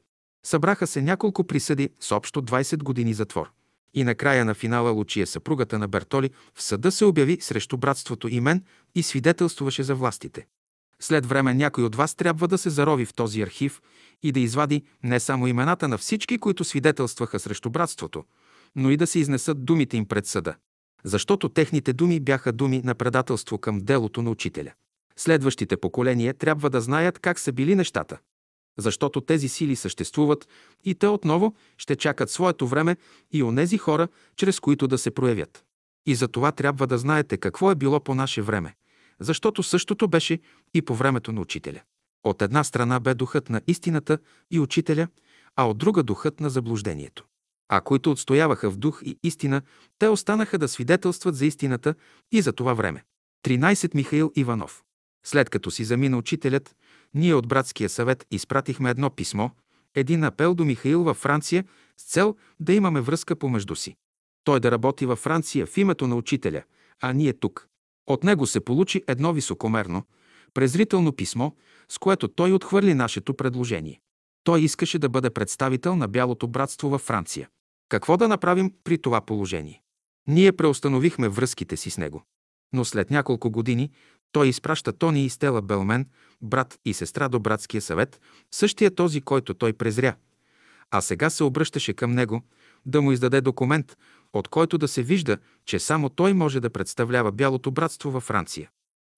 [0.46, 3.52] Събраха се няколко присъди с общо 20 години затвор.
[3.94, 8.40] И накрая на финала Лучия, съпругата на Бертоли, в съда се обяви срещу братството и
[8.40, 8.64] мен
[8.96, 10.48] и свидетелствуваше за властите.
[11.02, 13.82] След време някой от вас трябва да се зарови в този архив
[14.24, 18.24] и да извади не само имената на всички, които свидетелстваха срещу братството,
[18.76, 20.56] но и да се изнесат думите им пред съда.
[21.04, 24.72] Защото техните думи бяха думи на предателство към делото на учителя.
[25.16, 28.18] Следващите поколения трябва да знаят как са били нещата.
[28.80, 30.48] Защото тези сили съществуват
[30.84, 32.98] и те отново ще чакат своето време
[33.32, 35.64] и онези хора, чрез които да се проявят.
[36.06, 38.76] И за това трябва да знаете какво е било по наше време,
[39.20, 40.40] защото същото беше
[40.74, 41.82] и по времето на учителя.
[42.24, 44.18] От една страна бе духът на истината
[44.52, 45.08] и учителя,
[45.56, 47.26] а от друга духът на заблуждението.
[47.70, 49.62] А които отстояваха в дух и истина,
[50.00, 51.96] те останаха да свидетелстват за истината
[52.32, 53.04] и за това време.
[53.46, 53.96] 13.
[53.96, 54.84] Михаил Иванов
[55.26, 56.76] След като си замина учителят,
[57.14, 59.50] ние от Братския съвет изпратихме едно писмо,
[59.96, 61.66] един апел до Михаил във Франция
[61.98, 63.96] с цел да имаме връзка помежду си.
[64.44, 66.64] Той да работи във Франция в името на учителя,
[67.02, 67.68] а ние тук.
[68.08, 70.04] От него се получи едно високомерно,
[70.54, 71.52] презрително писмо,
[71.90, 74.02] с което той отхвърли нашето предложение.
[74.44, 77.50] Той искаше да бъде представител на Бялото братство във Франция.
[77.90, 79.82] Какво да направим при това положение?
[80.28, 82.24] Ние преустановихме връзките си с него.
[82.74, 83.92] Но след няколко години
[84.32, 86.06] той изпраща Тони и Стела Белмен,
[86.42, 90.16] брат и сестра до братския съвет, същия този, който той презря.
[90.92, 92.42] А сега се обръщаше към него
[92.86, 93.98] да му издаде документ,
[94.34, 98.70] от който да се вижда, че само той може да представлява Бялото братство във Франция.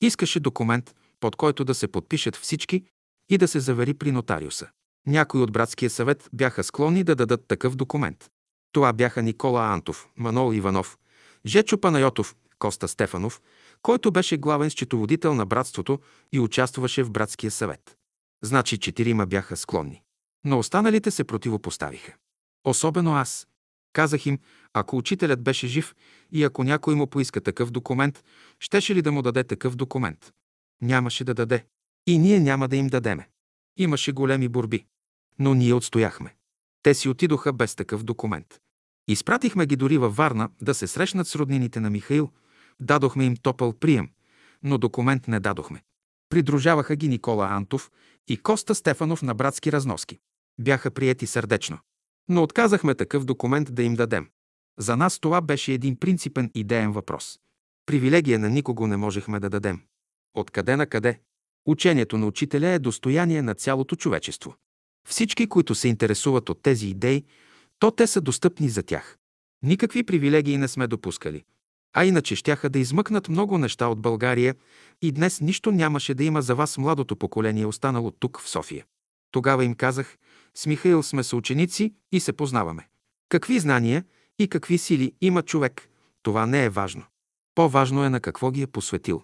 [0.02, 2.84] Искаше документ, под който да се подпишат всички
[3.30, 4.68] и да се завери при нотариуса.
[5.08, 8.30] Някои от братския съвет бяха склонни да дадат такъв документ.
[8.72, 10.98] Това бяха Никола Антов, Манол Иванов,
[11.46, 13.42] Жечо Панайотов, Коста Стефанов,
[13.82, 16.00] който беше главен счетоводител на братството
[16.32, 17.98] и участваше в братския съвет.
[18.44, 20.02] Значи четирима бяха склонни.
[20.46, 22.14] Но останалите се противопоставиха.
[22.66, 23.48] Особено аз.
[23.94, 24.40] Казах им,
[24.74, 25.96] ако учителят беше жив
[26.32, 28.24] и ако някой му поиска такъв документ,
[28.60, 30.32] щеше ли да му даде такъв документ?
[30.82, 31.66] Нямаше да даде.
[32.08, 33.30] И ние няма да им дадеме.
[33.78, 34.86] Имаше големи борби.
[35.40, 36.36] Но ние отстояхме.
[36.84, 38.60] Те си отидоха без такъв документ.
[39.08, 42.30] Изпратихме ги дори във Варна да се срещнат с роднините на Михаил,
[42.82, 44.10] дадохме им топъл прием,
[44.64, 45.84] но документ не дадохме.
[46.30, 47.92] Придружаваха ги Никола Антов
[48.28, 50.20] и Коста Стефанов на братски разноски.
[50.60, 51.80] Бяха приети сърдечно.
[52.30, 54.28] Но отказахме такъв документ да им дадем.
[54.80, 57.40] За нас това беше един принципен идеен въпрос.
[57.86, 59.82] Привилегия на никого не можехме да дадем.
[60.34, 61.20] Откъде на къде?
[61.66, 64.56] Учението на учителя е достояние на цялото човечество.
[65.08, 67.26] Всички, които се интересуват от тези идеи,
[67.80, 69.18] то те са достъпни за тях.
[69.64, 71.44] Никакви привилегии не сме допускали.
[71.94, 74.56] А иначе щяха да измъкнат много неща от България
[75.02, 78.86] и днес нищо нямаше да има за вас младото поколение, останало тук в София.
[79.32, 80.18] Тогава им казах,
[80.56, 82.88] с Михаил сме съученици и се познаваме.
[83.30, 84.06] Какви знания
[84.40, 85.90] и какви сили има човек,
[86.24, 87.04] това не е важно.
[87.56, 89.24] По-важно е на какво ги е посветил.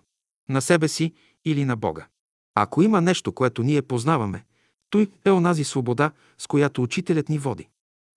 [0.50, 1.14] На себе си
[1.46, 2.08] или на Бога.
[2.56, 4.46] Ако има нещо, което ние познаваме,
[4.90, 7.70] той е онази свобода, с която учителят ни води.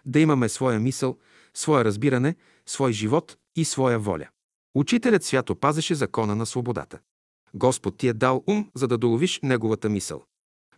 [0.05, 1.19] Да имаме своя мисъл,
[1.55, 2.37] свое разбиране,
[2.67, 4.29] свой живот и своя воля.
[4.75, 6.99] Учителят свято пазеше закона на свободата.
[7.55, 10.25] Господ ти е дал ум, за да доловиш Неговата мисъл.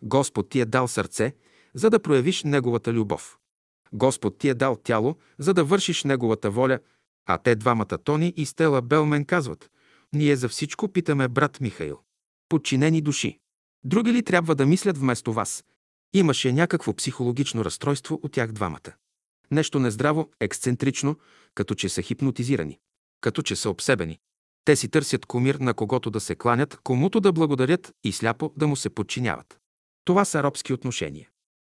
[0.01, 1.35] Господ ти е дал сърце,
[1.73, 3.37] за да проявиш Неговата любов.
[3.93, 6.79] Господ ти е дал тяло, за да вършиш Неговата воля,
[7.25, 9.69] а те двамата Тони и Стела Белмен казват,
[10.13, 11.99] ние за всичко питаме брат Михаил.
[12.49, 13.39] Подчинени души.
[13.83, 15.63] Други ли трябва да мислят вместо вас?
[16.13, 18.91] Имаше някакво психологично разстройство от тях двамата.
[19.51, 21.17] Нещо нездраво, ексцентрично,
[21.55, 22.79] като че са хипнотизирани,
[23.23, 24.19] като че са обсебени.
[24.65, 28.67] Те си търсят комир, на когото да се кланят, комуто да благодарят и сляпо да
[28.67, 29.57] му се подчиняват.
[30.05, 31.29] Това са робски отношения.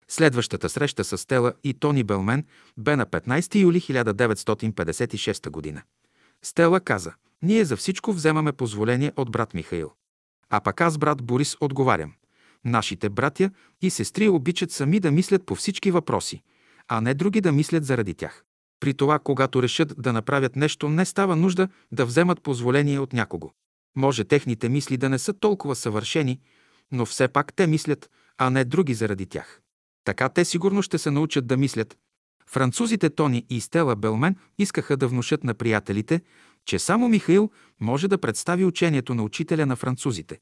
[0.09, 2.45] Следващата среща с Стела и Тони Белмен
[2.79, 5.83] бе на 15 юли 1956 година.
[6.43, 7.13] Стела каза,
[7.43, 9.93] ние за всичко вземаме позволение от брат Михаил.
[10.51, 12.13] А пък аз, брат Борис, отговарям.
[12.65, 13.51] Нашите братя
[13.83, 16.43] и сестри обичат сами да мислят по всички въпроси,
[16.89, 18.45] а не други да мислят заради тях.
[18.83, 23.51] При това, когато решат да направят нещо, не става нужда да вземат позволение от някого.
[23.97, 26.41] Може техните мисли да не са толкова съвършени,
[26.93, 29.61] но все пак те мислят, а не други заради тях.
[30.05, 31.99] Така те сигурно ще се научат да мислят.
[32.47, 36.21] Французите Тони и Стела Белмен искаха да внушат на приятелите,
[36.65, 37.51] че само Михаил
[37.81, 40.39] може да представи учението на учителя на французите.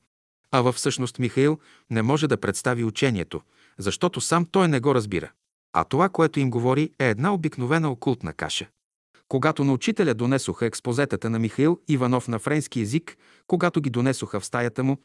[0.52, 1.58] А във всъщност Михаил
[1.90, 3.40] не може да представи учението,
[3.78, 5.30] защото сам той не го разбира.
[5.72, 8.68] А това, което им говори, е една обикновена окултна каша.
[9.28, 13.16] Когато на учителя донесоха експозетата на Михаил Иванов на френски език,
[13.46, 14.96] когато ги донесоха в стаята му,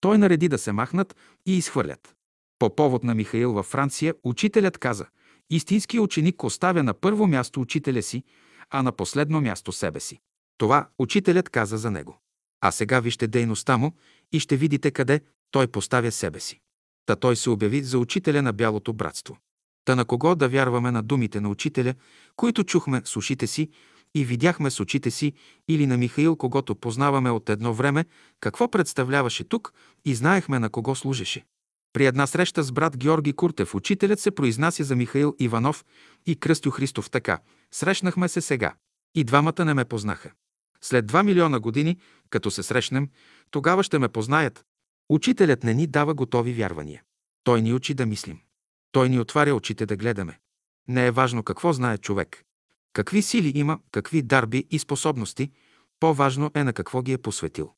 [0.00, 1.16] той нареди да се махнат
[1.46, 2.14] и изхвърлят.
[2.58, 5.06] По повод на Михаил във Франция, учителят каза,
[5.50, 8.22] истински ученик оставя на първо място учителя си,
[8.70, 10.18] а на последно място себе си.
[10.58, 12.18] Това учителят каза за него.
[12.60, 13.92] А сега вижте дейността му
[14.32, 15.20] и ще видите къде
[15.50, 16.60] той поставя себе си.
[17.06, 19.36] Та той се обяви за учителя на Бялото братство.
[19.88, 21.94] Та на кого да вярваме на думите на учителя,
[22.36, 23.68] които чухме с ушите си,
[24.14, 25.32] и видяхме с очите си
[25.68, 28.04] или на Михаил, когато познаваме от едно време,
[28.40, 29.72] какво представляваше тук
[30.04, 31.44] и знаехме на кого служеше.
[31.92, 35.84] При една среща с брат Георги Куртев, учителят се произнася за Михаил Иванов
[36.26, 37.38] и Кръстю Христов така.
[37.74, 38.74] Срещнахме се сега.
[39.14, 40.30] И двамата не ме познаха.
[40.80, 41.96] След два милиона години,
[42.30, 43.08] като се срещнем,
[43.50, 44.64] тогава ще ме познаят.
[45.08, 47.02] Учителят не ни дава готови вярвания.
[47.44, 48.40] Той ни учи да мислим.
[48.92, 50.38] Той ни отваря очите да гледаме.
[50.88, 52.44] Не е важно какво знае човек.
[52.92, 55.50] Какви сили има, какви дарби и способности,
[56.00, 57.72] по-важно е на какво ги е посветил.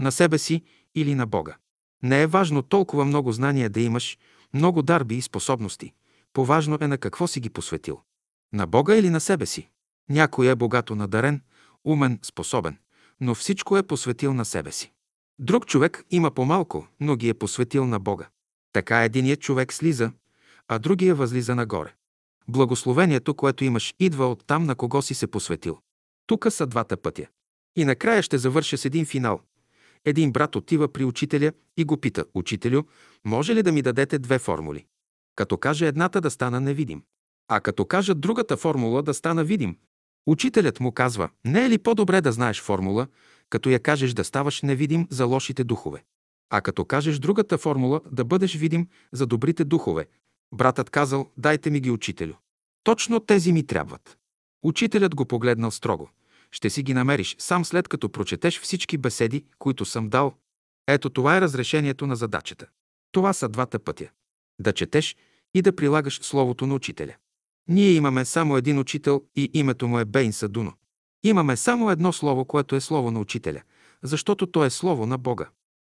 [0.00, 0.62] На себе си
[0.94, 1.56] или на Бога.
[2.02, 4.18] Не е важно толкова много знания да имаш,
[4.54, 5.92] много дарби и способности.
[6.32, 8.00] Поважно е на какво си ги посветил.
[8.52, 9.68] На Бога или на себе си.
[10.10, 11.42] Някой е богато надарен,
[11.84, 12.78] умен, способен,
[13.20, 14.92] но всичко е посветил на себе си.
[15.38, 18.28] Друг човек има по-малко, но ги е посветил на Бога.
[18.72, 20.12] Така единият човек слиза,
[20.68, 21.94] а другия възлиза нагоре.
[22.48, 25.78] Благословението, което имаш, идва от там, на кого си се посветил.
[26.26, 27.26] Тука са двата пътя.
[27.76, 29.40] И накрая ще завърша с един финал.
[30.04, 32.82] Един брат отива при учителя и го пита, «Учителю,
[33.24, 34.86] може ли да ми дадете две формули?»
[35.36, 37.02] Като каже едната да стана невидим,
[37.48, 39.76] а като кажа другата формула да стана видим.
[40.26, 43.06] Учителят му казва, не е ли по-добре да знаеш формула,
[43.50, 46.04] като я кажеш да ставаш невидим за лошите духове?
[46.50, 50.06] А като кажеш другата формула да бъдеш видим за добрите духове,
[50.52, 52.34] братът казал, дайте ми ги, учителю.
[52.84, 54.18] Точно тези ми трябват.
[54.62, 56.10] Учителят го погледнал строго.
[56.50, 60.34] Ще си ги намериш сам след като прочетеш всички беседи, които съм дал.
[60.88, 62.66] Ето това е разрешението на задачата.
[63.12, 64.08] Това са двата пътя.
[64.60, 65.16] Да четеш
[65.54, 67.14] и да прилагаш словото на учителя.
[67.68, 70.72] Ние имаме само един учител и името му е Бейн Садуно.
[71.24, 73.62] Имаме само едно слово, което е слово на учителя,
[74.02, 75.48] защото то е слово на Бога.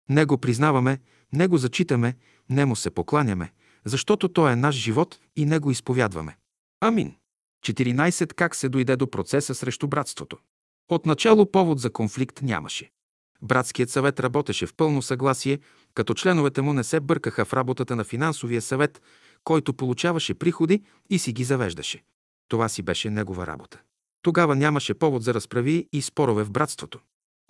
[0.09, 0.98] Не го признаваме,
[1.32, 2.16] не го зачитаме,
[2.51, 3.52] не му се покланяме,
[3.85, 6.36] защото то е наш живот и не го изповядваме.
[6.81, 7.15] Амин.
[7.65, 8.35] 14.
[8.35, 10.39] Как се дойде до процеса срещу братството?
[10.89, 12.90] Отначало повод за конфликт нямаше.
[13.43, 15.59] Братският съвет работеше в пълно съгласие,
[15.94, 19.02] като членовете му не се бъркаха в работата на финансовия съвет,
[19.44, 22.02] който получаваше приходи и си ги завеждаше.
[22.48, 23.81] Това си беше негова работа.
[24.23, 27.01] Тогава нямаше повод за разправи и спорове в братството.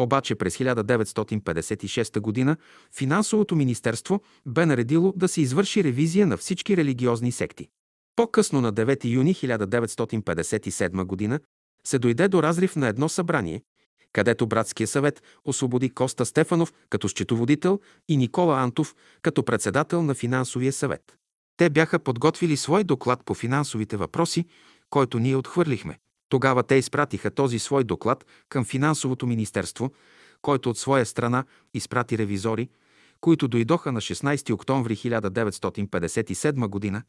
[0.00, 2.56] Обаче през 1956 г.
[2.96, 7.68] финансовото министерство бе наредило да се извърши ревизия на всички религиозни секти.
[8.16, 11.40] По-късно на 9 юни 1957 г.
[11.86, 13.62] се дойде до разрив на едно събрание,
[14.12, 20.72] където Братския съвет освободи Коста Стефанов като счетоводител и Никола Антов като председател на финансовия
[20.72, 21.16] съвет.
[21.56, 24.44] Те бяха подготвили свой доклад по финансовите въпроси,
[24.90, 25.98] който ние отхвърлихме.
[26.28, 29.92] Тогава те изпратиха този свой доклад към финансовото министерство,
[30.42, 31.44] който от своя страна
[31.74, 32.68] изпрати ревизори,
[33.20, 37.02] които дойдоха на 16 октомври 1957 г.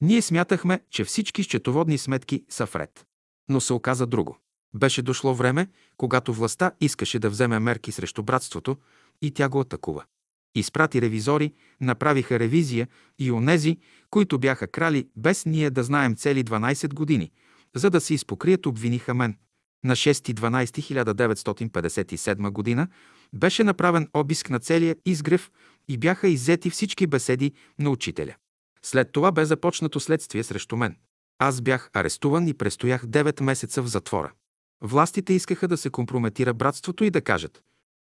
[0.00, 3.06] Ние смятахме, че всички счетоводни сметки са вред.
[3.48, 4.38] Но се оказа друго.
[4.74, 8.76] Беше дошло време, когато властта искаше да вземе мерки срещу братството
[9.22, 10.04] и тя го атакува.
[10.54, 13.78] Изпрати ревизори, направиха ревизия и онези,
[14.10, 17.30] които бяха крали, без ние да знаем цели 12 години,
[17.76, 19.36] за да се изпокрият, обвиниха мен.
[19.84, 22.88] На 6.12.1957 г.
[23.32, 25.50] беше направен обиск на целия изгрев
[25.88, 28.34] и бяха иззети всички беседи на учителя.
[28.82, 30.96] След това бе започнато следствие срещу мен.
[31.38, 34.32] Аз бях арестуван и престоях 9 месеца в затвора.
[34.80, 37.62] Властите искаха да се компрометира братството и да кажат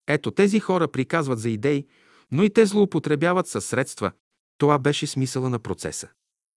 [0.08, 1.88] ето тези хора приказват за идеи,
[2.32, 4.12] но и те злоупотребяват със средства.
[4.58, 6.10] Това беше смисъла на процеса.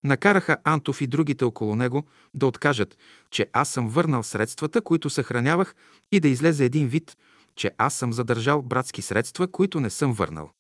[0.04, 2.98] Накараха Антов и другите около него да откажат,
[3.32, 5.76] че аз съм върнал средствата, които съхранявах
[6.12, 7.18] и да излезе един вид,
[7.56, 10.52] че аз съм задържал братски средства, които не съм върнал.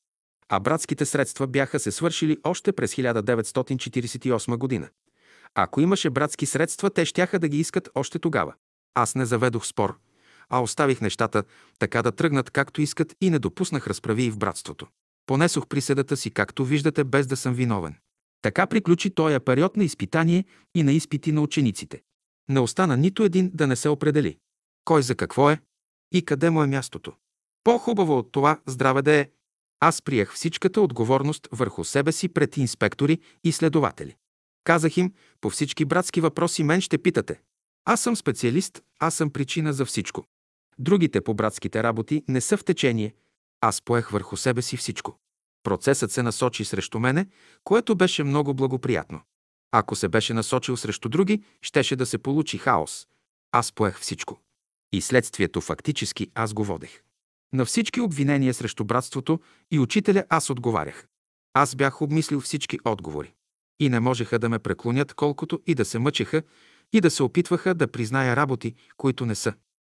[0.49, 4.89] А братските средства бяха се свършили още през 1948 година.
[5.55, 8.53] Ако имаше братски средства, те щяха да ги искат още тогава.
[8.95, 9.97] Аз не заведох спор,
[10.49, 11.43] а оставих нещата
[11.79, 14.87] така да тръгнат както искат и не допуснах разправи в братството.
[15.25, 17.95] Понесох присъдата си, както виждате, без да съм виновен.
[18.41, 20.45] Така приключи този период на изпитание
[20.75, 22.01] и на изпити на учениците.
[22.49, 24.37] Не остана нито един да не се определи.
[24.85, 25.59] Кой за какво е
[26.13, 27.13] и къде му е мястото.
[27.63, 29.29] По-хубаво от това здраве да е.
[29.79, 34.15] Аз приех всичката отговорност върху себе си пред инспектори и следователи.
[34.63, 37.41] Казах им, по всички братски въпроси мен ще питате.
[37.85, 40.25] Аз съм специалист, аз съм причина за всичко.
[40.79, 43.13] Другите по братските работи не са в течение.
[43.61, 45.19] Аз поех върху себе си всичко.
[45.67, 47.27] Процесът се насочи срещу мене,
[47.63, 49.21] което беше много благоприятно.
[49.71, 53.07] Ако се беше насочил срещу други, щеше да се получи хаос.
[53.51, 54.39] Аз поех всичко.
[54.93, 57.01] И следствието фактически аз го водех.
[57.53, 59.39] На всички обвинения срещу братството
[59.71, 61.07] и учителя аз отговарях.
[61.53, 63.33] Аз бях обмислил всички отговори.
[63.79, 66.41] И не можеха да ме преклонят колкото и да се мъчеха,
[66.93, 69.53] и да се опитваха да призная работи, които не са.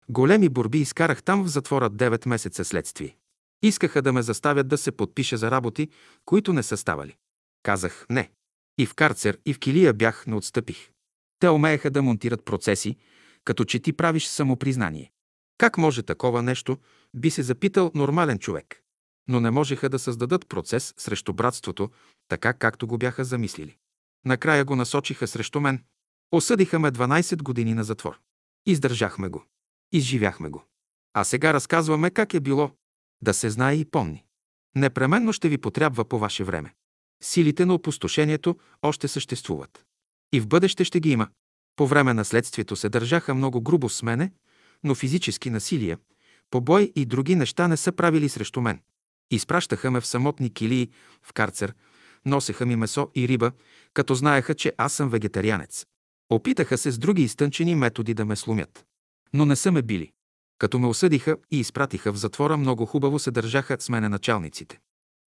[0.10, 3.18] Големи борби изкарах там в затвора 9 месеца следствие.
[3.62, 5.90] Искаха да ме заставят да се подпиша за работи,
[6.26, 7.16] които не са ставали.
[7.64, 8.32] Казах не.
[8.78, 10.92] И в карцер, и в килия бях, не отстъпих.
[11.40, 12.96] Те умееха да монтират процеси,
[13.44, 15.12] като че ти правиш самопризнание.
[15.58, 16.78] Как може такова нещо,
[17.14, 18.82] би се запитал нормален човек.
[19.28, 21.90] Но не можеха да създадат процес срещу братството,
[22.28, 23.78] така както го бяха замислили.
[24.26, 25.84] Накрая го насочиха срещу мен.
[26.32, 28.20] Осъдиха ме 12 години на затвор.
[28.66, 29.46] Издържахме го.
[29.92, 30.64] Изживяхме го.
[31.14, 32.72] А сега разказваме как е било.
[33.22, 34.24] Да се знае и помни.
[34.76, 36.74] Непременно ще ви потрябва по ваше време.
[37.24, 39.86] Силите на опустошението още съществуват.
[40.34, 41.28] И в бъдеще ще ги има.
[41.76, 44.32] По време на следствието се държаха много грубо с мене,
[44.84, 45.98] но физически насилие,
[46.52, 48.82] побой и други неща не са правили срещу мен.
[49.32, 50.90] Изпращаха ме в самотни килии,
[51.24, 51.74] в карцер,
[52.26, 53.52] носеха ми месо и риба,
[53.94, 55.86] като знаеха, че аз съм вегетарианец.
[56.30, 58.86] Опитаха се с други изтънчени методи да ме сломят.
[59.34, 60.12] Но не са ме били.
[60.58, 64.80] Като ме осъдиха и изпратиха в затвора, много хубаво се държаха с мене началниците.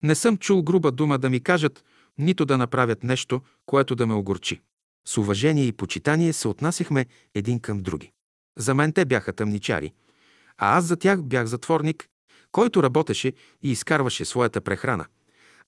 [0.02, 1.84] Не съм чул груба дума да ми кажат,
[2.18, 4.60] нито да направят нещо, което да ме огорчи.
[5.06, 8.12] С уважение и почитание се отнасяхме един към други.
[8.58, 9.92] За мен те бяха тъмничари,
[10.58, 12.08] а аз за тях бях затворник,
[12.52, 13.32] който работеше
[13.62, 15.06] и изкарваше своята прехрана.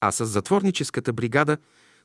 [0.01, 1.56] А с затворническата бригада,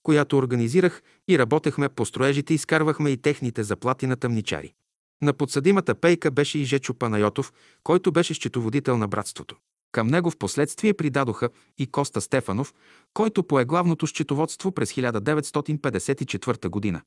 [0.03, 4.73] която организирах и работехме по строежите, изкарвахме и техните заплати на тъмничари.
[5.21, 7.53] На подсъдимата пейка беше и Жечо Панайотов,
[7.83, 9.55] който беше счетоводител на братството.
[9.91, 12.73] Към него в последствие придадоха и Коста Стефанов,
[13.13, 17.01] който пое главното счетоводство през 1954 година.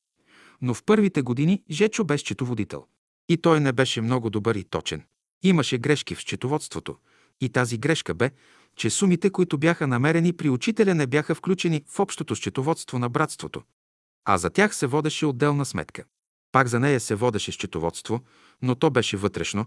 [0.61, 2.85] Но в първите години Жечо беше счетоводител.
[3.29, 5.03] И той не беше много добър и точен.
[5.43, 6.97] Имаше грешки в счетоводството.
[7.41, 8.31] И тази грешка бе,
[8.75, 13.61] че сумите, които бяха намерени при учителя, не бяха включени в общото счетоводство на братството,
[14.25, 16.03] а за тях се водеше отделна сметка.
[16.51, 18.21] Пак за нея се водеше счетоводство,
[18.61, 19.65] но то беше вътрешно,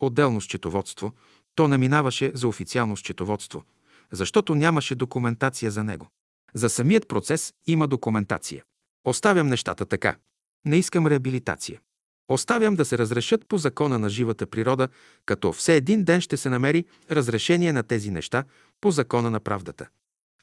[0.00, 1.12] отделно счетоводство,
[1.54, 3.64] то не минаваше за официално счетоводство,
[4.12, 6.08] защото нямаше документация за него.
[6.54, 8.62] За самият процес има документация.
[9.04, 10.16] Оставям нещата така.
[10.64, 11.80] Не искам реабилитация.
[12.28, 14.88] Оставям да се разрешат по закона на живата природа,
[15.26, 18.44] като все един ден ще се намери разрешение на тези неща
[18.80, 19.88] по закона на правдата.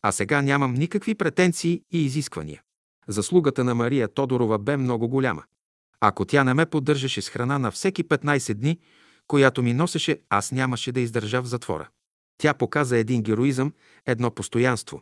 [0.01, 2.61] А сега нямам никакви претенции и изисквания.
[3.07, 5.43] Заслугата на Мария Тодорова бе много голяма.
[6.01, 8.79] Ако тя не ме поддържаше с храна на всеки 15 дни,
[9.27, 11.89] която ми носеше, аз нямаше да издържа в затвора.
[12.37, 13.73] Тя показа един героизъм,
[14.05, 15.01] едно постоянство,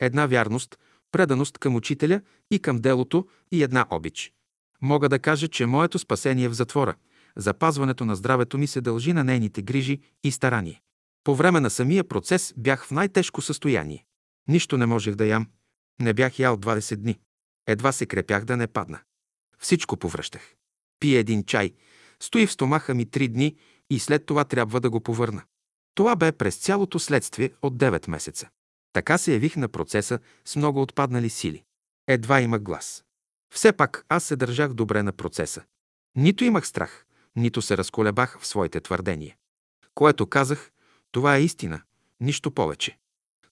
[0.00, 0.78] една вярност,
[1.12, 2.20] преданост към учителя
[2.50, 4.32] и към делото и една обич.
[4.82, 6.94] Мога да кажа, че моето спасение в затвора,
[7.36, 10.80] запазването на здравето ми се дължи на нейните грижи и старание.
[11.24, 14.04] По време на самия процес бях в най-тежко състояние.
[14.48, 15.46] Нищо не можех да ям.
[16.00, 17.18] Не бях ял 20 дни.
[17.66, 19.00] Едва се крепях да не падна.
[19.62, 20.54] Всичко повръщах.
[21.00, 21.72] Пие един чай,
[22.20, 23.56] стои в стомаха ми три дни
[23.90, 25.42] и след това трябва да го повърна.
[25.94, 28.48] Това бе през цялото следствие от 9 месеца.
[28.92, 31.64] Така се явих на процеса с много отпаднали сили.
[32.08, 33.04] Едва има глас.
[33.54, 35.62] Все пак аз се държах добре на процеса.
[36.16, 37.06] Нито имах страх,
[37.36, 39.36] нито се разколебах в своите твърдения.
[39.94, 40.70] Което казах,
[41.12, 41.82] това е истина,
[42.20, 42.98] нищо повече.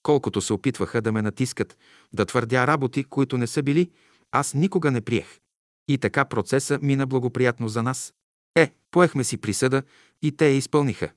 [0.03, 1.79] Колкото се опитваха да ме натискат,
[2.13, 3.91] да твърдя работи, които не са били,
[4.33, 5.41] аз никога не приех.
[5.89, 8.15] И така процеса мина благоприятно за нас.
[8.57, 9.83] Е, поехме си присъда
[10.23, 11.11] и те я изпълниха.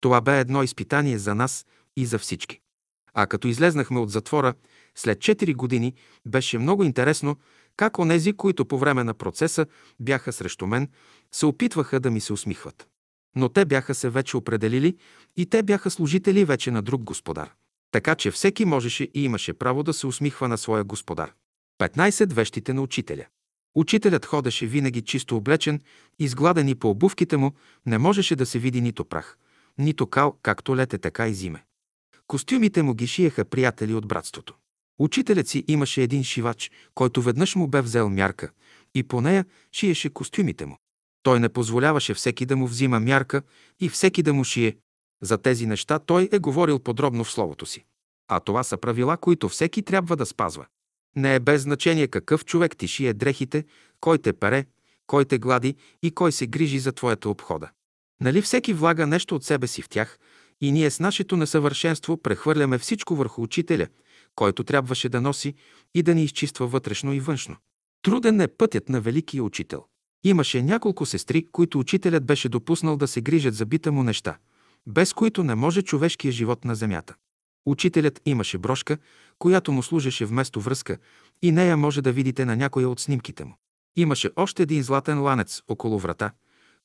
[0.00, 1.66] Това бе едно изпитание за нас
[1.96, 2.60] и за всички.
[3.14, 4.54] А като излезнахме от затвора,
[4.94, 5.94] след 4 години,
[6.26, 7.36] беше много интересно
[7.76, 9.66] как онези, които по време на процеса
[10.00, 10.88] бяха срещу мен,
[11.32, 12.88] се опитваха да ми се усмихват.
[13.36, 14.96] Но те бяха се вече определили
[15.36, 17.52] и те бяха служители вече на друг господар.
[17.90, 21.32] Така че всеки можеше и имаше право да се усмихва на своя господар.
[21.80, 23.26] 15 вещите на учителя.
[23.74, 25.80] Учителят ходеше винаги чисто облечен,
[26.18, 27.52] изгладен и по обувките му
[27.86, 29.38] не можеше да се види нито прах,
[29.78, 31.64] нито кал, както лете, така и зиме.
[32.26, 34.54] Костюмите му ги шиеха приятели от братството.
[34.98, 38.50] Учителят си имаше един шивач, който веднъж му бе взел мярка
[38.94, 40.76] и по нея шиеше костюмите му.
[41.22, 43.42] Той не позволяваше всеки да му взима мярка
[43.80, 44.76] и всеки да му шие.
[45.22, 47.84] За тези неща той е говорил подробно в словото си.
[48.28, 50.66] А това са правила, които всеки трябва да спазва.
[51.16, 53.64] Не е без значение какъв човек ти шие дрехите,
[54.00, 54.66] кой те пере,
[55.06, 57.70] кой те глади и кой се грижи за твоята обхода.
[58.20, 60.18] Нали всеки влага нещо от себе си в тях
[60.60, 63.86] и ние с нашето несъвършенство прехвърляме всичко върху учителя–
[64.34, 65.54] който трябваше да носи
[65.94, 67.56] и да ни изчиства вътрешно и външно.
[68.02, 69.84] Труден е пътят на великия учител.
[70.24, 74.38] Имаше няколко сестри, които учителят беше допуснал да се грижат за бита му неща,
[74.86, 77.14] без които не може човешкия живот на земята.
[77.66, 78.98] Учителят имаше брошка,
[79.38, 80.98] която му служеше вместо връзка
[81.42, 83.56] и нея може да видите на някоя от снимките му.
[83.96, 86.32] Имаше още един златен ланец около врата,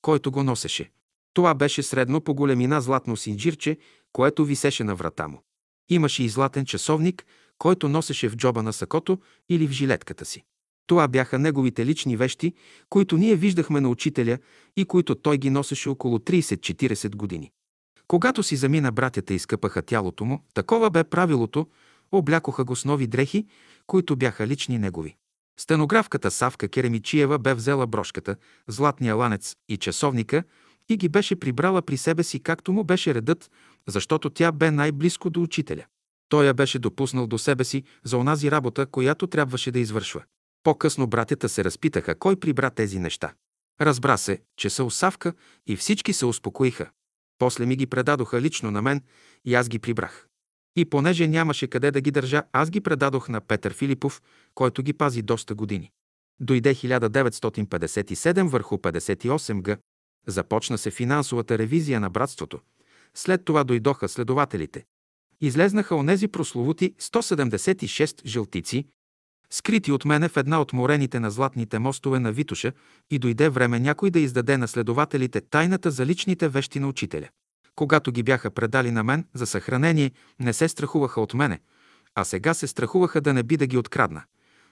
[0.01, 0.91] който го носеше.
[1.33, 3.77] Това беше средно по големина златно синджирче,
[4.13, 5.43] което висеше на врата му.
[5.89, 7.25] Имаше и златен часовник,
[7.57, 9.19] който носеше в джоба на сакото
[9.49, 10.43] или в жилетката си.
[10.87, 12.53] Това бяха неговите лични вещи,
[12.89, 14.37] които ние виждахме на учителя
[14.77, 17.51] и които той ги носеше около 30-40 години.
[18.07, 21.67] Когато си замина братята и скъпаха тялото му, такова бе правилото,
[22.11, 23.45] облякоха го с нови дрехи,
[23.87, 25.15] които бяха лични негови.
[25.59, 28.35] Стенографката Савка Керемичиева бе взела брошката,
[28.67, 30.43] златния ланец и часовника
[30.89, 33.51] и ги беше прибрала при себе си, както му беше редът,
[33.87, 35.85] защото тя бе най-близко до учителя.
[36.29, 40.23] Той я беше допуснал до себе си за онази работа, която трябваше да извършва.
[40.63, 43.33] По-късно братята се разпитаха кой прибра тези неща.
[43.81, 45.33] Разбра се, че са усавка
[45.67, 46.89] и всички се успокоиха.
[47.37, 49.01] После ми ги предадоха лично на мен
[49.45, 50.27] и аз ги прибрах.
[50.75, 54.21] И понеже нямаше къде да ги държа, аз ги предадох на Петър Филипов,
[54.53, 55.91] който ги пази доста години.
[56.39, 59.77] Дойде 1957 върху 58 г.
[60.27, 62.59] Започна се финансовата ревизия на братството.
[63.13, 64.85] След това дойдоха следователите.
[65.41, 68.85] Излезнаха онези прословути 176 жълтици,
[69.49, 72.71] скрити от мене в една от морените на златните мостове на Витуша
[73.11, 77.27] и дойде време някой да издаде на следователите тайната за личните вещи на учителя.
[77.75, 81.59] Когато ги бяха предали на мен за съхранение, не се страхуваха от мене,
[82.15, 84.23] а сега се страхуваха да не би да ги открадна.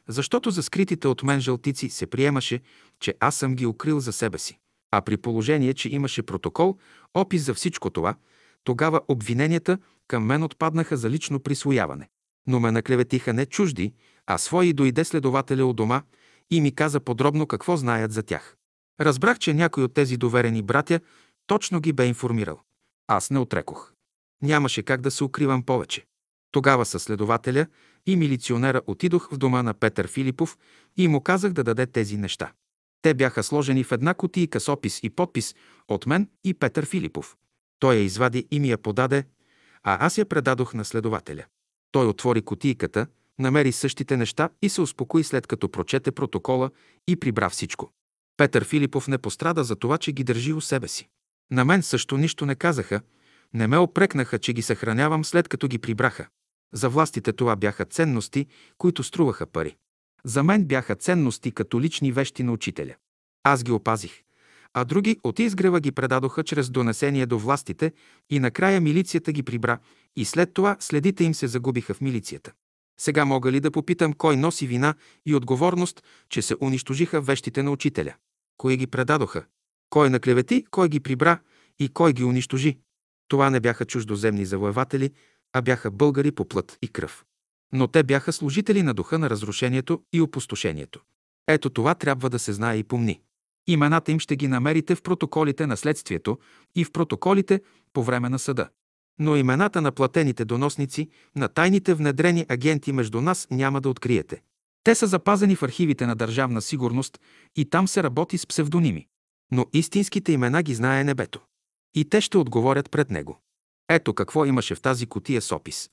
[0.08, 2.60] Защото за скритите от мен жълтици се приемаше,
[3.00, 4.60] че аз съм ги укрил за себе си.
[4.91, 6.78] А при положение, че имаше протокол,
[7.14, 8.16] опис за всичко това,
[8.64, 9.78] тогава обвиненията
[10.08, 12.10] към мен отпаднаха за лично присвояване.
[12.48, 13.94] Но ме наклеветиха не чужди,
[14.28, 16.02] а свои дойде следователя от дома
[16.52, 18.56] и ми каза подробно какво знаят за тях.
[19.02, 21.00] Разбрах, че някой от тези доверени братя
[21.48, 22.60] точно ги бе информирал.
[23.08, 23.94] Аз не отрекох.
[24.41, 26.06] Нямаше как да се укривам повече.
[26.52, 27.68] Тогава със следователя
[28.06, 30.58] и милиционера отидох в дома на Петър Филипов
[30.98, 32.52] и му казах да даде тези неща.
[33.02, 35.56] Те бяха сложени в една кутийка с опис и подпис
[35.88, 37.38] от мен и Петър Филипов.
[37.80, 39.26] Той я извади и ми я подаде,
[39.84, 41.45] а аз я предадох на следователя.
[41.91, 43.08] Той отвори кутийката,
[43.40, 46.72] намери същите неща и се успокои след като прочете протокола
[47.08, 47.92] и прибра всичко.
[48.38, 51.08] Петър Филипов не пострада за това, че ги държи у себе си.
[51.52, 53.02] На мен също нищо не казаха,
[53.54, 56.28] не ме опрекнаха, че ги съхранявам след като ги прибраха.
[56.74, 58.48] За властите това бяха ценности,
[58.78, 59.76] които струваха пари.
[60.26, 62.96] За мен бяха ценности като лични вещи на учителя.
[63.44, 64.24] Аз ги опазих,
[64.74, 67.92] а други от изгрева ги предадоха чрез донесение до властите
[68.30, 69.80] и накрая милицията ги прибра
[70.16, 72.54] и след това следите им се загубиха в милицията.
[72.99, 74.95] Сега мога ли да попитам кой носи вина
[75.26, 78.14] и отговорност, че се унищожиха вещите на учителя?
[78.57, 79.45] Кои ги предадоха?
[79.90, 81.40] Кой наклевети, кой ги прибра
[81.80, 82.78] и кой ги унищожи?
[83.28, 85.11] Това не бяха чуждоземни завоеватели,
[85.53, 87.26] а бяха българи по плът и кръв.
[87.74, 91.02] Но те бяха служители на духа на разрушението и опустошението.
[91.48, 93.22] Ето това трябва да се знае и помни.
[93.68, 96.38] Имената им ще ги намерите в протоколите на следствието
[96.76, 97.61] и в протоколите
[97.94, 98.70] по време на съда.
[99.19, 104.41] Но имената на платените доносници, на тайните внедрени агенти между нас няма да откриете.
[104.84, 107.19] Те са запазени в архивите на Държавна сигурност
[107.56, 109.07] и там се работи с псевдоними.
[109.52, 111.41] Но истинските имена ги знае небето.
[111.95, 113.40] И те ще отговорят пред него.
[113.90, 115.90] Ето какво имаше в тази котия с опис.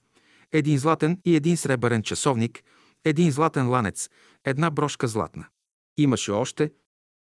[0.52, 2.64] Един златен и един сребърен часовник,
[3.04, 4.08] един златен ланец,
[4.44, 5.46] една брошка златна.
[5.98, 6.70] Имаше още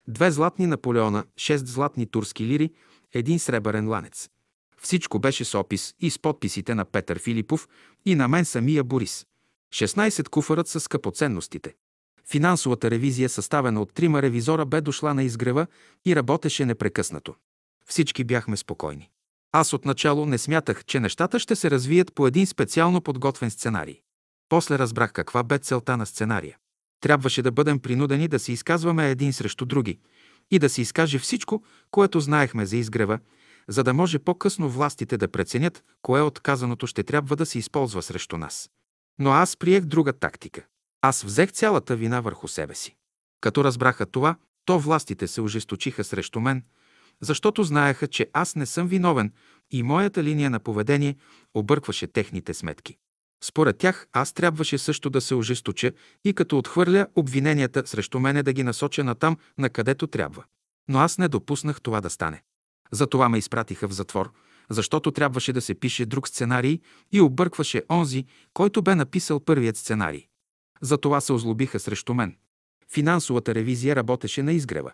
[0.08, 2.70] две златни Наполеона, шест златни турски лири,
[3.12, 4.28] един сребърен ланец.
[4.82, 7.68] Всичко беше с опис и с подписите на Петър Филипов
[8.06, 9.26] и на мен самия Борис.
[9.74, 11.74] 16 куфарът с скъпоценностите.
[12.30, 15.66] Финансовата ревизия, съставена от трима ревизора, бе дошла на изгрева
[16.04, 17.34] и работеше непрекъснато.
[17.86, 19.10] Всички бяхме спокойни.
[19.52, 24.00] Аз отначало не смятах, че нещата ще се развият по един специално подготвен сценарий.
[24.48, 26.56] После разбрах каква бе целта на сценария.
[27.00, 29.98] Трябваше да бъдем принудени да се изказваме един срещу други
[30.50, 33.18] и да се изкаже всичко, което знаехме за изгрева,
[33.68, 38.02] за да може по-късно властите да преценят кое от казаното ще трябва да се използва
[38.02, 38.70] срещу нас.
[39.18, 40.62] Но аз приех друга тактика.
[41.02, 42.96] Аз взех цялата вина върху себе си.
[43.40, 46.62] Като разбраха това, то властите се ожесточиха срещу мен,
[47.20, 49.32] защото знаеха, че аз не съм виновен
[49.70, 51.16] и моята линия на поведение
[51.54, 52.96] объркваше техните сметки.
[53.44, 55.92] Според тях аз трябваше също да се ожесточа
[56.24, 60.44] и като отхвърля обвиненията срещу мене да ги насоча на там, на където трябва.
[60.88, 62.42] Но аз не допуснах това да стане.
[62.92, 64.32] Затова ме изпратиха в затвор,
[64.70, 66.80] защото трябваше да се пише друг сценарий
[67.12, 68.24] и объркваше онзи,
[68.54, 70.26] който бе написал първият сценарий.
[70.80, 72.36] Затова се озлобиха срещу мен.
[72.92, 74.92] Финансовата ревизия работеше на изгрева.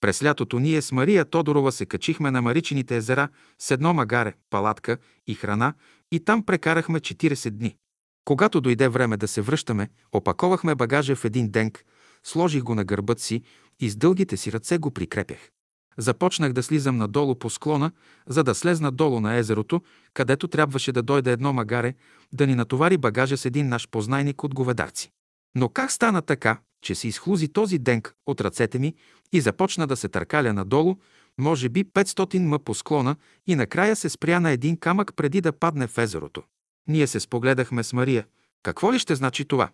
[0.00, 3.28] През лятото ние с Мария Тодорова се качихме на Маричините езера
[3.58, 5.74] с едно магаре, палатка и храна
[6.12, 7.76] и там прекарахме 40 дни.
[8.24, 11.84] Когато дойде време да се връщаме, опаковахме багажа в един денк,
[12.26, 13.42] Сложих го на гърбът си
[13.80, 15.50] и с дългите си ръце го прикрепях.
[15.98, 17.90] Започнах да слизам надолу по склона,
[18.26, 19.82] за да слезна долу на езерото,
[20.14, 21.94] където трябваше да дойде едно магаре,
[22.32, 25.10] да ни натовари багажа с един наш познайник от говедарци.
[25.54, 28.94] Но как стана така, че се изхлузи този денк от ръцете ми
[29.32, 30.96] и започна да се търкаля надолу,
[31.38, 33.16] може би 500 м по склона
[33.46, 36.42] и накрая се спря на един камък преди да падне в езерото.
[36.88, 38.26] Ние се спогледахме с Мария.
[38.62, 39.70] Какво ли ще значи това?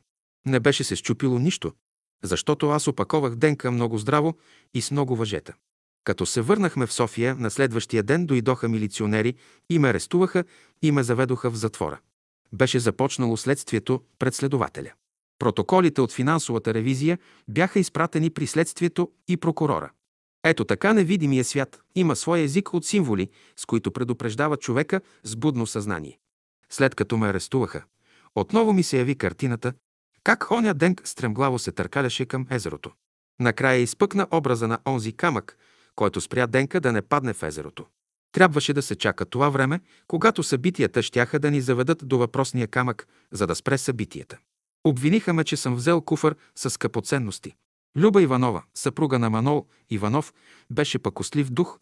[0.46, 1.72] Не беше се щупило нищо,
[2.22, 4.34] защото аз опаковах денка много здраво
[4.74, 5.54] и с много въжета.
[6.04, 9.34] Като се върнахме в София, на следващия ден дойдоха милиционери
[9.70, 10.44] и ме арестуваха
[10.82, 12.00] и ме заведоха в затвора.
[12.52, 14.92] Беше започнало следствието пред следователя.
[15.38, 17.18] Протоколите от финансовата ревизия
[17.48, 19.90] бяха изпратени при следствието и прокурора.
[20.44, 25.66] Ето така невидимия свят има свой език от символи, с които предупреждава човека с будно
[25.66, 26.18] съзнание.
[26.70, 27.84] След като ме арестуваха,
[28.34, 29.72] отново ми се яви картината,
[30.24, 32.90] как оня ден стремглаво се търкаляше към езерото.
[33.40, 35.56] Накрая изпъкна образа на онзи камък,
[35.96, 37.86] който спря Денка да не падне в езерото.
[38.32, 43.08] Трябваше да се чака това време, когато събитията щяха да ни заведат до въпросния камък,
[43.32, 44.38] за да спре събитията.
[44.84, 47.54] Обвиниха ме, че съм взел куфър с скъпоценности.
[47.96, 50.34] Люба Иванова, съпруга на Манол Иванов,
[50.70, 51.78] беше пакостлив дух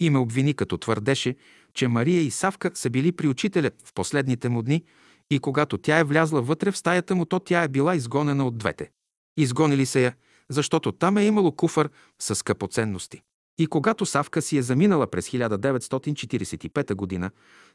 [0.00, 1.36] и ме обвини, като твърдеше,
[1.74, 4.84] че Мария и Савка са били при учителя в последните му дни
[5.30, 8.58] и когато тя е влязла вътре в стаята му, то тя е била изгонена от
[8.58, 8.90] двете.
[9.36, 10.14] Изгонили се я,
[10.48, 13.22] защото там е имало куфър с скъпоценности.
[13.58, 17.30] И когато Савка си е заминала през 1945 г.,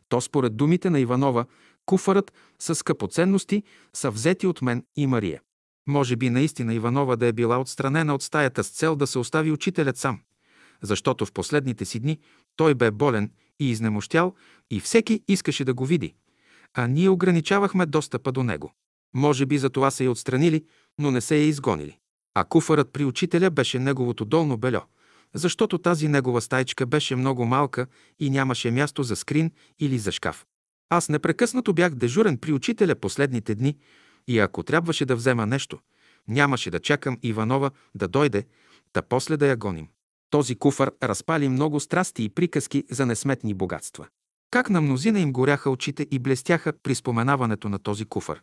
[0.09, 1.45] то според думите на Иванова,
[1.85, 5.41] куфарът с скъпоценности са взети от мен и Мария.
[5.87, 9.51] Може би наистина Иванова да е била отстранена от стаята с цел да се остави
[9.51, 10.19] учителят сам,
[10.81, 12.19] защото в последните си дни
[12.55, 14.35] той бе болен и изнемощял
[14.71, 16.15] и всеки искаше да го види,
[16.73, 18.73] а ние ограничавахме достъпа до него.
[19.15, 20.65] Може би за това са я отстранили,
[20.99, 21.97] но не се я изгонили.
[22.35, 24.81] А куфарът при учителя беше неговото долно бельо–
[25.35, 27.87] защото тази негова стайчка беше много малка
[28.19, 30.45] и нямаше място за скрин или за шкаф.
[30.89, 33.77] Аз непрекъснато бях дежурен при учителя последните дни
[34.27, 35.79] и ако трябваше да взема нещо,
[36.27, 38.45] нямаше да чакам Иванова да дойде,
[38.93, 39.87] да после да я гоним.
[40.29, 44.07] Този куфар разпали много страсти и приказки за несметни богатства.
[44.51, 48.41] Как на мнозина им горяха очите и блестяха при споменаването на този куфар.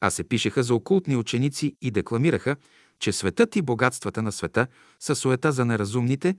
[0.00, 2.56] А се пишеха за окултни ученици и декламираха,
[2.98, 4.66] че светът и богатствата на света
[5.00, 6.36] са суета за неразумните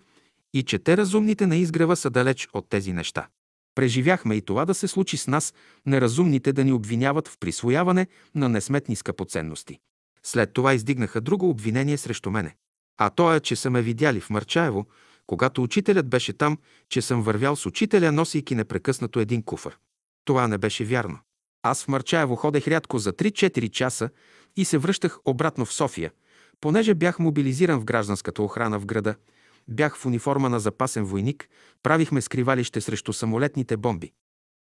[0.53, 3.27] и че те разумните на изгрева са далеч от тези неща.
[3.75, 5.53] Преживяхме и това да се случи с нас,
[5.85, 9.79] неразумните да ни обвиняват в присвояване на несметни скъпоценности.
[10.23, 12.55] След това издигнаха друго обвинение срещу мене.
[12.97, 14.85] А то е, че са ме видяли в Марчаево,
[15.27, 16.57] когато учителят беше там,
[16.89, 19.77] че съм вървял с учителя, носейки непрекъснато един куфър.
[20.25, 21.19] Това не беше вярно.
[21.63, 24.09] Аз в Марчаево ходех рядко за 3-4 часа
[24.55, 26.11] и се връщах обратно в София–
[26.61, 29.15] Понеже бях мобилизиран в гражданската охрана в града,
[29.67, 31.49] бях в униформа на запасен войник,
[31.83, 34.11] правихме скривалище срещу самолетните бомби.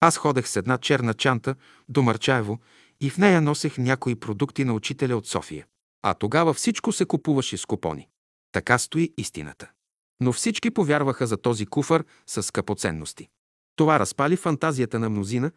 [0.01, 1.55] Аз ходех с една черна чанта
[1.89, 2.59] до Марчаево
[3.01, 5.67] и в нея носех някои продукти на учителя от София.
[6.03, 8.09] А тогава всичко се купуваше с купони.
[8.53, 9.71] Така стои истината.
[10.21, 13.29] Но всички повярваха за този куфър с скъпоценности.
[13.77, 15.51] Това разпали фантазията на мнозина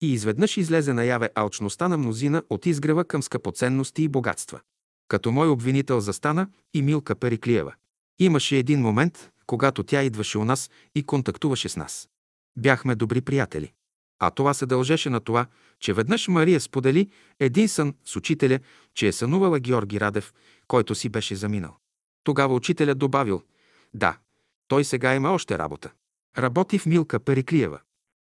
[0.00, 4.60] и изведнъж излезе наяве алчността на мнозина от изгрева към скъпоценности и богатства.
[5.08, 7.74] Като мой обвинител застана и Милка Периклиева.
[8.18, 12.08] Имаше един момент, когато тя идваше у нас и контактуваше с нас.
[12.58, 13.72] Бяхме добри приятели.
[14.18, 15.46] А това се дължеше на това,
[15.80, 17.10] че веднъж Мария сподели
[17.40, 18.58] един сън с учителя,
[18.94, 20.32] че е сънувала Георги Радев,
[20.68, 21.76] който си беше заминал.
[22.24, 23.42] Тогава учителят добавил,
[23.94, 24.18] да,
[24.68, 25.92] той сега има още работа.
[26.38, 27.80] Работи в Милка Периклиева.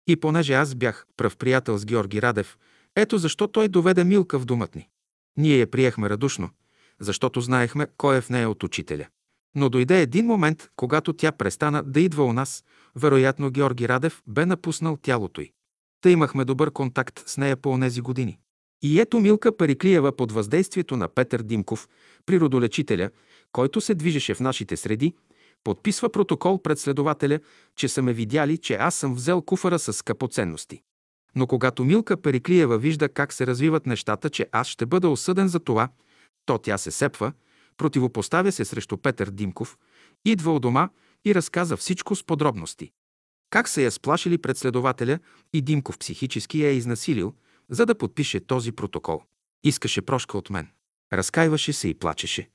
[0.06, 2.58] И понеже аз бях пръв приятел с Георги Радев,
[2.96, 4.88] ето защо той доведе Милка в думът ни.
[5.36, 6.50] Ние я приехме радушно,
[7.00, 9.06] защото знаехме кой е в нея от учителя.
[9.54, 12.64] Но дойде един момент, когато тя престана да идва у нас,
[12.96, 15.52] вероятно Георги Радев бе напуснал тялото й.
[16.00, 18.38] Та имахме добър контакт с нея по онези години.
[18.82, 21.88] И ето Милка Париклиева под въздействието на Петър Димков,
[22.26, 23.10] природолечителя,
[23.52, 25.14] който се движеше в нашите среди,
[25.64, 27.40] подписва протокол пред следователя,
[27.76, 30.82] че са ме видяли, че аз съм взел куфара с скъпоценности.
[31.34, 35.60] Но когато Милка Периклиева вижда как се развиват нещата, че аз ще бъда осъден за
[35.60, 35.88] това,
[36.48, 37.32] то тя се сепва,
[37.76, 39.78] противопоставя се срещу Петър Димков,
[40.24, 40.88] идва от дома
[41.24, 42.90] и разказа всичко с подробности.
[43.50, 45.18] Как се я сплашили пред следователя
[45.52, 47.34] и Димков психически я е изнасилил,
[47.70, 49.22] за да подпише този протокол.
[49.64, 50.68] Искаше прошка от мен.
[51.12, 52.48] Разкаиваше се и плачеше.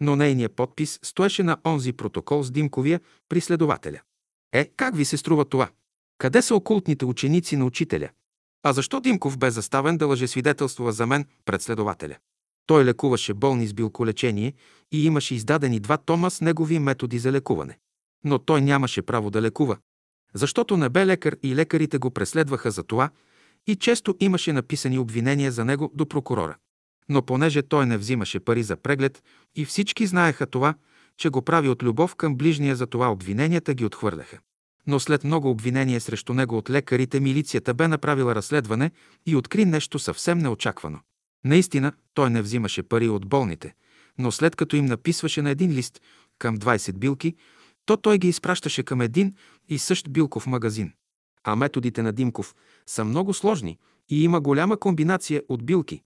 [0.00, 4.00] Но нейният подпис стоеше на онзи протокол с Димковия при следователя.
[4.52, 5.70] Е, как ви се струва това?
[6.18, 8.08] Къде са окултните ученици на учителя?
[8.62, 12.16] А защо Димков бе заставен да лъже свидетелства за мен пред следователя?
[12.70, 14.52] Той лекуваше болни с билколечение
[14.92, 17.78] и имаше издадени два тома с негови методи за лекуване.
[18.24, 19.76] Но той нямаше право да лекува,
[20.34, 23.10] защото не бе лекар и лекарите го преследваха за това
[23.66, 26.56] и често имаше написани обвинения за него до прокурора.
[27.08, 29.22] Но понеже той не взимаше пари за преглед
[29.54, 30.74] и всички знаеха това,
[31.16, 34.38] че го прави от любов към ближния, за това обвиненията ги отхвърляха.
[34.86, 38.90] Но след много обвинения срещу него от лекарите, милицията бе направила разследване
[39.26, 41.00] и откри нещо съвсем неочаквано.
[41.44, 43.74] Наистина, той не взимаше пари от болните,
[44.18, 46.00] но след като им написваше на един лист
[46.38, 47.34] към 20 билки,
[47.86, 49.34] то той ги изпращаше към един
[49.68, 50.92] и същ билков магазин.
[51.44, 52.54] А методите на Димков
[52.86, 56.02] са много сложни и има голяма комбинация от билки.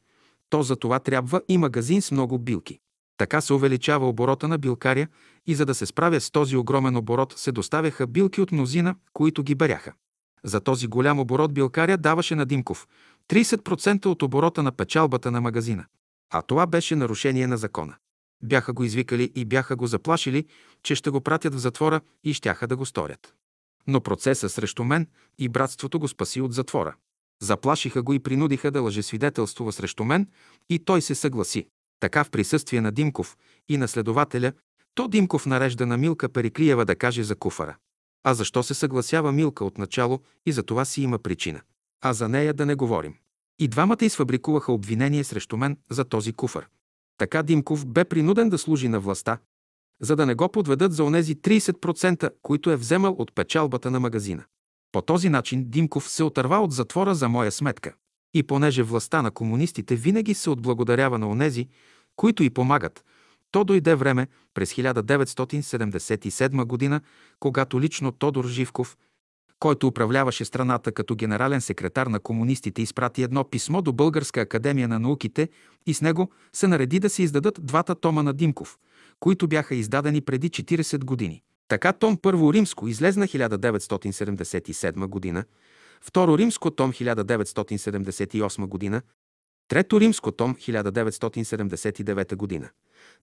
[0.51, 2.79] То за това трябва и магазин с много билки.
[3.17, 5.07] Така се увеличава оборота на билкаря
[5.47, 9.43] и за да се справя с този огромен оборот се доставяха билки от мнозина, които
[9.43, 9.93] ги беряха.
[10.45, 12.89] За този голям оборот билкаря даваше на Димков
[13.31, 15.85] 30% от оборота на печалбата на магазина.
[16.33, 17.95] А това беше нарушение на закона.
[18.43, 20.47] Бяха го извикали и бяха го заплашили,
[20.83, 23.35] че ще го пратят в затвора и щяха да го сторят.
[23.87, 25.07] Но процеса срещу мен
[25.39, 26.95] и братството го спаси от затвора.
[27.43, 30.29] Заплашиха го и принудиха да лъжесвидетелствува срещу мен
[30.69, 31.69] и той се съгласи.
[32.01, 33.37] Така в присъствие на Димков
[33.69, 34.53] и на следователя,
[34.95, 37.77] то Димков нарежда на Милка Периклиева да каже за куфара.
[38.25, 41.61] А защо се съгласява Милка от начало и за това си има причина.
[42.01, 43.15] А за нея да не говорим.
[43.59, 46.67] И двамата изфабрикуваха обвинение срещу мен за този куфар.
[47.19, 49.39] Така Димков бе принуден да служи на властта,
[50.01, 54.45] за да не го подведат за онези 30%, които е вземал от печалбата на магазина.
[54.93, 57.95] По този начин Димков се отърва от затвора за моя сметка.
[58.35, 61.69] И понеже властта на комунистите винаги се отблагодарява на онези,
[62.17, 63.05] които и помагат,
[63.55, 67.01] то дойде време през 1977 година,
[67.41, 68.97] когато лично Тодор Живков,
[69.59, 74.99] който управляваше страната като генерален секретар на комунистите, изпрати едно писмо до Българска академия на
[74.99, 75.49] науките
[75.87, 78.79] и с него се нареди да се издадат двата тома на Димков,
[79.21, 81.43] които бяха издадени преди 40 години.
[81.69, 85.45] Така том Първо Римско излезна 1977 година,
[86.07, 89.03] Второ Римско том 1978 година,
[89.69, 92.71] Трето Римско том 1979 година.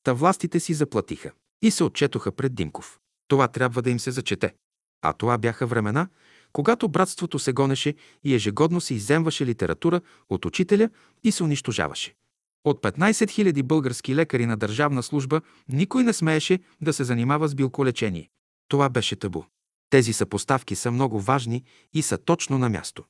[0.03, 1.31] Та властите си заплатиха
[1.61, 2.99] и се отчетоха пред Димков.
[3.27, 4.53] Това трябва да им се зачете.
[5.01, 6.07] А това бяха времена,
[6.53, 10.89] когато братството се гонеше и ежегодно се иземваше литература от учителя
[11.23, 12.15] и се унищожаваше.
[12.63, 17.55] От 15 000 български лекари на държавна служба никой не смееше да се занимава с
[17.55, 18.29] билколечение.
[18.67, 19.43] Това беше табу.
[19.89, 21.63] Тези съпоставки са много важни
[21.93, 23.03] и са точно на място.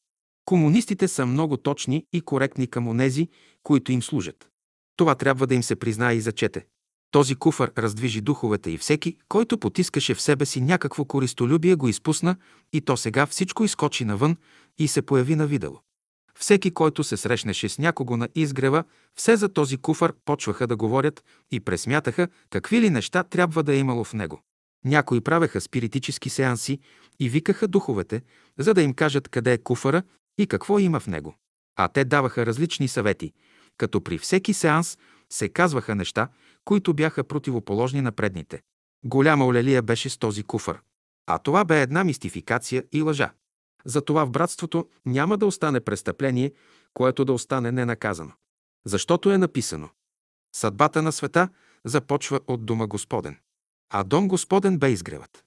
[0.46, 3.28] Комунистите са много точни и коректни към онези,
[3.64, 4.50] които им служат.
[4.98, 6.66] Това трябва да им се признае и зачете.
[7.12, 12.36] Този куфар раздвижи духовете и всеки, който потискаше в себе си някакво користолюбие, го изпусна
[12.74, 14.38] и то сега всичко изкочи навън
[14.80, 15.80] и се появи на видело.
[16.40, 18.84] Всеки, който се срещнеше с някого на изгрева,
[19.16, 23.78] все за този куфар почваха да говорят и пресмятаха какви ли неща трябва да е
[23.78, 24.42] имало в него.
[24.86, 26.80] Някои правеха спиритически сеанси
[27.20, 28.22] и викаха духовете,
[28.58, 30.04] за да им кажат къде е куфара
[30.42, 31.36] и какво има в него.
[31.76, 33.34] А те даваха различни съвети,
[33.78, 34.98] като при всеки сеанс
[35.30, 36.28] се казваха неща,
[36.66, 38.62] които бяха противоположни на предните.
[39.06, 40.82] Голяма олелия беше с този куфар.
[41.28, 43.34] А това бе една мистификация и лъжа.
[43.86, 46.52] Затова в братството няма да остане престъпление,
[46.94, 48.32] което да остане ненаказано.
[48.86, 49.90] Защото е написано
[50.56, 51.50] Съдбата на света
[51.86, 53.38] започва от Дома Господен.
[53.90, 55.44] А Дом Господен бе изгревът.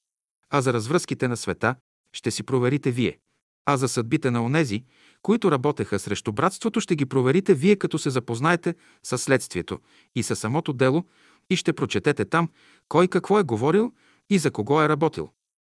[0.51, 1.77] А за развръзките на света
[2.13, 3.19] ще си проверите вие.
[3.67, 4.85] А за съдбите на онези,
[5.23, 9.79] които работеха срещу братството, ще ги проверите вие, като се запознаете с следствието
[10.15, 11.05] и със самото дело
[11.51, 12.49] и ще прочетете там
[12.89, 13.93] кой какво е говорил
[14.31, 15.31] и за кого е работил.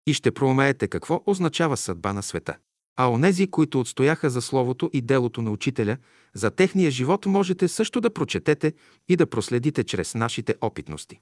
[0.07, 2.57] И ще проумеете какво означава съдба на света.
[2.97, 5.97] А онези, които отстояха за словото и делото на учителя,
[6.33, 8.73] за техния живот можете също да прочетете
[9.09, 11.19] и да проследите чрез нашите опитности.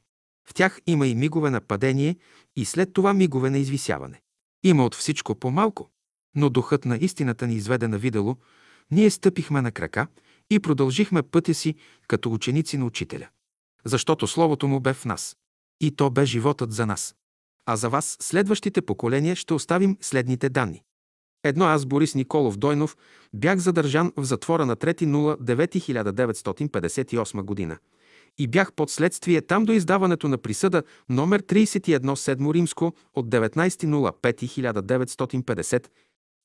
[0.49, 2.15] В тях има и мигове на падение
[2.55, 4.21] и след това мигове на извисяване.
[4.63, 5.89] Има от всичко по-малко,
[6.35, 8.37] но духът на истината ни изведе на видело,
[8.91, 10.07] ние стъпихме на крака
[10.49, 11.75] и продължихме пътя си
[12.07, 13.27] като ученици на учителя.
[13.85, 15.35] Защото Словото му бе в нас.
[15.81, 17.15] И то бе животът за нас.
[17.65, 20.83] А за вас, следващите поколения, ще оставим следните данни.
[21.43, 22.97] Едно аз, Борис Николов Дойнов,
[23.33, 27.77] бях задържан в затвора на 3.09.1958 година
[28.37, 35.87] и бях под следствие там до издаването на присъда номер 31 7 римско от 19.05.1950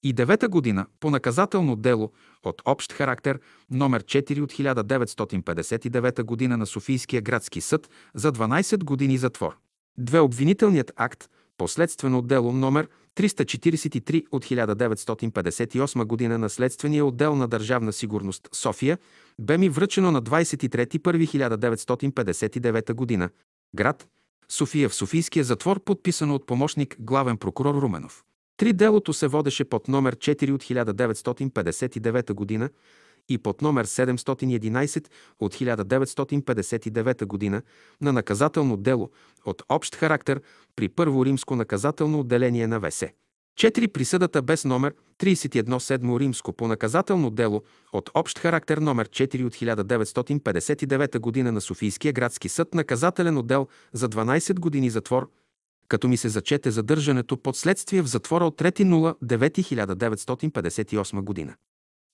[0.05, 2.12] и девета година по наказателно дело
[2.43, 3.40] от общ характер
[3.70, 9.56] номер 4 от 1959 година на Софийския градски съд за 12 години затвор.
[9.98, 11.28] Две обвинителният акт
[11.59, 18.98] Последствено дело номер 343 от 1958 година на Следствения отдел на Държавна сигурност София
[19.40, 23.31] бе ми връчено на 23.1.1959 година.
[23.76, 24.09] Град
[24.48, 28.24] София в Софийския затвор, подписано от помощник главен прокурор Руменов.
[28.56, 32.70] Три делото се водеше под номер 4 от 1959 година
[33.28, 35.09] и под номер 711
[35.40, 37.62] от 1959 година
[38.01, 39.10] на наказателно дело
[39.44, 40.40] от общ характер
[40.76, 43.05] при Първо римско наказателно отделение на ВС.
[43.59, 43.89] 4.
[43.89, 47.62] Присъдата без номер 31 седмо римско по наказателно дело
[47.93, 54.09] от общ характер номер 4 от 1959 година на Софийския градски съд наказателен отдел за
[54.09, 55.31] 12 години затвор,
[55.89, 61.55] като ми се зачете задържането под следствие в затвора от 3.09.1958 година.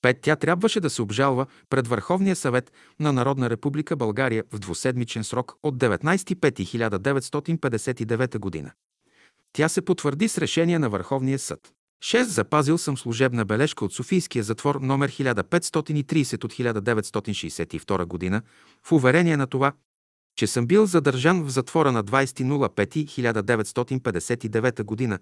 [0.03, 5.25] Пет, тя трябваше да се обжалва пред Върховния съвет на Народна република България в двуседмичен
[5.25, 8.73] срок от 19.5.1959 година.
[9.53, 11.73] Тя се потвърди с решение на Върховния съд.
[12.03, 12.23] 6.
[12.23, 18.43] Запазил съм служебна бележка от Софийския затвор номер 1530 от 1962 година
[18.83, 19.73] в уверение на това,
[20.37, 25.19] че съм бил задържан в затвора на 20.05.1959 година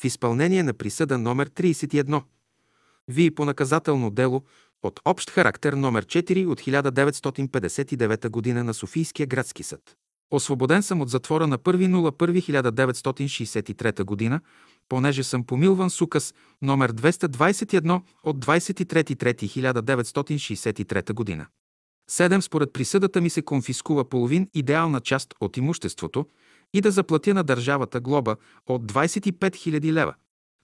[0.00, 2.22] в изпълнение на присъда номер 31
[3.08, 4.42] вие по наказателно дело
[4.82, 9.96] от общ характер номер 4 от 1959 година на Софийския градски съд.
[10.30, 14.40] Освободен съм от затвора на 1.01.1963 година,
[14.88, 21.46] понеже съм помилван с указ номер 221 от 23.3.1963 година.
[22.12, 22.40] 7.
[22.40, 26.26] Според присъдата ми се конфискува половин идеална част от имуществото
[26.74, 28.36] и да заплатя на държавата глоба
[28.66, 30.14] от 25 000 лева,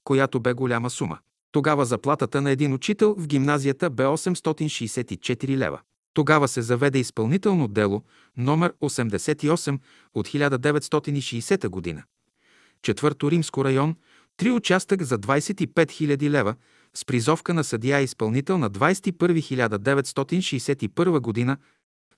[0.04, 1.18] която бе голяма сума.
[1.52, 5.80] Тогава заплатата на един учител в гимназията бе 864 лева.
[6.14, 8.02] Тогава се заведе изпълнително дело
[8.36, 9.78] номер 88
[10.14, 12.02] от 1960 година.
[12.82, 13.94] Четвърто Римско район,
[14.36, 16.54] три участък за 25 000 лева
[16.94, 21.56] с призовка на съдия изпълнител на 21 година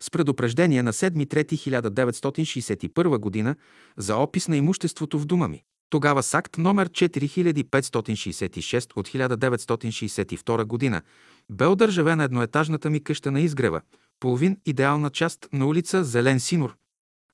[0.02, 3.56] с предупреждение на 7.3.1961 година
[3.96, 5.62] за опис на имуществото в дома ми.
[5.90, 11.02] Тогава с акт номер 4566 от 1962 година
[11.50, 13.80] бе одържавена едноетажната ми къща на изгрева,
[14.20, 16.76] половин идеална част на улица Зелен Синор,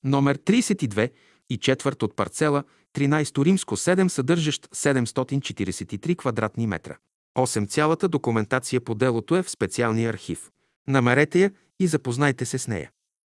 [0.03, 1.11] номер 32
[1.49, 6.97] и четвърт от парцела 13 римско 7 съдържащ 743 квадратни метра.
[7.37, 7.67] 8.
[7.67, 10.51] Цялата документация по делото е в специалния архив.
[10.87, 12.91] Намерете я и запознайте се с нея.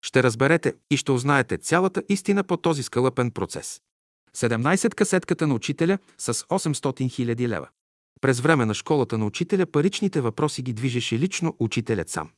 [0.06, 3.82] Ще разберете и ще узнаете цялата истина по този скълъпен процес.
[4.36, 6.76] 17 касетката на учителя с 800
[7.36, 7.68] 000 лева.
[8.22, 12.30] През време на школата на учителя паричните въпроси ги движеше лично учителят сам.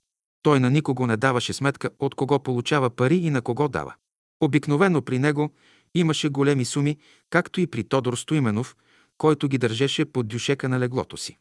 [0.41, 3.94] Той на никого не даваше сметка от кого получава пари и на кого дава.
[4.41, 5.53] Обикновено при него
[5.95, 6.98] имаше големи суми,
[7.30, 8.76] както и при Тодор Стоименов,
[9.18, 11.38] който ги държеше под дюшека на леглото си.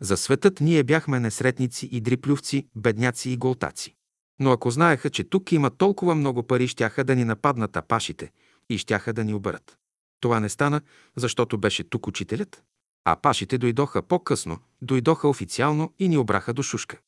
[0.00, 3.94] За светът ние бяхме несретници и дриплювци, бедняци и голтаци.
[4.38, 8.32] Но ако знаеха, че тук има толкова много пари, щяха да ни нападнат апашите
[8.70, 9.76] и щяха да ни обърат.
[10.20, 10.80] Това не стана,
[11.16, 12.62] защото беше тук учителят,
[13.04, 16.98] а пашите дойдоха по-късно, дойдоха официално и ни обраха до шушка.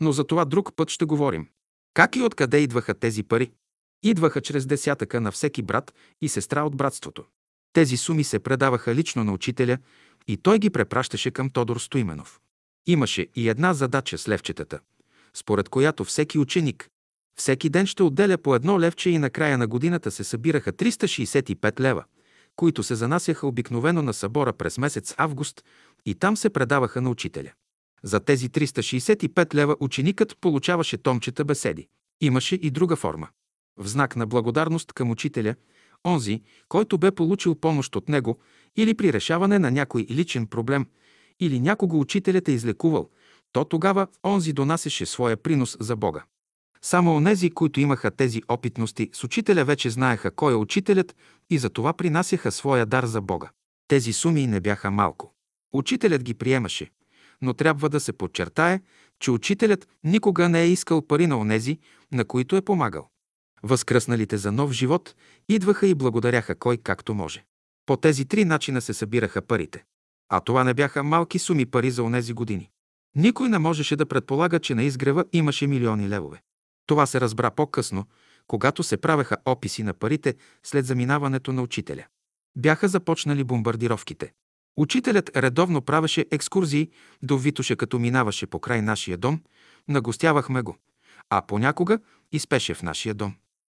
[0.00, 1.48] Но за това друг път ще говорим.
[1.94, 3.52] Как и откъде идваха тези пари?
[4.02, 7.24] Идваха чрез десятъка на всеки брат и сестра от братството.
[7.72, 9.78] Тези суми се предаваха лично на учителя
[10.28, 12.40] и той ги препращаше към Тодор Стоименов.
[12.86, 14.80] Имаше и една задача с левчетата,
[15.34, 16.88] според която всеки ученик
[17.38, 21.80] всеки ден ще отделя по едно левче и на края на годината се събираха 365
[21.80, 22.04] лева–
[22.56, 25.64] които се занасяха обикновено на събора през месец август
[26.06, 27.52] и там се предаваха на учителя.
[28.02, 31.88] За тези 365 лева ученикът получаваше томчета беседи.
[32.20, 33.28] Имаше и друга форма.
[33.76, 35.54] В знак на благодарност към учителя,
[36.06, 38.38] онзи, който бе получил помощ от него
[38.76, 40.86] или при решаване на някой личен проблем,
[41.40, 43.08] или някого учителят е излекувал,
[43.52, 46.24] то тогава онзи донасеше своя принос за Бога.
[46.82, 51.16] Само онези, които имаха тези опитности с учителя, вече знаеха кой е учителят
[51.50, 53.50] и за това принасяха своя дар за Бога.
[53.88, 55.34] Тези суми не бяха малко.
[55.72, 56.90] Учителят ги приемаше,
[57.42, 58.80] но трябва да се подчертае,
[59.20, 61.78] че учителят никога не е искал пари на онези,
[62.12, 63.10] на които е помагал.
[63.62, 65.14] Възкръсналите за нов живот
[65.48, 67.44] идваха и благодаряха кой както може.
[67.86, 69.84] По тези три начина се събираха парите.
[70.28, 72.70] А това не бяха малки суми пари за онези години.
[73.16, 76.42] Никой не можеше да предполага, че на изгрева имаше милиони левове.
[76.86, 78.04] Това се разбра по-късно,
[78.46, 82.04] когато се правеха описи на парите след заминаването на учителя.
[82.56, 84.32] Бяха започнали бомбардировките.
[84.76, 86.90] Учителят редовно правеше екскурзии
[87.22, 89.40] до Витоша, като минаваше по край нашия дом,
[89.88, 90.76] нагостявахме го,
[91.30, 91.98] а понякога
[92.32, 93.34] и спеше в нашия дом.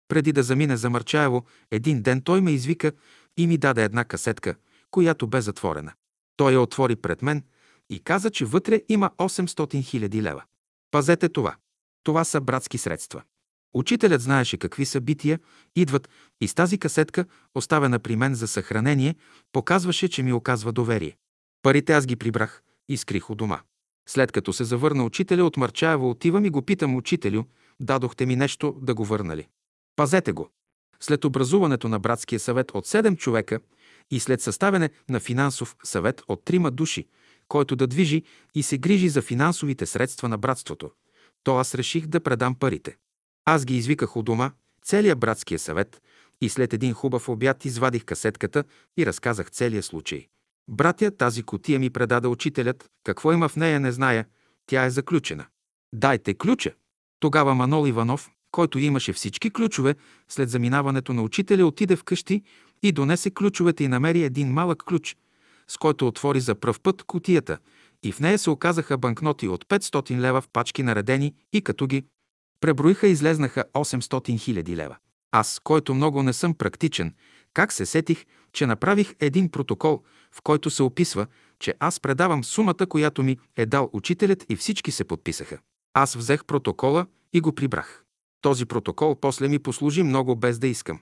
[0.08, 2.92] Преди да замине за Мърчаево, един ден той ме извика
[3.38, 4.56] и ми даде една касетка,
[4.92, 5.94] която бе затворена.
[6.38, 7.44] Той я отвори пред мен
[7.90, 10.44] и каза, че вътре има 800 хиляди лева.
[10.92, 11.56] Пазете това.
[12.04, 13.22] Това са братски средства.
[13.74, 15.40] Учителят знаеше какви събития
[15.76, 16.10] идват
[16.42, 17.26] и с тази касетка,
[17.56, 19.16] оставена при мен за съхранение,
[19.52, 21.18] показваше, че ми оказва доверие.
[21.62, 23.60] Парите аз ги прибрах и скрих у дома.
[24.10, 27.44] След като се завърна учителя от Марчаево, отивам и го питам, учителю,
[27.80, 29.48] дадохте ми нещо да го върна ли?
[29.96, 30.50] Пазете го.
[31.00, 33.60] След образуването на братския съвет от 7 човека
[34.12, 37.08] и след съставяне на финансов съвет от трима души,
[37.48, 38.24] който да движи
[38.56, 40.92] и се грижи за финансовите средства на братството,
[41.44, 42.98] то аз реших да предам парите.
[43.46, 44.52] Аз ги извиках у дома,
[44.86, 46.02] целият братския съвет,
[46.42, 48.64] и след един хубав обяд извадих касетката
[48.98, 50.28] и разказах целия случай.
[50.68, 52.90] Братя, тази котия ми предаде учителят.
[53.04, 54.26] Какво има в нея, не зная.
[54.66, 55.46] Тя е заключена.
[55.94, 56.74] Дайте ключа.
[57.20, 59.96] Тогава Манол Иванов, който имаше всички ключове,
[60.30, 62.42] след заминаването на учителя отиде вкъщи
[62.84, 65.18] и донесе ключовете и намери един малък ключ,
[65.68, 67.58] с който отвори за пръв път котията
[68.04, 72.04] и в нея се оказаха банкноти от 500 лева в пачки наредени и като ги
[72.62, 74.98] преброиха излезнаха 800 хиляди лева.
[75.32, 77.14] Аз, който много не съм практичен,
[77.54, 80.02] как се сетих, че направих един протокол,
[80.32, 81.28] в който се описва,
[81.60, 85.58] че аз предавам сумата, която ми е дал учителят и всички се подписаха.
[85.94, 88.01] Аз взех протокола и го прибрах.
[88.42, 91.00] Този протокол после ми послужи много без да искам.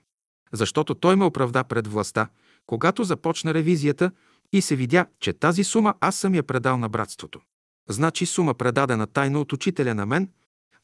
[0.54, 2.30] Защото той ме оправда пред властта,
[2.66, 4.12] когато започна ревизията
[4.54, 7.42] и се видя, че тази сума аз съм я предал на братството.
[7.90, 10.30] Значи сума предадена тайно от учителя на мен,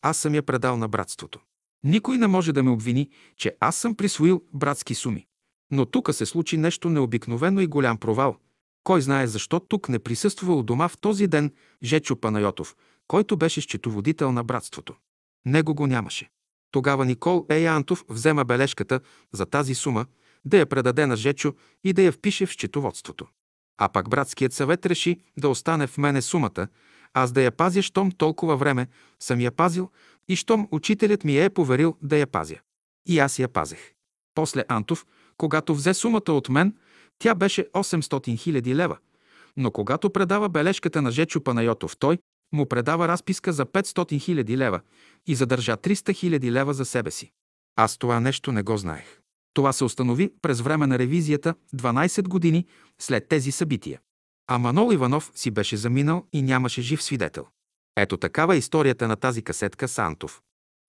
[0.02, 1.40] аз съм я предал на братството.
[1.84, 5.26] Никой не може да ме обвини, че аз съм присвоил братски суми.
[5.72, 8.38] Но тук се случи нещо необикновено и голям провал.
[8.84, 11.54] Кой знае защо тук не присъства у дома в този ден
[11.84, 12.76] Жечо Панайотов,
[13.08, 14.96] който беше счетоводител на братството.
[15.46, 16.30] Него го нямаше.
[16.72, 19.00] Тогава Никол Еянтов взема бележката
[19.34, 20.06] за тази сума,
[20.46, 23.28] да я предаде на Жечо и да я впише в счетоводството.
[23.78, 26.68] А пак братският съвет реши да остане в мене сумата,
[27.14, 28.88] аз да я пазя, щом толкова време
[29.20, 29.92] съм я пазил
[30.28, 32.56] и щом учителят ми е поверил да я пазя.
[33.08, 33.94] И аз я пазех.
[34.36, 35.06] После Антов,
[35.38, 36.76] когато взе сумата от мен,
[37.20, 38.98] тя беше 800 хиляди лева.
[39.58, 42.18] Но когато предава бележката на Жечо Панайотов, той
[42.54, 44.82] му предава разписка за 500 хиляди лева
[45.28, 47.32] и задържа 300 хиляди лева за себе си.
[47.76, 49.20] Аз това нещо не го знаех.
[49.54, 52.66] Това се установи през време на ревизията 12 години
[53.00, 54.00] след тези събития.
[54.48, 57.48] А Манол Иванов си беше заминал и нямаше жив свидетел.
[57.98, 60.42] Ето такава е историята на тази касетка Сантов.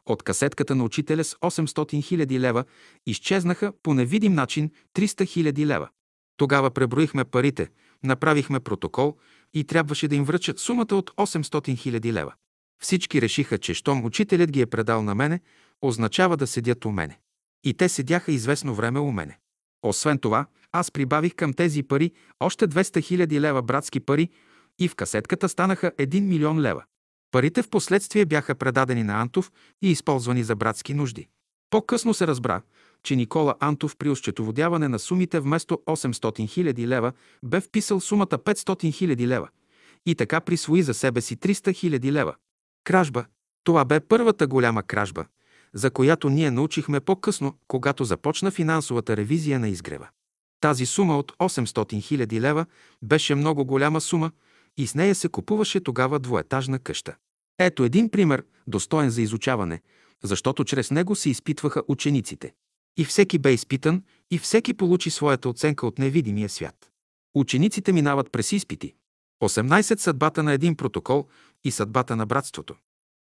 [0.06, 2.64] От касетката на учителя с 800 000 лева
[3.06, 5.88] изчезнаха по невидим начин 300 000 лева.
[6.36, 7.68] Тогава преброихме парите,
[8.04, 9.16] направихме протокол
[9.54, 12.32] и трябваше да им връчат сумата от 800 000 лева.
[12.82, 15.40] Всички решиха, че щом учителят ги е предал на мене,
[15.82, 17.18] означава да седят у мене.
[17.64, 19.38] И те седяха известно време у мене.
[19.82, 24.30] Освен това, аз прибавих към тези пари още 200 000 лева братски пари
[24.78, 26.84] и в касетката станаха 1 милион лева.
[27.30, 29.52] Парите в последствие бяха предадени на Антов
[29.82, 31.28] и използвани за братски нужди.
[31.70, 32.62] По-късно се разбра,
[33.06, 37.12] че Никола Антов при осчетоводяване на сумите вместо 800 000 лева
[37.42, 39.48] бе вписал сумата 500 000 лева
[40.06, 42.34] и така присвои за себе си 300 000 лева.
[42.84, 43.24] Кражба.
[43.64, 45.24] Това бе първата голяма кражба,
[45.74, 50.08] за която ние научихме по-късно, когато започна финансовата ревизия на изгрева.
[50.60, 52.66] Тази сума от 800 000 лева
[53.02, 54.30] беше много голяма сума
[54.76, 57.16] и с нея се купуваше тогава двоетажна къща.
[57.58, 59.80] Ето един пример, достоен за изучаване,
[60.24, 62.52] защото чрез него се изпитваха учениците.
[62.96, 66.90] И всеки бе изпитан, и всеки получи своята оценка от невидимия свят.
[67.34, 68.94] Учениците минават през изпити.
[69.42, 71.26] 18 съдбата на един протокол
[71.64, 72.74] и съдбата на братството.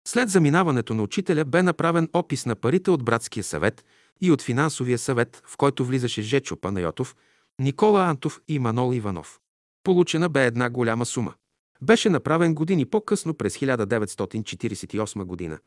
[0.07, 3.85] След заминаването на учителя бе направен опис на парите от братския съвет
[4.21, 7.15] и от финансовия съвет, в който влизаше Жечо Панайотов,
[7.59, 9.39] Никола Антов и Манол Иванов.
[9.83, 11.33] Получена бе една голяма сума.
[11.81, 15.59] Беше направен години по-късно през 1948 година.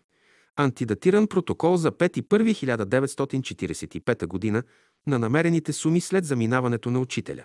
[0.56, 4.62] Антидатиран протокол за 5.1.1945 година
[5.06, 7.44] на намерените суми след заминаването на учителя.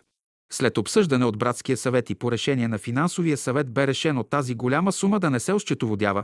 [0.51, 4.91] След обсъждане от братския съвет и по решение на финансовия съвет бе решено тази голяма
[4.91, 6.23] сума да не се ощетоводява,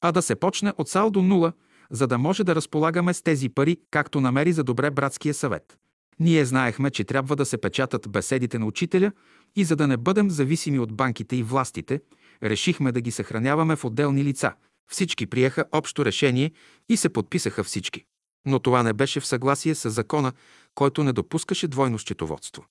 [0.00, 1.52] а да се почне от салдо нула,
[1.90, 5.78] за да може да разполагаме с тези пари, както намери за добре братския съвет.
[6.20, 9.12] Ние знаехме, че трябва да се печатат беседите на учителя
[9.56, 12.00] и за да не бъдем зависими от банките и властите,
[12.42, 14.52] решихме да ги съхраняваме в отделни лица.
[14.90, 16.52] Всички приеха общо решение
[16.88, 18.04] и се подписаха всички.
[18.46, 20.32] Но това не беше в съгласие с закона,
[20.74, 22.64] който не допускаше двойно счетоводство.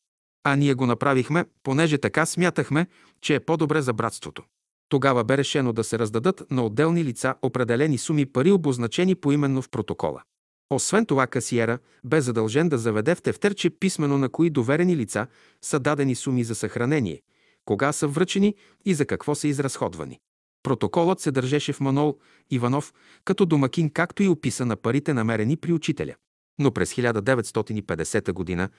[0.43, 2.87] А ние го направихме, понеже така смятахме,
[3.21, 4.43] че е по-добре за братството.
[4.89, 9.69] Тогава бе решено да се раздадат на отделни лица определени суми пари, обозначени поименно в
[9.69, 10.21] протокола.
[10.69, 15.27] Освен това, касиера бе задължен да заведе в тефтерче писмено на кои доверени лица
[15.61, 17.21] са дадени суми за съхранение,
[17.65, 18.55] кога са връчени
[18.85, 20.19] и за какво са изразходвани.
[20.63, 22.17] Протоколът се държеше в Манол
[22.51, 22.93] Иванов
[23.25, 26.15] като домакин, както и описа на парите намерени при учителя.
[26.59, 28.69] Но през 1950 г.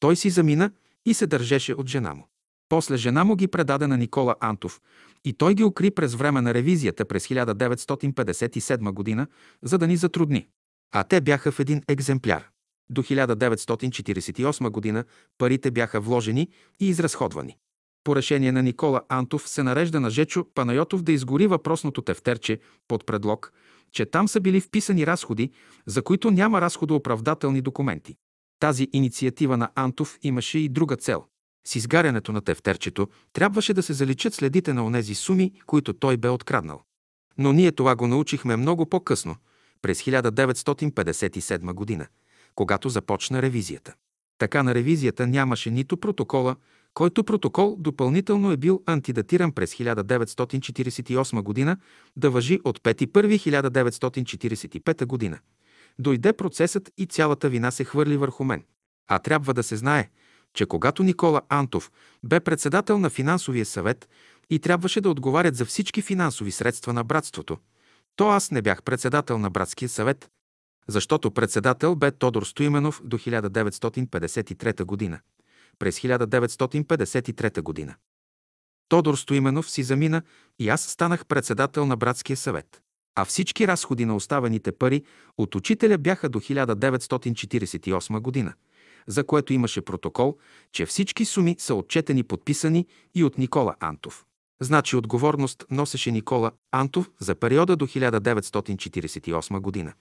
[0.00, 0.70] той си замина
[1.06, 2.28] и се държеше от жена му.
[2.68, 4.80] После жена му ги предаде на Никола Антов
[5.24, 9.26] и той ги укри през време на ревизията през 1957 г.,
[9.62, 10.48] за да ни затрудни.
[10.92, 12.48] А те бяха в един екземпляр.
[12.90, 15.04] До 1948 г.
[15.38, 16.48] парите бяха вложени
[16.80, 17.56] и изразходвани.
[18.08, 22.58] По решение на Никола Антов се нарежда на Жечо Панайотов да изгори въпросното тефтерче
[22.88, 23.52] под предлог,
[23.92, 25.50] че там са били вписани разходи,
[25.86, 28.16] за които няма разходооправдателни документи.
[28.60, 31.24] Тази инициатива на Антов имаше и друга цел.
[31.66, 36.28] С изгарянето на тефтерчето трябваше да се заличат следите на онези суми, които той бе
[36.28, 36.82] откраднал.
[37.38, 39.36] Но ние това го научихме много по-късно,
[39.82, 42.06] през 1957 година,
[42.54, 43.94] когато започна ревизията.
[44.38, 46.56] Така на ревизията нямаше нито протокола,
[46.98, 51.76] който протокол допълнително е бил антидатиран през 1948 година
[52.16, 55.38] да въжи от 5.1.1945 година.
[55.98, 58.64] Дойде процесът и цялата вина се хвърли върху мен.
[59.08, 60.08] А трябва да се знае,
[60.54, 61.90] че когато Никола Антов
[62.24, 64.08] бе председател на финансовия съвет
[64.50, 67.58] и трябваше да отговарят за всички финансови средства на братството,
[68.16, 70.30] то аз не бях председател на братския съвет,
[70.88, 75.20] защото председател бе Тодор Стоименов до 1953 година.
[75.78, 77.94] През 1953 година.
[78.88, 80.22] Тодор Стоименов си замина
[80.58, 82.82] и аз станах председател на братския съвет.
[83.14, 85.02] А всички разходи на оставените пари
[85.38, 88.54] от учителя бяха до 1948 година–
[89.08, 90.36] за което имаше протокол,
[90.72, 94.24] че всички суми са отчетени, подписани и от Никола Антов.
[94.60, 99.92] Значи отговорност носеше Никола Антов за периода до 1948 година,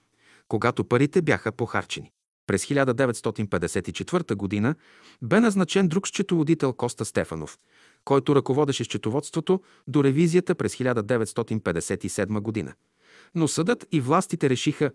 [0.48, 2.12] когато парите бяха похарчени.
[2.48, 4.76] През 1954 година
[5.22, 7.58] бе назначен друг счетоводител Коста Стефанов,
[8.06, 12.74] който ръководеше счетоводството до ревизията през 1957 година.
[13.36, 14.92] Но съдът и властите решиха,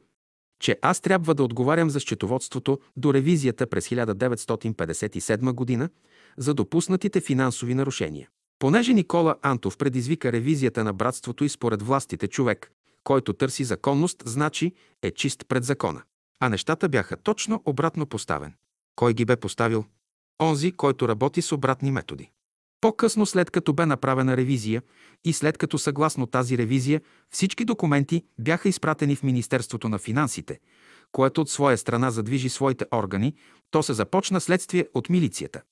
[0.61, 5.89] че аз трябва да отговарям за счетоводството до ревизията през 1957 година
[6.37, 8.29] за допуснатите финансови нарушения.
[8.59, 12.73] Понеже Никола Антов предизвика ревизията на братството и според властите човек,
[13.05, 14.73] който търси законност, значи
[15.03, 16.03] е чист пред закона.
[16.43, 18.55] А нещата бяха точно обратно поставен.
[18.97, 19.85] Кой ги бе поставил?
[20.43, 22.31] Онзи, който работи с обратни методи.
[22.81, 24.83] По-късно, след като бе направена ревизия
[25.25, 27.01] и след като съгласно тази ревизия
[27.31, 30.61] всички документи бяха изпратени в Министерството на финансите,
[31.13, 33.35] което от своя страна задвижи своите органи,
[33.71, 35.63] то се започна следствие от милицията.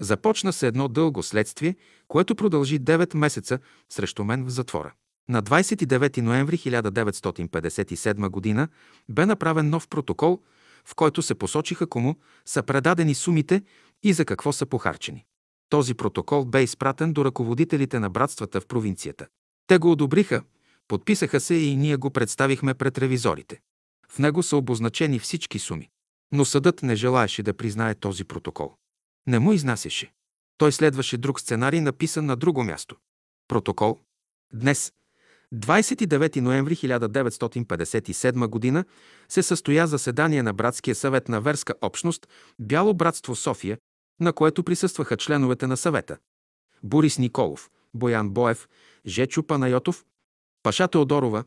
[0.00, 1.76] Започна се едно дълго следствие,
[2.08, 3.58] което продължи 9 месеца
[3.88, 4.94] срещу мен в затвора.
[5.28, 8.68] На 29 ноември 1957 г.
[9.08, 10.42] бе направен нов протокол,
[10.84, 13.62] в който се посочиха кому са предадени сумите
[14.02, 15.24] и за какво са похарчени.
[15.68, 19.26] Този протокол бе изпратен до ръководителите на братствата в провинцията.
[19.66, 20.42] Те го одобриха,
[20.88, 23.60] подписаха се и ние го представихме пред ревизорите.
[24.08, 25.88] В него са обозначени всички суми.
[26.32, 28.74] Но съдът не желаеше да признае този протокол.
[29.26, 30.12] Не му изнасяше.
[30.58, 32.96] Той следваше друг сценарий, написан на друго място.
[33.48, 33.98] Протокол.
[34.52, 34.92] Днес,
[35.54, 38.84] 29 ноември 1957 г.
[39.28, 42.28] се състоя заседание на Братския съвет на Верска общност
[42.60, 43.78] Бяло братство София,
[44.20, 46.16] на което присъстваха членовете на съвета.
[46.82, 48.68] Борис Николов, Боян Боев,
[49.06, 50.04] Жечо Панайотов,
[50.62, 51.44] Паша Теодорова,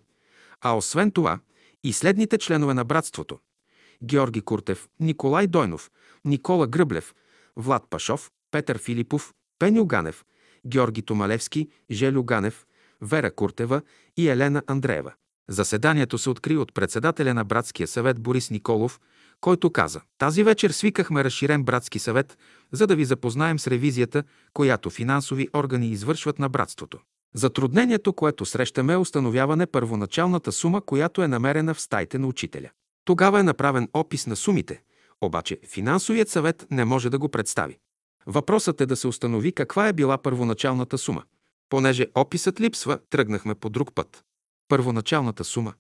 [0.61, 1.39] а освен това
[1.83, 3.39] и следните членове на братството–
[4.03, 5.91] Георги Куртев, Николай Дойнов,
[6.25, 7.15] Никола Гръблев,
[7.55, 10.25] Влад Пашов, Петър Филипов, Пеню Ганев,
[10.67, 12.65] Георги Томалевски, Желю Ганев,
[13.01, 13.81] Вера Куртева
[14.17, 15.13] и Елена Андреева.
[15.49, 18.99] Заседанието се откри от председателя на братския съвет Борис Николов,
[19.41, 22.37] който каза «Тази вечер свикахме разширен братски съвет,
[22.71, 24.23] за да ви запознаем с ревизията,
[24.53, 26.99] която финансови органи извършват на братството.
[27.35, 32.69] Затруднението, което срещаме е установяване първоначалната сума, която е намерена в стаите на учителя.
[33.05, 34.81] Тогава е направен опис на сумите,
[35.21, 37.77] обаче финансовият съвет не може да го представи.
[38.25, 41.23] Въпросът е да се установи каква е била първоначалната сума.
[41.69, 44.23] Понеже описът липсва, тръгнахме по друг път.
[44.67, 45.73] Първоначалната сума,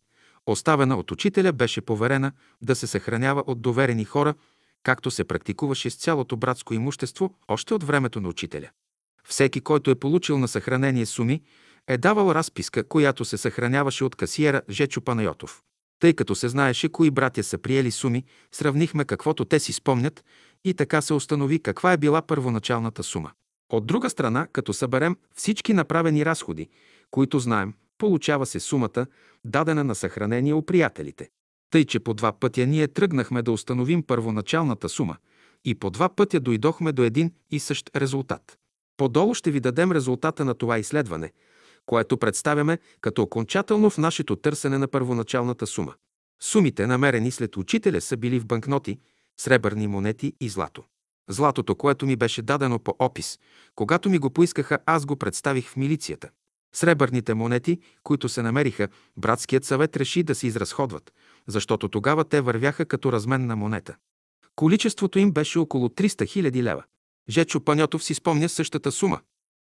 [0.45, 4.33] оставена от учителя, беше поверена да се съхранява от доверени хора,
[4.83, 8.69] както се практикуваше с цялото братско имущество още от времето на учителя.
[9.23, 11.41] Всеки, който е получил на съхранение суми,
[11.87, 15.61] е давал разписка, която се съхраняваше от касиера Жечо Панайотов.
[15.99, 20.23] Тъй като се знаеше кои братя са приели суми, сравнихме каквото те си спомнят
[20.65, 23.31] и така се установи каква е била първоначалната сума.
[23.69, 26.69] От друга страна, като съберем всички направени разходи,
[27.11, 29.05] които знаем, получава се сумата,
[29.45, 31.29] дадена на съхранение у приятелите.
[31.71, 35.17] Тъй, че по два пътя ние тръгнахме да установим първоначалната сума
[35.65, 38.57] и по два пътя дойдохме до един и същ резултат.
[38.97, 41.31] Подолу ще ви дадем резултата на това изследване,
[41.85, 45.93] което представяме като окончателно в нашето търсене на първоначалната сума.
[46.41, 48.99] Сумите, намерени след учителя, са били в банкноти,
[49.37, 50.83] сребърни монети и злато.
[51.29, 53.39] Златото, което ми беше дадено по опис,
[53.75, 56.29] когато ми го поискаха, аз го представих в милицията.
[56.75, 58.87] Сребърните монети, които се намериха,
[59.17, 61.13] братският съвет реши да се изразходват,
[61.47, 63.95] защото тогава те вървяха като разменна монета.
[64.55, 66.83] Количеството им беше около 300 000 лева.
[67.29, 69.19] Жечо Паньотов си спомня същата сума.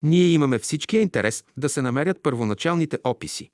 [0.02, 3.51] Ние имаме всичкия интерес да се намерят първоначалните описи.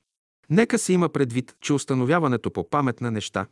[0.51, 3.47] Нека се има предвид, че установяването по памет на неща,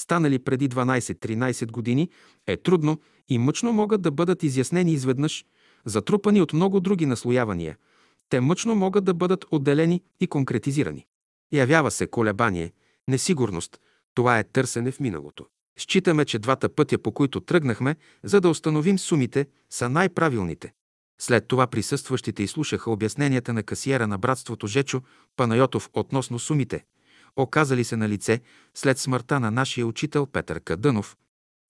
[0.00, 2.10] станали преди 12-13 години,
[2.46, 5.44] е трудно и мъчно могат да бъдат изяснени изведнъж,
[5.84, 7.76] затрупани от много други наслоявания.
[8.28, 11.06] Те мъчно могат да бъдат отделени и конкретизирани.
[11.52, 12.72] Явява се колебание,
[13.08, 13.80] несигурност.
[14.14, 15.46] Това е търсене в миналото.
[15.78, 20.72] Считаме, че двата пътя, по които тръгнахме, за да установим сумите, са най-правилните.
[21.20, 25.02] След това присъстващите изслушаха обясненията на касиера на братството Жечо
[25.36, 26.84] Панайотов относно сумите,
[27.36, 28.40] оказали се на лице
[28.74, 31.16] след смъртта на нашия учител Петър Кадънов,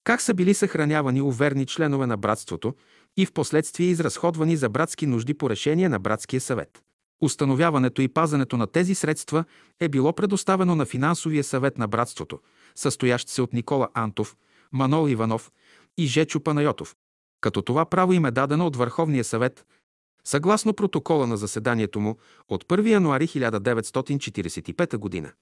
[0.05, 2.75] как са били съхранявани уверни членове на братството
[3.17, 6.83] и в последствие изразходвани за братски нужди по решение на братския съвет.
[7.23, 9.45] Установяването и пазането на тези средства
[9.81, 12.41] е било предоставено на финансовия съвет на братството,
[12.75, 14.37] състоящ се от Никола Антов,
[14.73, 15.53] Манол Иванов
[15.99, 16.97] и Жечо Панайотов,
[17.41, 19.67] като това право им е дадено от Върховния съвет,
[20.25, 22.17] съгласно протокола на заседанието му
[22.49, 25.33] от 1 януари 1945 г.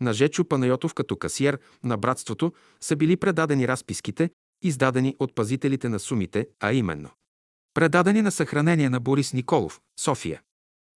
[0.00, 4.30] На Жечо Панайотов като касиер на братството са били предадени разписките,
[4.62, 7.10] издадени от пазителите на сумите, а именно
[7.74, 10.42] предадени на съхранение на Борис Николов, София.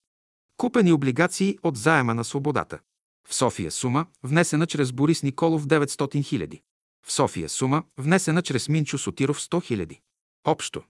[0.57, 2.79] Купени облигации от заема на свободата.
[3.27, 6.61] В София сума, внесена чрез Борис Николов 900 хиляди.
[7.05, 10.01] В София сума, внесена чрез Минчо Сотиров 100 хиляди.
[10.43, 10.83] Общо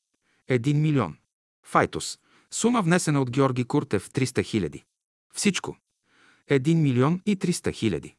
[0.50, 1.18] 1 милион.
[1.64, 2.20] Файтос.
[2.52, 4.84] Сума внесена от Георги Куртев 300 хиляди.
[5.34, 5.78] Всичко
[6.50, 8.16] 1 милион и 300 хиляди.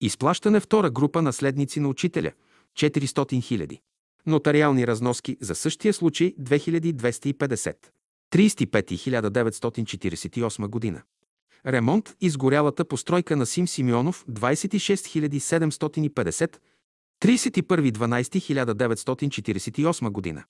[0.00, 2.32] Изплащане втора група наследници на учителя
[2.76, 3.80] 400 000.
[4.26, 7.76] Нотариални разноски за същия случай 2250.
[8.32, 11.02] 35.1948 година.
[11.66, 16.56] Ремонт изгорялата постройка на Сим Симеонов 26 750
[17.22, 20.44] 31.12.1948 година.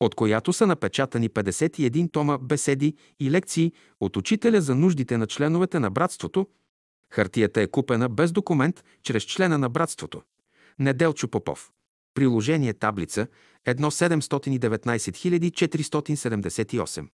[0.01, 5.78] от която са напечатани 51 тома беседи и лекции от учителя за нуждите на членовете
[5.78, 6.47] на братството.
[7.11, 10.23] Хартията е купена без документ чрез члена на братството.
[10.78, 11.70] Неделчо Попов.
[12.15, 13.27] Приложение таблица
[13.66, 17.09] 1 478.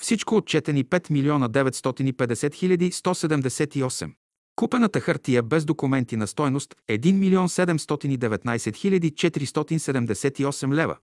[0.00, 4.12] Всичко отчетени 5 милиона 950 хиляди 178.
[4.56, 10.96] Купената хартия без документи на стойност 1 милион 719 хиляди 478 лева.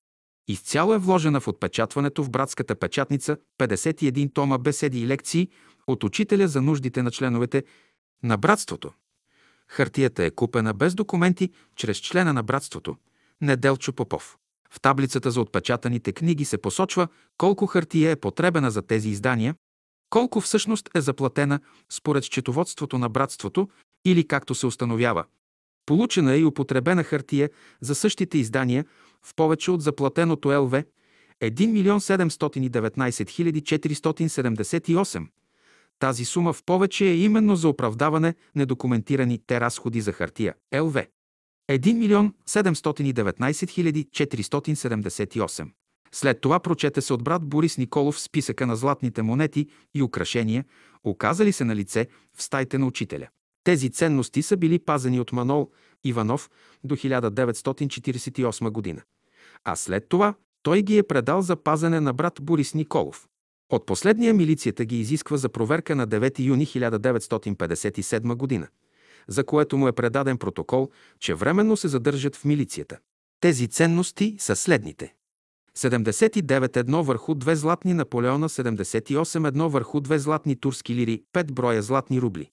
[0.47, 5.49] Изцяло е вложена в отпечатването в братската печатница 51 тома беседи и лекции
[5.87, 7.63] от учителя за нуждите на членовете
[8.23, 8.91] на братството.
[9.67, 12.97] Хартията е купена без документи чрез члена на братството
[13.41, 14.37] Неделчо Попов.
[14.73, 19.55] В таблицата за отпечатаните книги се посочва колко хартия е потребена за тези издания,
[20.09, 21.59] колко всъщност е заплатена
[21.91, 23.69] според счетоводството на братството
[24.05, 25.25] или както се установява.
[25.85, 27.49] Получена е и употребена хартия
[27.81, 28.85] за същите издания
[29.21, 30.83] в повече от заплатеното ЛВ
[31.41, 35.27] 1 милион 719 478.
[35.99, 41.05] Тази сума в повече е именно за оправдаване недокументираните разходи за хартия ЛВ
[41.69, 45.69] 1 милион 719 478.
[46.11, 50.65] След това прочете се от брат Борис Николов списъка на златните монети и украшения,
[51.03, 52.07] оказали се на лице
[52.37, 53.27] в стайте на учителя.
[53.63, 55.69] Тези ценности са били пазени от Манол
[56.03, 56.49] Иванов
[56.83, 59.01] до 1948 година.
[59.63, 60.33] А след това
[60.63, 63.27] той ги е предал за пазене на брат Борис Николов.
[63.71, 68.67] От последния милицията ги изисква за проверка на 9 юни 1957 година,
[69.27, 70.89] за което му е предаден протокол,
[71.19, 72.97] че временно се задържат в милицията.
[73.39, 75.13] Тези ценности са следните.
[75.77, 81.81] 79 едно върху две златни Наполеона, 78 едно върху две златни турски лири, 5 броя
[81.81, 82.51] златни рубли.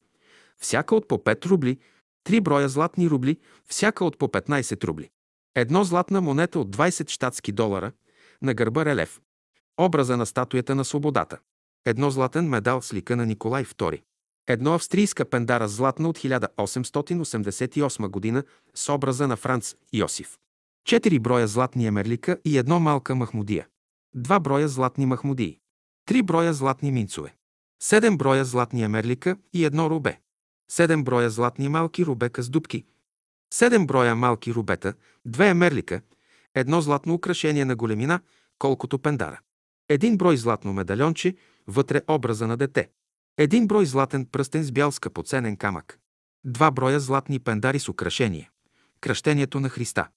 [0.58, 1.78] Всяка от по 5 рубли,
[2.24, 3.36] 3 броя златни рубли,
[3.66, 5.10] всяка от по 15 рубли.
[5.54, 7.92] Едно златна монета от 20 щатски долара,
[8.42, 9.20] на гърба релеф.
[9.80, 11.38] Образа на статуята на свободата.
[11.84, 14.02] Едно златен медал с лика на Николай II.
[14.50, 18.44] Едно австрийска пендара златна от 1888 година
[18.74, 20.38] с образа на Франц Йосиф.
[20.84, 23.66] Четири броя златни емерлика и едно малка махмудия.
[24.14, 25.58] Два броя златни махмудии.
[26.06, 27.34] Три броя златни минцове.
[27.82, 30.20] Седем броя златни емерлика и едно рубе.
[30.70, 32.84] Седем броя златни малки рубека с дубки.
[33.54, 34.94] Седем броя малки рубета,
[35.24, 36.00] две емерлика,
[36.54, 38.20] едно златно украшение на големина,
[38.58, 39.40] колкото пендара.
[39.88, 41.36] Един брой златно медальонче,
[41.66, 42.90] вътре образа на дете.
[43.38, 45.98] Един брой златен пръстен с бял скъпоценен камък.
[46.44, 48.50] Два броя златни пендари с украшение.
[49.00, 50.08] Кръщението на Христа.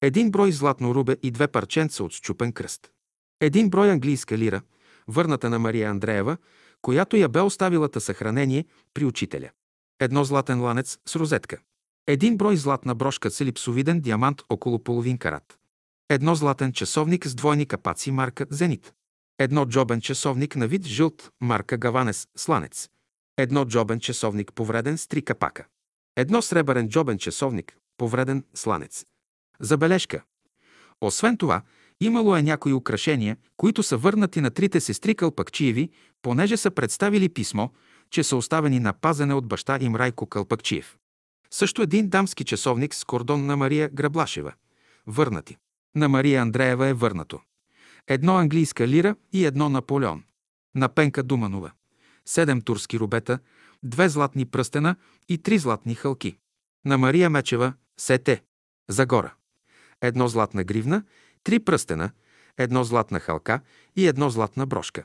[0.00, 2.90] Един брой златно рубе и две парченца от щупен кръст.
[3.40, 4.62] Един брой английска лира,
[5.08, 6.36] върната на Мария Андреева,
[6.82, 9.50] която я бе оставилата съхранение при учителя.
[10.00, 11.58] Едно златен ланец с розетка.
[12.06, 15.58] Един брой златна брошка с елипсовиден диамант около половин карат.
[16.08, 18.92] Едно златен часовник с двойни капаци марка Зенит.
[19.38, 22.88] Едно джобен часовник на вид жълт марка Гаванес Сланец.
[23.36, 25.66] Едно джобен часовник повреден с три капака.
[26.16, 29.04] Едно сребърен джобен часовник повреден сланец.
[29.60, 30.22] Забележка.
[31.00, 31.62] Освен това,
[32.00, 35.90] имало е някои украшения, които са върнати на трите сестри Кълпакчиеви,
[36.22, 37.68] понеже са представили писмо,
[38.10, 40.96] че са оставени на пазене от баща им Райко Кълпакчиев.
[41.50, 44.52] Също един дамски часовник с кордон на Мария Граблашева.
[45.06, 45.56] Върнати.
[45.94, 47.40] На Мария Андреева е върнато.
[48.08, 50.24] Едно английска лира и едно Наполеон.
[50.74, 51.72] На Пенка Думанова.
[52.26, 53.38] Седем турски рубета,
[53.82, 54.96] две златни пръстена
[55.28, 56.38] и три златни хълки.
[56.84, 58.42] На Мария Мечева– сете.
[58.88, 59.34] Загора
[60.02, 61.02] едно златна гривна,
[61.44, 62.10] три пръстена,
[62.58, 63.60] едно златна халка
[63.96, 65.04] и едно златна брошка.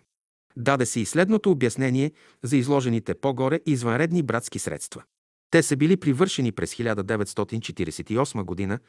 [0.58, 2.12] Даде се и следното обяснение
[2.44, 5.04] за изложените по-горе извънредни братски средства.
[5.52, 8.80] Те са били привършени през 1948 година,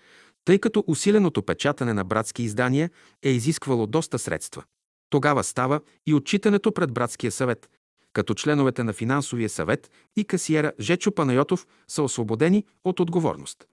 [0.44, 2.90] тъй като усиленото печатане на братски издания
[3.22, 4.64] е изисквало доста средства.
[5.10, 7.70] Тогава става и отчитането пред братския съвет,
[8.12, 13.66] като членовете на финансовия съвет и касиера Жечо Панайотов са освободени от отговорност.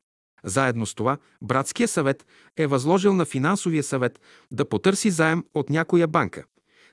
[0.44, 2.26] Заедно с това, Братския съвет
[2.58, 4.22] е възложил на финансовия съвет
[4.52, 6.44] да потърси заем от някоя банка,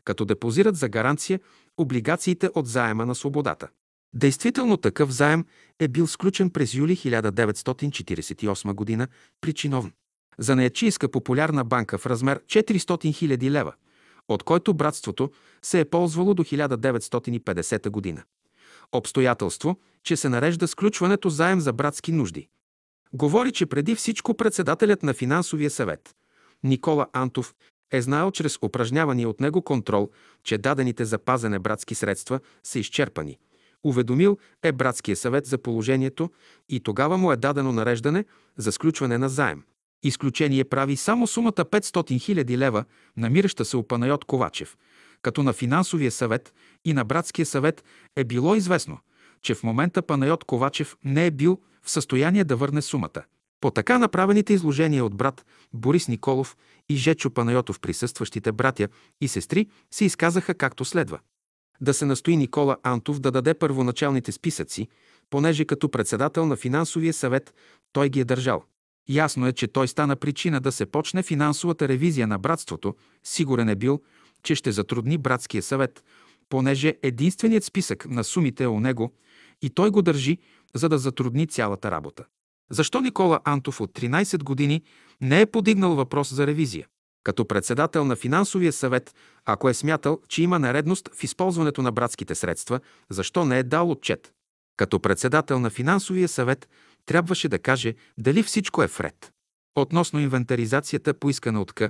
[0.05, 1.41] като депозират за гаранция
[1.77, 3.69] облигациите от заема на свободата.
[4.15, 5.45] Действително такъв заем
[5.79, 9.09] е бил сключен през юли 1948 г.
[9.41, 9.93] при чиновн.
[10.39, 13.73] За неячийска популярна банка в размер 400 000 лева,
[14.29, 15.31] от който братството
[15.63, 18.23] се е ползвало до 1950 година.
[18.93, 22.49] Обстоятелство, че се нарежда сключването заем за братски нужди.
[23.13, 26.15] Говори, че преди всичко председателят на финансовия съвет
[26.65, 27.55] Никола Антов
[27.93, 30.11] е знаел чрез упражнявания от него контрол,
[30.45, 33.39] че дадените за пазене братски средства са изчерпани.
[33.85, 36.31] Уведомил е братския съвет за положението
[36.69, 38.25] и тогава му е дадено нареждане
[38.57, 39.63] за сключване на заем.
[40.03, 41.91] Изключение прави само сумата 500
[42.45, 42.85] 000 лева,
[43.17, 44.77] намираща се у Панайот Ковачев,
[45.23, 46.55] като на финансовия съвет
[46.85, 47.85] и на братския съвет
[48.17, 48.99] е било известно,
[49.43, 53.23] че в момента Панайот Ковачев не е бил в състояние да върне сумата.
[53.61, 56.57] По така направените изложения от брат Борис Николов
[56.89, 58.89] и Жечо Панайотов присъстващите братя
[59.21, 61.19] и сестри се изказаха както следва.
[61.83, 64.89] Да се настои Никола Антов да даде първоначалните списъци,
[65.31, 67.55] понеже като председател на финансовия съвет
[67.93, 68.65] той ги е държал.
[69.09, 72.95] Ясно е, че той стана причина да се почне финансовата ревизия на братството.
[73.25, 74.01] Сигурен е бил,
[74.43, 76.05] че ще затрудни братския съвет,
[76.49, 79.13] понеже единственият списък на сумите е у него
[79.63, 80.39] и той го държи,
[80.75, 82.25] за да затрудни цялата работа.
[82.71, 84.83] Защо Никола Антов от 13 години
[85.21, 86.87] не е подигнал въпрос за ревизия?
[87.25, 92.35] Като председател на финансовия съвет, ако е смятал, че има нередност в използването на братските
[92.35, 92.81] средства,
[93.11, 94.33] защо не е дал отчет?
[94.77, 96.69] Като председател на финансовия съвет
[97.07, 99.33] трябваше да каже дали всичко е вред.
[99.77, 101.83] Относно инвентаризацията, поискана от К.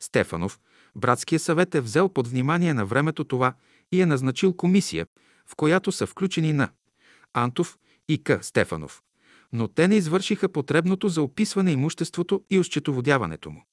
[0.00, 0.60] Стефанов,
[0.96, 3.54] братския съвет е взел под внимание на времето това
[3.92, 5.06] и е назначил комисия,
[5.46, 6.68] в която са включени на
[7.32, 7.78] Антов
[8.08, 8.38] и К.
[8.42, 9.02] Стефанов.
[9.52, 13.64] Но те не извършиха потребното за описване имуществото и осчетоводяването му.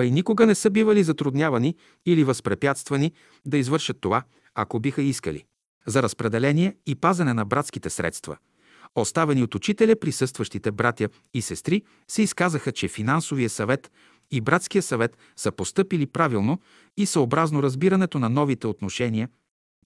[0.00, 1.74] Па и никога не са бивали затруднявани
[2.06, 3.12] или възпрепятствани
[3.46, 4.22] да извършат това,
[4.54, 5.44] ако биха искали.
[5.86, 8.36] За разпределение и пазане на братските средства–
[8.94, 13.92] оставени от учителя, присъстващите братя и сестри се изказаха, че финансовия съвет
[14.30, 16.60] и братския съвет са постъпили правилно
[16.96, 19.28] и съобразно разбирането на новите отношения,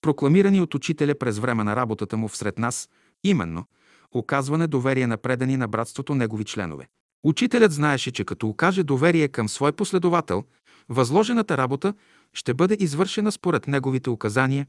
[0.00, 2.88] прокламирани от учителя през време на работата му всред нас,
[3.24, 3.64] именно
[4.12, 6.88] оказване доверие на предани на братството негови членове.
[7.24, 10.44] Учителят знаеше, че като окаже доверие към свой последовател,
[10.88, 11.94] възложената работа
[12.32, 14.66] ще бъде извършена според неговите указания,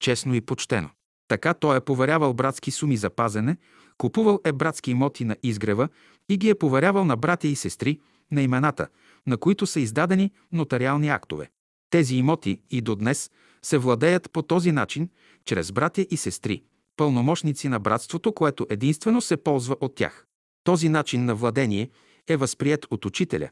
[0.00, 0.90] честно и почтено.
[1.28, 3.56] Така той е поверявал братски суми за пазене,
[3.98, 5.88] купувал е братски имоти на изгрева
[6.28, 8.00] и ги е поверявал на братя и сестри,
[8.30, 8.88] на имената,
[9.26, 11.50] на които са издадени нотариални актове.
[11.90, 13.30] Тези имоти и до днес
[13.62, 15.08] се владеят по този начин,
[15.44, 16.62] чрез братя и сестри,
[16.96, 20.26] пълномощници на братството, което единствено се ползва от тях.
[20.64, 21.90] Този начин на владение
[22.28, 23.48] е възприят от учителя,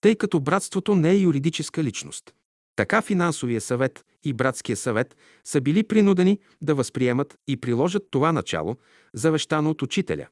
[0.00, 2.34] тъй като братството не е юридическа личност.
[2.76, 8.76] Така финансовия съвет и братския съвет са били принудени да възприемат и приложат това начало,
[9.14, 10.26] завещано от учителя,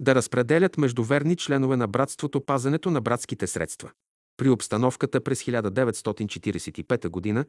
[0.00, 3.90] да разпределят между верни членове на братството пазенето на братските средства.
[4.36, 7.44] При обстановката през 1945 г.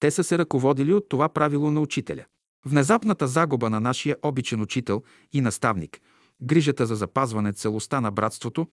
[0.00, 2.24] те са се ръководили от това правило на учителя.
[2.66, 6.00] Внезапната загуба на нашия обичен учител и наставник,
[6.42, 8.66] грижата за запазване целостта на братството,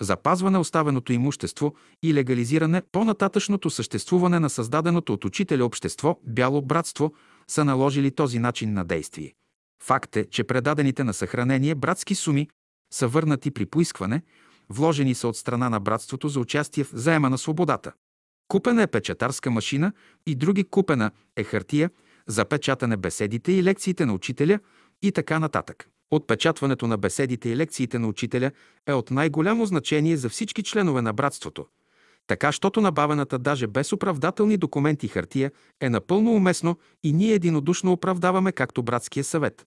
[0.00, 7.14] запазване оставеното имущество и легализиране по-нататъчното съществуване на създаденото от учителя общество Бяло братство
[7.48, 9.34] са наложили този начин на действие.
[9.82, 12.48] Факт е, че предадените на съхранение братски суми
[12.92, 14.22] са върнати при поискване,
[14.70, 17.92] вложени са от страна на братството за участие в заема на свободата.
[18.48, 19.92] Купена е печатарска машина
[20.26, 21.90] и други купена е хартия
[22.26, 24.58] за печатане беседите и лекциите на учителя
[25.02, 25.88] и така нататък.
[26.10, 28.50] Отпечатването на беседите и лекциите на учителя
[28.86, 31.66] е от най-голямо значение за всички членове на братството.
[32.26, 38.52] Така, щото набавената даже без оправдателни документи хартия е напълно уместно и ние единодушно оправдаваме
[38.52, 39.66] както братския съвет.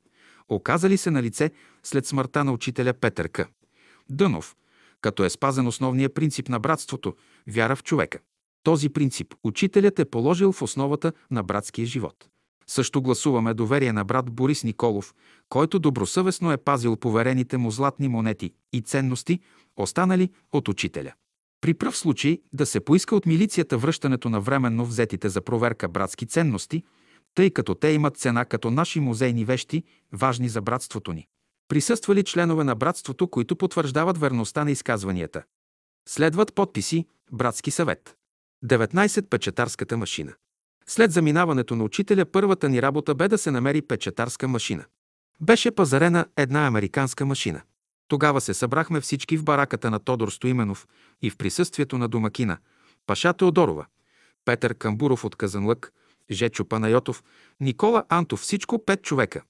[0.49, 1.51] Оказали се на лице
[1.83, 3.49] след смъртта на учителя Петър К.
[4.11, 4.57] Дънов,
[5.01, 7.15] като е спазен основния принцип на братството–
[7.47, 8.19] вяра в човека.
[8.63, 12.29] Този принцип учителят е положил в основата на братския живот.
[12.67, 15.15] Също гласуваме доверие на брат Борис Николов,
[15.49, 19.41] който добросъвестно е пазил поверените му златни монети и ценности,
[19.77, 21.13] останали от учителя.
[21.61, 26.27] При пръв случай да се поиска от милицията връщането на временно взетите за проверка братски
[26.27, 26.83] ценности,
[27.35, 31.27] тъй като те имат цена като наши музейни вещи, важни за братството ни.
[31.69, 35.43] Присъствали членове на братството, които потвърждават верността на изказванията.
[36.09, 38.17] Следват подписи Братски съвет.
[38.65, 39.29] 19.
[39.29, 40.35] Печатарската машина.
[40.87, 44.85] След заминаването на учителя, първата ни работа бе да се намери печатарска машина.
[45.41, 47.63] Беше пазарена една американска машина.
[48.09, 50.87] Тогава се събрахме всички в бараката на Тодор Стоименов
[51.23, 52.59] и в присъствието на домакина,
[53.07, 53.87] Паша Теодорова,
[54.45, 55.93] Петър Камбуров от Казанлък,
[56.31, 57.25] Жечо Панайотов,
[57.61, 59.43] Никола Антов, всичко пет човека.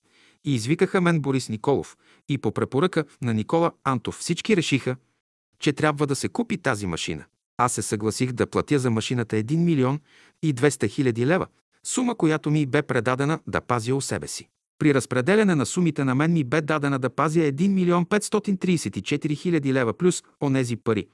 [0.44, 1.96] И извикаха мен Борис Николов.
[2.28, 4.96] И по препоръка на Никола Антов всички решиха,
[5.58, 7.24] че трябва да се купи тази машина.
[7.58, 10.00] Аз се съгласих да платя за машината 1 милион
[10.42, 11.46] и 200 хиляди лева,
[11.84, 14.48] сума, която ми бе предадена да пазя у себе си.
[14.78, 19.72] При разпределяне на сумите на мен ми бе дадена да пазя 1 милион 534 хиляди
[19.74, 21.06] лева плюс онези пари,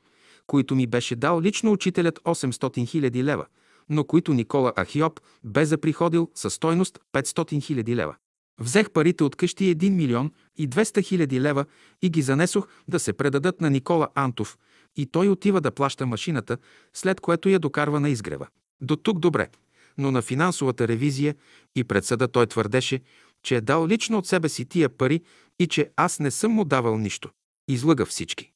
[0.46, 3.46] които ми беше дал лично учителят 800 хиляди лева,
[3.88, 8.16] но които Никола Ахиоп бе заприходил със стойност 500 хиляди лева.
[8.60, 11.64] Взех парите от къщи 1 милион и 200 хиляди лева
[12.02, 14.58] и ги занесох да се предадат на Никола Антов
[14.96, 16.58] и той отива да плаща машината,
[16.94, 18.46] след което я докарва на изгрева.
[18.80, 19.48] До тук добре,
[19.98, 21.34] но на финансовата ревизия
[21.76, 23.00] и пред съда той твърдеше,
[23.42, 25.20] че е дал лично от себе си тия пари
[25.58, 27.30] и че аз не съм му давал нищо.
[27.68, 28.52] Излъга всички.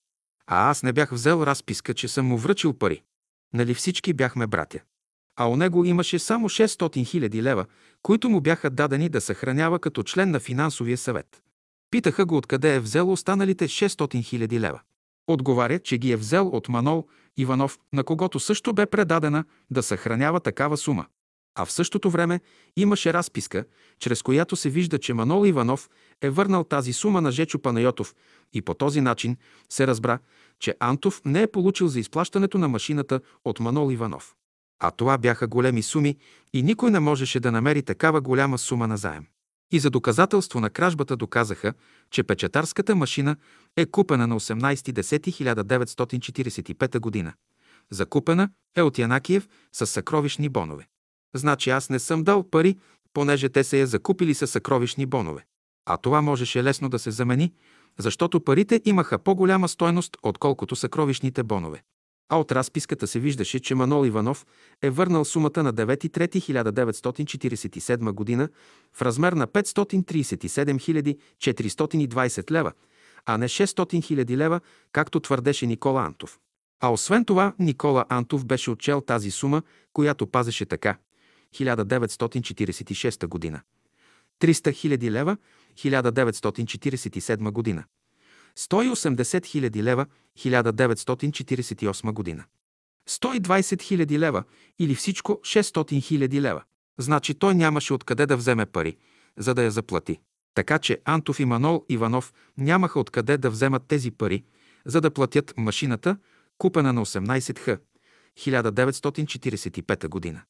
[0.47, 3.03] А аз не бях взел разписка, че съм му връчил пари.
[3.55, 4.81] Нали всички бяхме братя?
[5.37, 7.67] А у него имаше само 600 хиляди лева,
[8.03, 11.43] които му бяха дадени да съхранява като член на финансовия съвет.
[11.91, 14.81] Питаха го откъде е взел останалите 600 хиляди лева.
[15.27, 20.41] Отговаря, че ги е взел от Манол Иванов, на когото също бе предадена да съхранява
[20.41, 21.07] такава сума.
[21.55, 22.41] А в същото време
[22.77, 23.65] имаше разписка,
[23.99, 25.91] чрез която се вижда, че Манол Иванов
[26.23, 28.15] е върнал тази сума на Жечо Панайотов
[28.53, 29.37] и по този начин
[29.69, 30.19] се разбра,
[30.61, 34.35] че Антов не е получил за изплащането на машината от Манол Иванов.
[34.81, 36.17] А това бяха големи суми
[36.53, 39.27] и никой не можеше да намери такава голяма сума на заем.
[39.73, 41.75] И за доказателство на кражбата доказаха,
[42.11, 43.37] че печатарската машина
[43.77, 47.35] е купена на 18.10.1945 г.
[47.91, 50.89] Закупена е от Янакиев с съкровищни бонове.
[51.35, 52.79] Значи аз не съм дал пари,
[53.13, 55.45] понеже те се я закупили с съкровищни бонове.
[55.87, 57.53] А това можеше лесно да се замени,
[57.99, 61.83] защото парите имаха по-голяма стойност, отколкото съкровищните бонове.
[62.29, 64.47] А от разписката се виждаше, че Манол Иванов
[64.83, 68.49] е върнал сумата на 9.3.1947 г.
[68.93, 72.73] в размер на 537 420 лева,
[73.27, 74.61] а не 600 000 лева,
[74.93, 76.39] както твърдеше Никола Антов.
[76.81, 79.63] А освен това, Никола Антов беше отчел тази сума,
[79.93, 80.97] която пазеше така.
[81.55, 83.61] 1946 година.
[84.41, 85.37] 300 000 лева
[85.75, 87.85] 1947 година.
[88.59, 90.07] 180 хиляди лева
[90.39, 92.45] 1948 година.
[93.09, 94.45] 120 хиляди лева
[94.79, 96.63] или всичко 600 хиляди лева.
[96.99, 98.97] Значи той нямаше откъде да вземе пари,
[99.39, 100.21] за да я заплати.
[100.55, 104.45] Така че Антов и Манол Иванов нямаха откъде да вземат тези пари,
[104.87, 106.17] за да платят машината,
[106.59, 107.79] купена на 18 х.
[108.39, 110.43] 1945 година.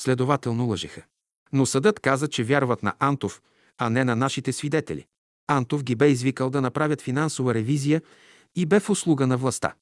[0.00, 1.02] Следователно лъжеха.
[1.52, 3.42] Но съдът каза, че вярват на Антов,
[3.78, 5.06] а не на нашите свидетели.
[5.48, 8.02] Антов ги бе извикал да направят финансова ревизия
[8.54, 9.74] и бе в услуга на властта.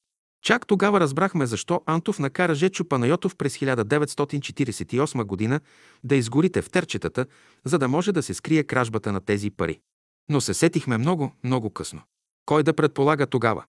[0.45, 5.59] Чак тогава разбрахме защо Антов накара Жечо Панайотов през 1948 година
[6.03, 7.25] да изгори тефтерчетата,
[7.65, 9.79] за да може да се скрие кражбата на тези пари.
[10.29, 12.01] Но се сетихме много, много късно.
[12.45, 13.63] Кой да предполага тогава?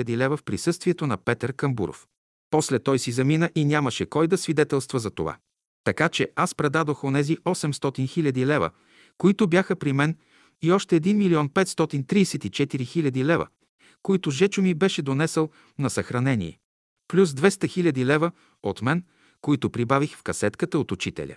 [0.05, 2.07] 000 лева в присъствието на Петър Камбуров.
[2.51, 5.37] После той си замина и нямаше кой да свидетелства за това.
[5.85, 8.71] Така че аз предадох онези 800 000 лева,
[9.19, 10.17] които бяха при мен
[10.63, 13.47] и още 1 милион 534 хиляди лева,
[14.03, 16.59] които Жечо ми беше донесъл на съхранение.
[17.09, 18.31] Плюс 200 хиляди лева
[18.63, 19.05] от мен,
[19.41, 21.37] които прибавих в касетката от учителя.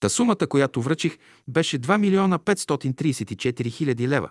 [0.00, 1.18] Та сумата, която връчих,
[1.48, 4.30] беше 2 милиона 534 хиляди лева,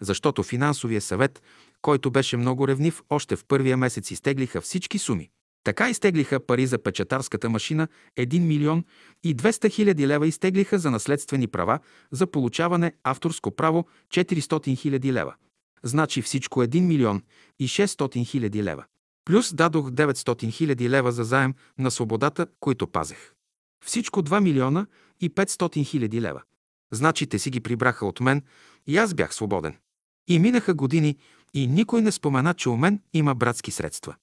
[0.00, 1.42] защото финансовия съвет,
[1.82, 5.30] който беше много ревнив, още в първия месец изтеглиха всички суми.
[5.64, 7.88] Така изтеглиха пари за печатарската машина
[8.18, 8.84] 1 милион
[9.24, 11.78] и 200 хиляди лева изтеглиха за наследствени права
[12.10, 15.34] за получаване авторско право 400 хиляди лева.
[15.82, 17.22] Значи всичко 1 милион
[17.58, 18.84] и 600 хиляди лева.
[19.24, 23.32] Плюс дадох 900 хиляди лева за заем на свободата, които пазех.
[23.84, 24.86] Всичко 2 милиона
[25.20, 26.42] и 500 хиляди лева.
[26.92, 28.42] Значи те си ги прибраха от мен
[28.86, 29.76] и аз бях свободен.
[30.28, 31.16] И минаха години
[31.54, 34.14] и никой не спомена, че у мен има братски средства.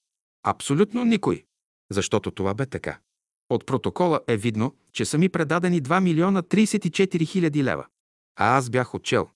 [0.47, 1.43] Абсолютно никой.
[1.91, 2.99] Защото това бе така.
[3.49, 7.85] От протокола е видно, че са ми предадени 2 милиона 34 хиляди лева.
[8.35, 9.29] А аз бях отчел.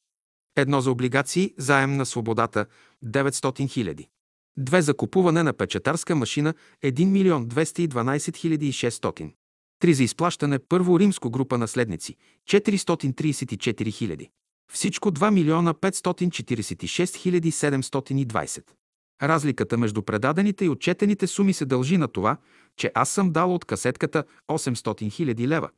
[0.56, 2.66] Едно за облигации, заем на свободата
[3.06, 4.10] 900 хиляди.
[4.58, 9.34] Две за купуване на печатарска машина 1 милион 212 хиляди и 600.
[9.80, 12.16] Три за изплащане първо римско група наследници
[12.50, 14.30] 434 хиляди.
[14.72, 18.64] Всичко 2 милиона 546 хиляди 720.
[19.22, 22.38] Разликата между предадените и отчетените суми се дължи на това,
[22.78, 25.70] че аз съм дал от касетката 800 хиляди лева,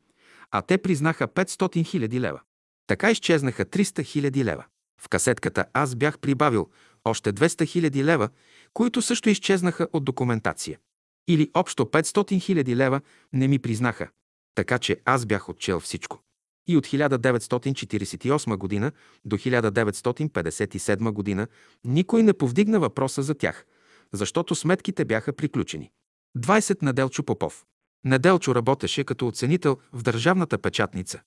[0.52, 2.42] а те признаха 500 хиляди лева.
[2.88, 4.66] Така изчезнаха 300 хиляди лева.
[5.02, 6.70] В касетката аз бях прибавил
[7.06, 8.30] още 200 хиляди лева,
[8.74, 10.80] които също изчезнаха от документация.
[11.28, 13.02] Или общо 500 хиляди лева
[13.34, 14.10] не ми признаха.
[14.56, 16.20] Така че аз бях отчел всичко.
[16.68, 18.92] И от 1948 година
[19.26, 21.48] до 1957 година
[21.86, 23.66] никой не повдигна въпроса за тях,
[24.14, 25.92] защото сметките бяха приключени.
[26.38, 27.66] 20 Неделчо Попов.
[28.04, 31.22] Неделчо работеше като оценител в държавната печатница.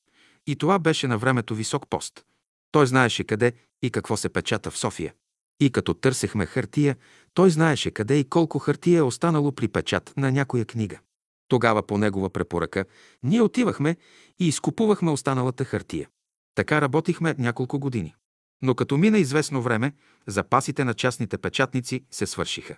[0.46, 2.24] И това беше на времето висок пост.
[2.72, 5.14] Той знаеше къде и какво се печата в София.
[5.60, 6.96] И като търсехме хартия,
[7.34, 10.98] той знаеше къде и колко хартия е останало при печат на някоя книга.
[11.48, 12.84] Тогава по негова препоръка
[13.22, 13.96] ние отивахме
[14.40, 16.08] и изкупувахме останалата хартия.
[16.54, 18.14] Така работихме няколко години.
[18.62, 19.92] Но като мина известно време,
[20.26, 22.76] запасите на частните печатници се свършиха.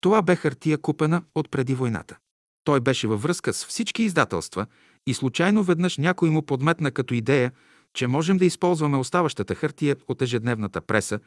[0.00, 2.16] Това бе хартия купена от преди войната.
[2.64, 4.66] Той беше във връзка с всички издателства
[5.06, 7.52] и случайно веднъж някой му подметна като идея,
[7.94, 11.20] че можем да използваме оставащата хартия от ежедневната преса,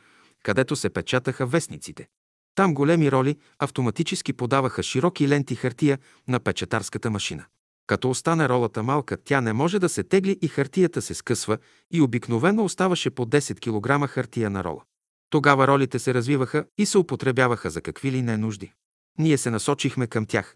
[0.43, 2.07] където се печатаха вестниците.
[2.55, 7.45] Там големи роли автоматически подаваха широки ленти хартия на печатарската машина.
[7.87, 11.57] Като остане ролата малка, тя не може да се тегли и хартията се скъсва
[11.91, 14.81] и обикновено оставаше по 10 кг хартия на рола.
[15.29, 18.73] Тогава ролите се развиваха и се употребяваха за какви ли не нужди.
[19.19, 20.55] Ние се насочихме към тях,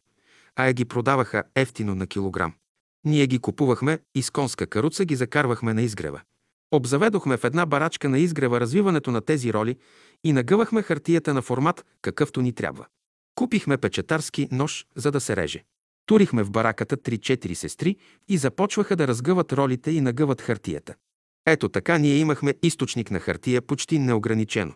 [0.56, 2.54] а я ги продаваха ефтино на килограм.
[3.06, 6.22] Ние ги купувахме и с конска каруца ги закарвахме на изгрева.
[6.72, 9.76] Обзаведохме в една барачка на изгрева развиването на тези роли
[10.24, 12.86] и нагъвахме хартията на формат, какъвто ни трябва.
[13.36, 15.64] Купихме печатарски нож, за да се реже.
[16.06, 17.96] Турихме в бараката 3-4 сестри
[18.28, 20.96] и започваха да разгъват ролите и нагъват хартията.
[21.46, 24.74] Ето така ние имахме източник на хартия почти неограничено.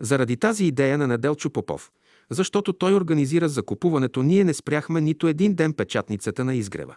[0.00, 1.90] Заради тази идея на Неделчо Попов,
[2.30, 6.96] защото той организира закупуването, ние не спряхме нито един ден печатницата на изгрева.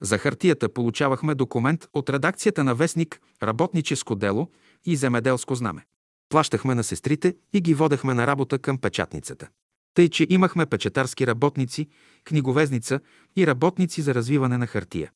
[0.00, 4.50] За хартията получавахме документ от редакцията на вестник Работническо дело
[4.84, 5.84] и Земеделско знаме.
[6.28, 9.48] Плащахме на сестрите и ги водехме на работа към печатницата.
[9.94, 11.88] Тъй, че имахме печатарски работници,
[12.24, 13.00] книговезница
[13.36, 15.10] и работници за развиване на хартия.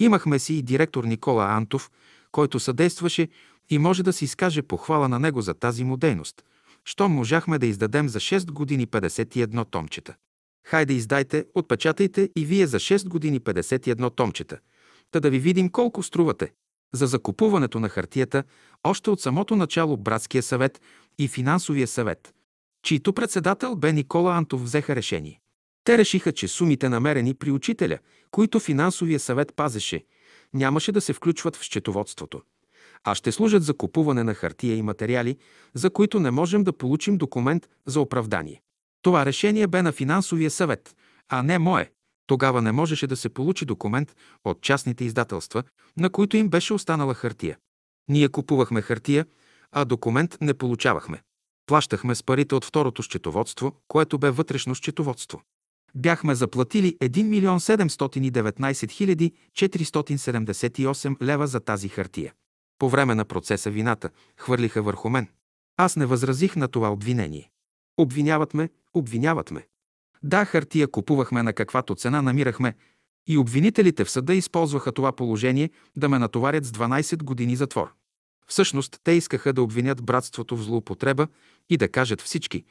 [0.00, 1.90] Имахме си и директор Никола Антов,
[2.32, 3.28] който съдействаше
[3.70, 6.44] и може да се изкаже похвала на него за тази му дейност.
[6.84, 10.14] Що можахме да издадем за 6 години 51 томчета.
[10.68, 14.58] Хайде издайте, отпечатайте и вие за 6 години 51 томчета.
[15.10, 16.52] Та да ви видим колко струвате.
[16.94, 18.44] За закупуването на хартията,
[18.84, 20.80] още от самото начало Братския съвет
[21.18, 22.34] и Финансовия съвет,
[22.82, 25.40] чийто председател бе Никола Антов, взеха решение.
[25.84, 27.98] Те решиха, че сумите намерени при учителя,
[28.30, 30.04] които Финансовия съвет пазеше,
[30.54, 32.42] нямаше да се включват в счетоводството,
[33.04, 35.36] а ще служат за купуване на хартия и материали,
[35.74, 38.62] за които не можем да получим документ за оправдание.
[39.02, 40.96] Това решение бе на финансовия съвет,
[41.28, 41.90] а не мое.
[42.26, 45.62] Тогава не можеше да се получи документ от частните издателства,
[45.96, 47.56] на които им беше останала хартия.
[48.08, 49.26] Ние купувахме хартия,
[49.72, 51.22] а документ не получавахме.
[51.66, 55.42] Плащахме с парите от второто счетоводство, което бе вътрешно счетоводство.
[55.94, 62.32] Бяхме заплатили 1 милион 719 хиляди 478 лева за тази хартия.
[62.78, 65.28] По време на процеса вината хвърлиха върху мен.
[65.76, 67.50] Аз не възразих на това обвинение.
[67.98, 69.66] Обвиняват ме, обвиняват ме.
[70.22, 72.74] Да, хартия купувахме на каквато цена намирахме
[73.26, 77.92] и обвинителите в съда използваха това положение да ме натоварят с 12 години затвор.
[78.46, 81.28] Всъщност, те искаха да обвинят братството в злоупотреба
[81.70, 82.64] и да кажат всички,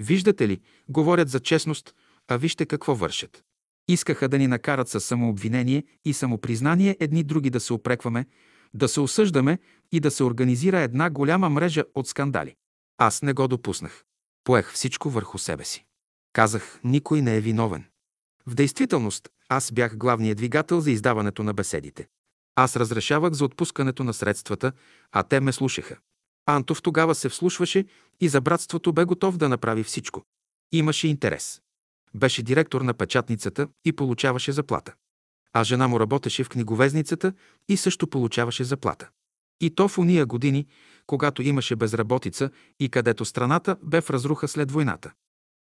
[0.00, 1.94] Виждате ли, говорят за честност,
[2.28, 3.44] а вижте какво вършат.
[3.88, 8.26] Искаха да ни накарат със самообвинение и самопризнание едни други да се опрекваме,
[8.74, 9.58] да се осъждаме
[9.92, 12.54] и да се организира една голяма мрежа от скандали.
[12.98, 14.04] Аз не го допуснах.
[14.44, 15.84] Поех всичко върху себе си.
[16.32, 17.84] Казах, никой не е виновен.
[18.46, 22.08] В действителност, аз бях главният двигател за издаването на беседите.
[22.56, 24.72] Аз разрешавах за отпускането на средствата,
[25.12, 25.96] а те ме слушаха.
[26.46, 27.84] Антов тогава се вслушваше
[28.20, 30.22] и за братството бе готов да направи всичко.
[30.72, 31.60] Имаше интерес.
[32.14, 34.94] Беше директор на печатницата и получаваше заплата.
[35.52, 37.32] А жена му работеше в книговезницата
[37.68, 39.08] и също получаваше заплата.
[39.60, 40.66] И то в уния години,
[41.10, 45.12] когато имаше безработица и където страната бе в разруха след войната.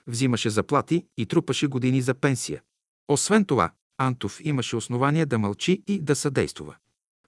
[0.07, 2.63] Взимаше заплати и трупаше години за пенсия.
[3.09, 6.77] Освен това, Антов имаше основание да мълчи и да съдействува.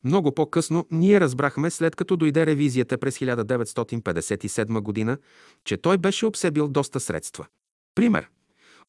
[0.04, 5.18] Много по-късно ние разбрахме, след като дойде ревизията през 1957 година,
[5.64, 7.46] че той беше обсебил доста средства.
[7.94, 8.28] Пример.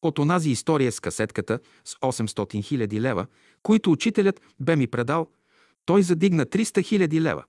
[0.02, 3.26] От онази история с касетката с 800 000 лева,
[3.62, 5.26] които учителят бе ми предал,
[5.84, 6.62] той задигна 300
[7.08, 7.44] 000 лева,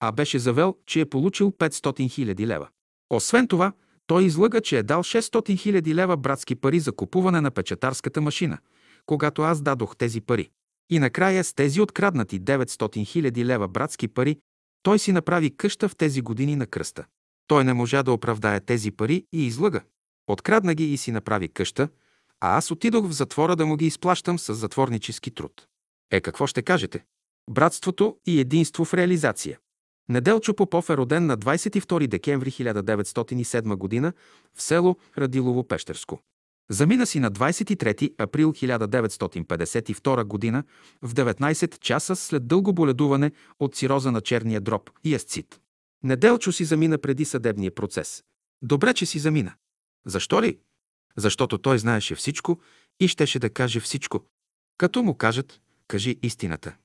[0.00, 2.68] а беше завел, че е получил 500 000 лева.
[3.10, 3.72] Освен това,
[4.06, 8.58] той излъга, че е дал 600 000 лева братски пари за купуване на печатарската машина,
[9.06, 10.50] когато аз дадох тези пари.
[10.90, 14.38] И накрая с тези откраднати 900 000 лева братски пари,
[14.82, 17.04] той си направи къща в тези години на кръста.
[17.46, 19.80] Той не можа да оправдае тези пари и излъга.
[20.26, 21.88] Открадна ги и си направи къща,
[22.40, 25.66] а аз отидох в затвора да му ги изплащам с затворнически труд.
[26.10, 27.04] Е, какво ще кажете?
[27.50, 29.58] Братството и единство в реализация.
[30.08, 34.12] Неделчо Попов е роден на 22 декември 1907 г.
[34.54, 36.18] в село Радилово-Пещерско.
[36.70, 40.62] Замина си на 23 април 1952 г.
[41.02, 45.60] в 19 часа след дълго боледуване от цироза на черния дроб и асцит.
[46.02, 48.24] Неделчо си замина преди съдебния процес.
[48.62, 49.54] Добре, че си замина.
[50.06, 50.58] Защо ли?
[51.16, 52.60] Защото той знаеше всичко
[53.00, 54.24] и щеше да каже всичко.
[54.78, 56.76] Като му кажат, кажи истината.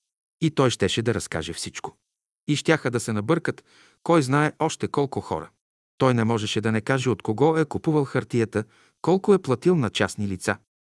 [0.42, 1.98] И той щеше да разкаже всичко.
[2.47, 3.63] И щяха да се набъркат,
[4.03, 5.49] кой знае още колко хора.
[5.97, 8.63] Той не можеше да не каже от кого е купувал хартията,
[9.01, 10.57] колко е платил на частни лица.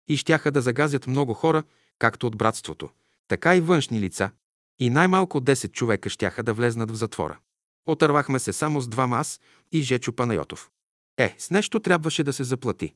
[0.08, 1.62] И щяха да загазят много хора,
[1.98, 2.88] както от братството,
[3.28, 4.30] така и външни лица.
[4.78, 7.38] И най-малко 10 човека щяха да влезнат в затвора.
[7.86, 9.40] Отървахме се само с двама аз
[9.72, 10.70] и Жечо Панайотов.
[11.18, 12.94] Е, с нещо трябваше да се заплати.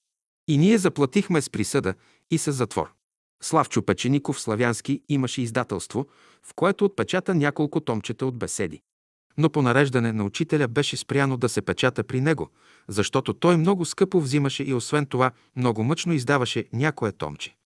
[0.49, 1.95] И ние заплатихме с присъда
[2.31, 2.93] и с затвор.
[3.43, 6.07] Славчо Печеников Славянски имаше издателство,
[6.43, 8.81] в което отпечата няколко томчета от беседи.
[9.39, 12.51] Но по нареждане на учителя беше спряно да се печата при него,
[12.89, 17.57] защото той много скъпо взимаше и освен това много мъчно издаваше някое томче.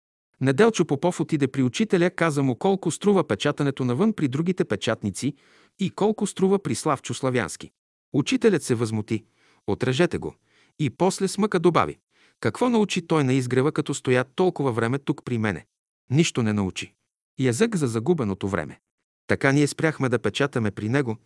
[0.40, 5.34] Неделчо Попов отиде при учителя, каза му колко струва печатането навън при другите печатници
[5.80, 7.70] и колко струва при Славчо Славянски.
[8.12, 9.24] Учителят се възмути.
[9.66, 10.34] Отрежете го.
[10.78, 11.98] И после смъка добави.
[12.42, 15.66] Какво научи той на изгрева, като стоя толкова време тук при мене?
[16.10, 16.94] Нищо не научи.
[17.38, 18.80] Язък за загубеното време.
[19.26, 21.16] Така ние спряхме да печатаме при него,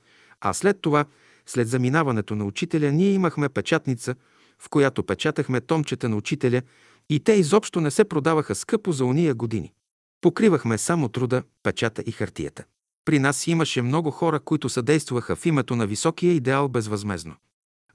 [0.41, 1.05] а след това,
[1.47, 4.15] след заминаването на учителя, ние имахме печатница,
[4.59, 6.63] в която печатахме томчета на учителя
[7.11, 9.73] и те изобщо не се продаваха скъпо за уния години.
[10.21, 12.65] Покривахме само труда, печата и хартията.
[13.05, 17.35] При нас имаше много хора, които съдействаха в името на високия идеал безвъзмезно.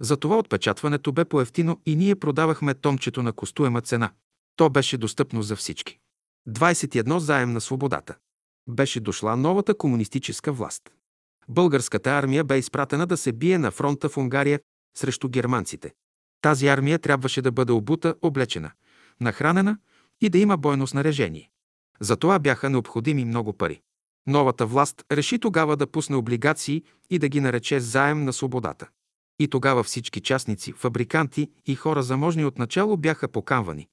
[0.02, 4.12] Затова отпечатването бе по-ефтино и ние продавахме томчето на костуема цена.
[4.56, 6.00] То беше достъпно за всички.
[6.50, 8.16] 21 заем на свободата.
[8.70, 10.82] Беше дошла новата комунистическа власт.
[11.50, 14.60] Българската армия бе изпратена да се бие на фронта в Унгария
[14.98, 15.94] срещу германците.
[16.42, 18.72] Тази армия трябваше да бъде обута, облечена,
[19.20, 19.78] нахранена
[20.22, 21.50] и да има бойно снаряжение.
[22.00, 23.82] За това бяха необходими много пари.
[24.28, 28.88] Новата власт реши тогава да пусне облигации и да ги нарече заем на свободата.
[29.42, 33.88] И тогава всички частници, фабриканти и хора заможни от начало бяха поканвани,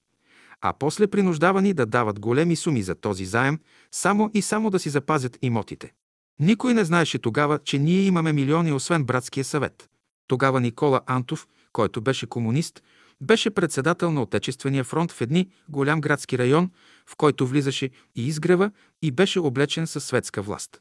[0.60, 3.58] а после принуждавани да дават големи суми за този заем,
[3.92, 5.92] само и само да си запазят имотите.
[6.40, 9.88] Никой не знаеше тогава, че ние имаме милиони освен братския съвет.
[10.26, 12.82] Тогава Никола Антов, който беше комунист,
[13.20, 16.70] беше председател на Отечествения фронт в едни голям градски район,
[17.06, 18.70] в който влизаше и изгрева
[19.02, 20.80] и беше облечен със светска власт.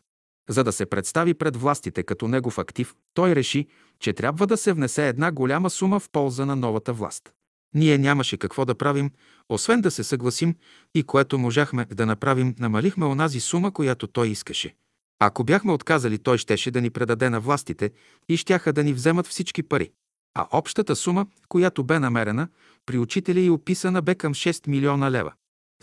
[0.50, 3.68] За да се представи пред властите като негов актив, той реши,
[4.00, 7.34] че трябва да се внесе една голяма сума в полза на новата власт.
[7.76, 9.12] Ние нямаше какво да правим,
[9.50, 10.56] освен да се съгласим
[10.96, 14.76] и което можахме да направим, намалихме онази сума, която той искаше.
[15.20, 17.92] Ако бяхме отказали, той щеше да ни предаде на властите
[18.30, 19.92] и щяха да ни вземат всички пари.
[20.36, 22.48] А общата сума, която бе намерена,
[22.86, 25.34] при учителя и описана бе към 6 милиона лева.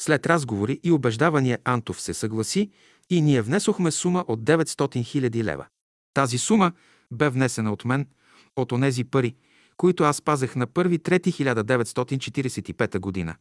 [0.00, 2.70] След разговори и убеждавания Антов се съгласи
[3.10, 5.66] и ние внесохме сума от 900 000 лева.
[6.14, 6.72] Тази сума
[7.10, 8.06] бе внесена от мен,
[8.56, 9.34] от онези пари,
[9.76, 13.34] които аз пазех на 1.3.1945 година.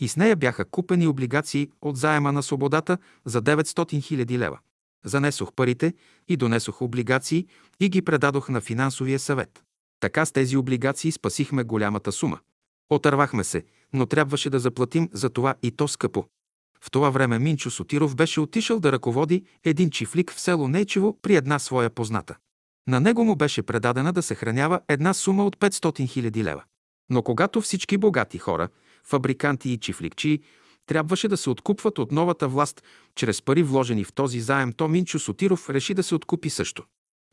[0.00, 4.58] И с нея бяха купени облигации от заема на свободата за 900 000 лева.
[5.04, 5.94] Занесох парите
[6.28, 7.46] и донесох облигации
[7.80, 9.62] и ги предадох на финансовия съвет.
[10.00, 12.38] Така с тези облигации спасихме голямата сума.
[12.90, 16.24] Отървахме се, но трябваше да заплатим за това и то скъпо.
[16.84, 21.36] В това време Минчо Сотиров беше отишъл да ръководи един чифлик в село Нейчево при
[21.36, 22.36] една своя позната.
[22.88, 26.62] На него му беше предадена да съхранява една сума от 500 000 лева.
[27.10, 28.68] Но когато всички богати хора,
[29.04, 30.40] фабриканти и чифликчии,
[30.86, 32.82] трябваше да се откупват от новата власт
[33.14, 36.84] чрез пари вложени в този заем, то Минчо Сотиров реши да се откупи също.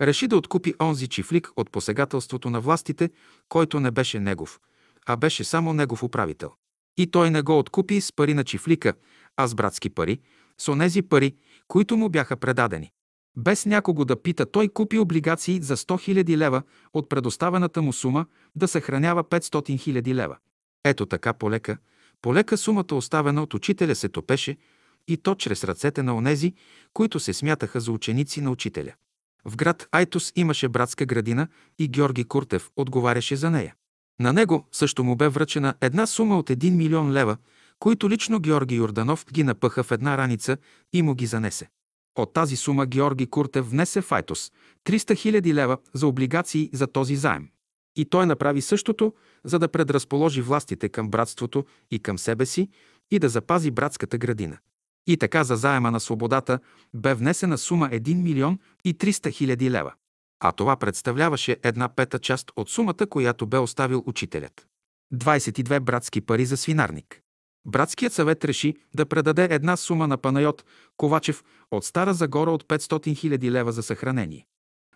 [0.02, 3.10] Реши да откупи онзи чифлик от посегателството на властите,
[3.50, 4.60] който не беше негов,
[5.06, 6.52] а беше само негов управител.
[6.98, 8.94] И той не го откупи с пари на чифлика,
[9.38, 10.20] а с братски пари,
[10.58, 11.36] с онези пари,
[11.68, 12.92] които му бяха предадени.
[13.38, 16.62] Без някого да пита, той купи облигации за 100 000 лева
[16.94, 18.26] от предоставената му сума
[18.56, 20.38] да съхранява 500 000 лева.
[20.84, 21.78] Ето така полека,
[22.22, 24.58] полека сумата оставена от учителя се топеше
[25.08, 26.54] и то чрез ръцете на онези,
[26.94, 28.94] които се смятаха за ученици на учителя.
[29.46, 31.48] В град Айтос имаше братска градина
[31.80, 33.76] и Георги Куртев отговаряше за нея.
[34.20, 37.38] На него също му бе връчена една сума от 1 милион лева,
[37.80, 40.58] които лично Георги Йорданов ги напъха в една раница
[40.94, 41.70] и му ги занесе.
[42.16, 44.52] От тази сума Георги Куртев внесе в Айтос
[44.86, 47.50] 300 000 лева за облигации за този заем.
[47.96, 49.14] И той направи същото,
[49.44, 52.70] за да предразположи властите към братството и към себе си
[53.12, 54.58] и да запази братската градина.
[55.08, 56.60] И така за заема на свободата
[56.94, 59.94] бе внесена сума 1 милион и 300 хиляди лева.
[60.40, 64.68] А това представляваше една пета част от сумата, която бе оставил учителят.
[65.14, 67.22] 22 братски пари за свинарник.
[67.66, 70.66] Братският съвет реши да предаде една сума на Панайот
[70.98, 74.46] Ковачев от Стара Загора от 500 000 лева за съхранение.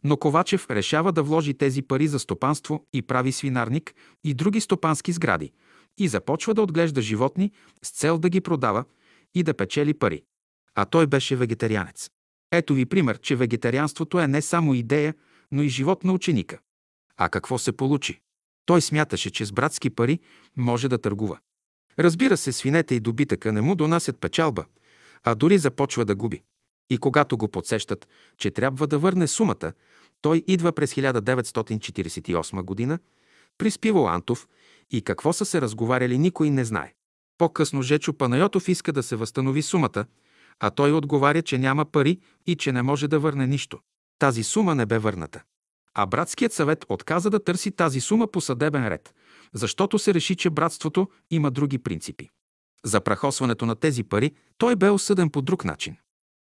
[0.04, 5.12] Но Ковачев решава да вложи тези пари за стопанство и прави свинарник и други стопански
[5.12, 5.52] сгради
[5.98, 7.52] и започва да отглежда животни
[7.84, 8.86] с цел да ги продава
[9.36, 10.24] и да печели пари.
[10.76, 12.10] А той беше вегетарианец.
[12.52, 15.14] Ето ви пример, че вегетарианството е не само идея,
[15.52, 16.60] но и живот на ученика.
[17.18, 18.20] А какво се получи?
[18.66, 20.20] Той смяташе, че с братски пари
[20.58, 21.40] може да търгува.
[22.00, 24.66] Разбира се, свинете и добитъка не му донасят печалба,
[25.24, 26.44] а дори започва да губи.
[26.90, 28.08] И когато го подсещат,
[28.38, 29.74] че трябва да върне сумата,
[30.22, 33.00] той идва през 1948 година,
[33.58, 34.48] приспивал Антов
[34.92, 36.94] и какво са се разговаряли никой не знае.
[37.38, 40.06] По-късно Жечо Панайотов иска да се възстанови сумата,
[40.60, 43.80] а той отговаря, че няма пари и че не може да върне нищо.
[44.20, 45.44] Тази сума не бе върната.
[45.94, 49.14] А братският съвет отказа да търси тази сума по съдебен ред,
[49.54, 52.30] защото се реши, че братството има други принципи.
[52.86, 55.96] За прахосването на тези пари той бе осъден по друг начин.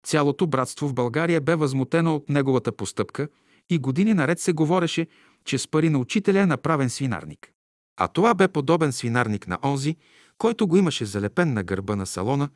[0.05, 3.27] Цялото братство в България бе възмутено от неговата постъпка
[3.69, 5.07] и години наред се говореше,
[5.45, 7.51] че с пари на учителя е направен свинарник.
[7.97, 9.95] А това бе подобен свинарник на онзи,
[10.37, 12.49] който го имаше залепен на гърба на салона,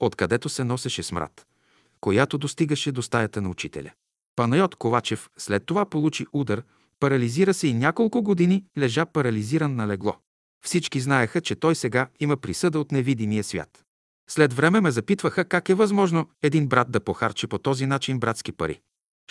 [0.00, 1.46] откъдето се носеше смрад,
[2.00, 3.90] която достигаше до стаята на учителя.
[4.36, 6.62] Панайот Ковачев след това получи удар,
[7.00, 10.16] парализира се и няколко години лежа парализиран на легло.
[10.64, 13.84] Всички знаеха, че той сега има присъда от невидимия свят.
[14.30, 18.52] След време ме запитваха как е възможно един брат да похарчи по този начин братски
[18.52, 18.80] пари.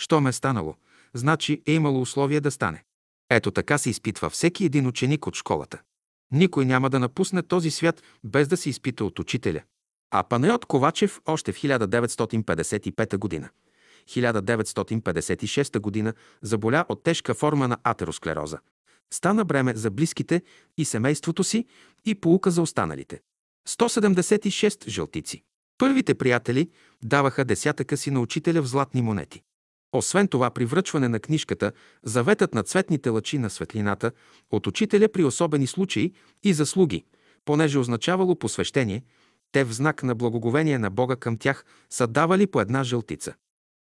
[0.00, 0.74] Що ме е станало?
[1.14, 2.84] Значи е имало условие да стане.
[3.30, 5.80] Ето така се изпитва всеки един ученик от школата.
[6.32, 9.62] Никой няма да напусне този свят без да се изпита от учителя.
[10.10, 13.48] А Панайот Ковачев още в 1955 година
[14.08, 18.58] 1956 година заболя от тежка форма на атеросклероза.
[19.12, 20.42] Стана бреме за близките
[20.78, 21.64] и семейството си
[22.04, 23.20] и поука за останалите.
[23.68, 25.42] 176 жълтици.
[25.78, 26.70] Първите приятели
[27.04, 29.42] даваха десятъка си на учителя в златни монети.
[29.92, 34.12] Освен това, при връчване на книжката Заветът на цветните лъчи на светлината
[34.50, 36.12] от учителя при особени случаи
[36.44, 37.04] и заслуги,
[37.44, 39.02] понеже означавало посвещение,
[39.52, 43.34] те в знак на благоговение на Бога към тях са давали по една жълтица.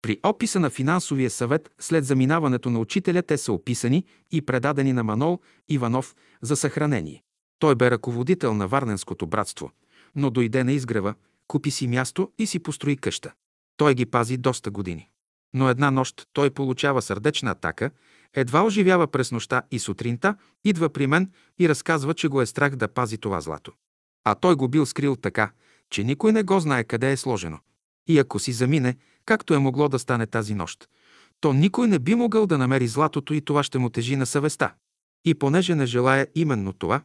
[0.04, 5.04] При описа на финансовия съвет след заминаването на учителя те са описани и предадени на
[5.04, 7.22] Манол Иванов за съхранение.
[7.58, 9.70] Той бе ръководител на Варненското братство,
[10.16, 11.14] но дойде на изгрева,
[11.48, 13.32] купи си място и си построи къща.
[13.76, 15.08] Той ги пази доста години.
[15.54, 17.90] Но една нощ той получава сърдечна атака,
[18.34, 22.76] едва оживява през нощта и сутринта идва при мен и разказва, че го е страх
[22.76, 23.72] да пази това злато.
[24.24, 25.52] А той го бил скрил така,
[25.90, 27.58] че никой не го знае къде е сложено.
[28.06, 30.88] И ако си замине, както е могло да стане тази нощ,
[31.40, 34.74] то никой не би могъл да намери златото и това ще му тежи на съвестта.
[35.24, 37.02] И понеже не желая именно това,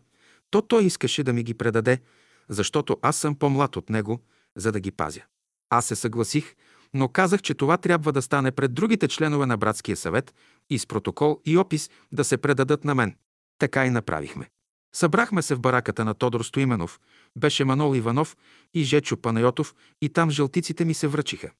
[0.49, 2.01] то той искаше да ми ги предаде,
[2.49, 4.19] защото аз съм по-млад от него,
[4.55, 5.21] за да ги пазя.
[5.69, 6.55] Аз се съгласих,
[6.93, 10.33] но казах, че това трябва да стане пред другите членове на братския съвет
[10.69, 13.15] и с протокол и опис да се предадат на мен.
[13.59, 14.49] Така и направихме.
[14.95, 16.99] Събрахме се в бараката на Тодор Стоименов,
[17.35, 18.37] беше Манол Иванов
[18.73, 21.51] и Жечо Панайотов и там жълтиците ми се връчиха.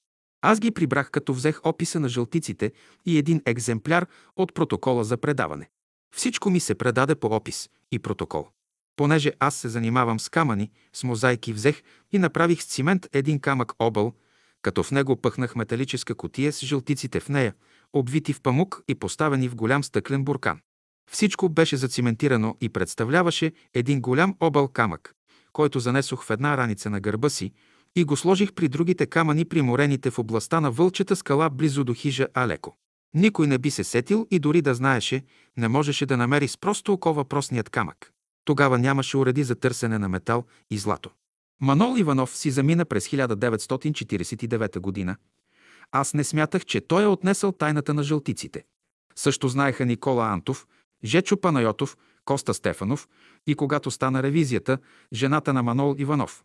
[0.41, 2.71] Аз ги прибрах, като взех описа на жълтиците
[3.05, 5.69] и един екземпляр от протокола за предаване.
[6.15, 8.47] Всичко ми се предаде по опис и протокол.
[8.95, 13.73] Понеже аз се занимавам с камъни, с мозайки взех и направих с цимент един камък
[13.79, 14.13] объл,
[14.61, 17.53] като в него пъхнах металическа котия с жълтиците в нея,
[17.93, 20.59] обвити в памук и поставени в голям стъклен буркан.
[21.11, 25.15] Всичко беше зациментирано и представляваше един голям объл камък,
[25.53, 27.51] който занесох в една раница на гърба си
[27.95, 32.27] и го сложих при другите камъни приморените в областта на Вълчета скала близо до хижа
[32.33, 32.75] Алеко.
[33.13, 35.23] Никой не би се сетил и дори да знаеше,
[35.57, 38.11] не можеше да намери с просто око въпросният камък.
[38.45, 41.09] Тогава нямаше уреди за търсене на метал и злато.
[41.61, 45.15] Манол Иванов си замина през 1949 година.
[45.91, 48.63] Аз не смятах, че той е отнесъл тайната на жълтиците.
[49.15, 50.67] Също знаеха Никола Антов,
[51.03, 53.07] Жечо Панайотов, Коста Стефанов
[53.47, 54.77] и когато стана ревизията,
[55.13, 56.43] жената на Манол Иванов.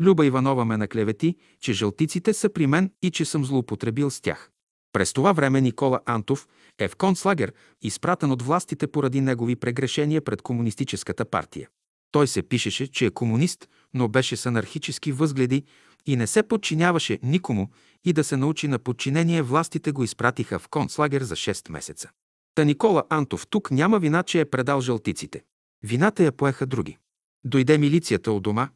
[0.00, 4.50] Люба Иванова ме наклевети, че жълтиците са при мен и че съм злоупотребил с тях.
[4.92, 6.48] През това време Никола Антов
[6.78, 11.68] е в концлагер, изпратен от властите поради негови прегрешения пред Комунистическата партия.
[12.10, 15.64] Той се пишеше, че е комунист, но беше с анархически възгледи
[16.06, 17.68] и не се подчиняваше никому
[18.04, 22.10] и да се научи на подчинение, властите го изпратиха в концлагер за 6 месеца.
[22.54, 25.42] Та Никола Антов тук няма вина, че е предал жълтиците.
[25.82, 26.98] Вината я поеха други.
[27.44, 28.68] Дойде милицията от дома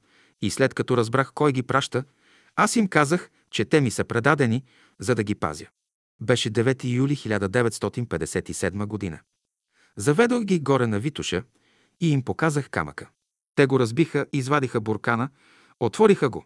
[0.43, 2.05] и след като разбрах кой ги праща,
[2.57, 4.65] аз им казах, че те ми са предадени,
[4.99, 5.67] за да ги пазя.
[6.21, 9.19] Беше 9 юли 1957 година.
[9.97, 11.43] Заведох ги горе на Витуша
[12.01, 13.09] и им показах камъка.
[13.55, 15.29] Те го разбиха, извадиха буркана,
[15.81, 16.45] отвориха го.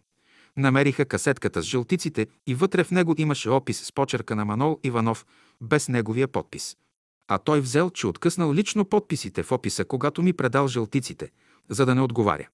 [0.57, 5.27] Намериха касетката с жълтиците и вътре в него имаше опис с почерка на Манол Иванов,
[5.61, 6.77] без неговия подпис.
[7.29, 11.31] А той взел, че откъснал лично подписите в описа, когато ми предал жълтиците,
[11.69, 12.49] за да не отговаря.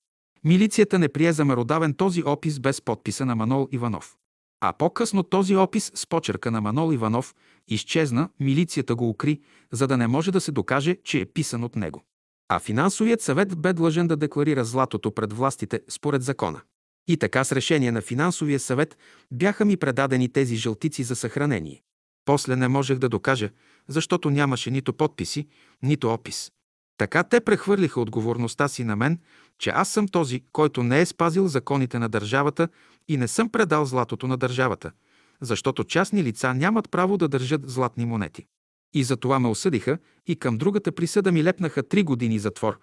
[0.44, 4.16] Милицията не прие за меродавен този опис без подписа на Манол Иванов.
[4.60, 7.34] А по-късно този опис с почерка на Манол Иванов
[7.68, 9.40] изчезна, милицията го укри,
[9.72, 12.04] за да не може да се докаже, че е писан от него.
[12.48, 16.60] А финансовият съвет бе длъжен да декларира златото пред властите според закона.
[17.08, 18.98] И така с решение на финансовия съвет
[19.32, 21.82] бяха ми предадени тези жълтици за съхранение.
[22.24, 23.50] После не можех да докажа,
[23.88, 25.46] защото нямаше нито подписи,
[25.82, 26.50] нито опис.
[26.98, 29.18] Така те прехвърлиха отговорността си на мен,
[29.58, 32.68] че аз съм този, който не е спазил законите на държавата
[33.08, 34.92] и не съм предал златото на държавата,
[35.40, 38.46] защото частни лица нямат право да държат златни монети.
[38.94, 42.78] И за това ме осъдиха и към другата присъда ми лепнаха три години затвор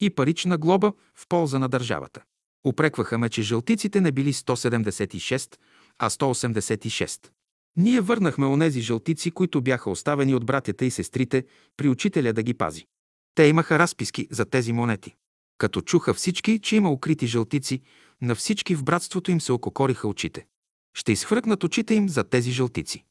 [0.00, 2.22] и парична глоба в полза на държавата.
[2.66, 5.56] Упрекваха ме, че жълтиците не били 176,
[5.98, 7.28] а 186.
[7.76, 11.44] Ние върнахме онези жълтици, които бяха оставени от братята и сестрите
[11.76, 12.86] при учителя да ги пази.
[13.34, 15.14] Те имаха разписки за тези монети.
[15.58, 17.82] Като чуха всички, че има укрити жълтици,
[18.22, 20.46] на всички в братството им се ококориха очите.
[20.94, 23.04] Ще изхвъркнат очите им за тези жълтици.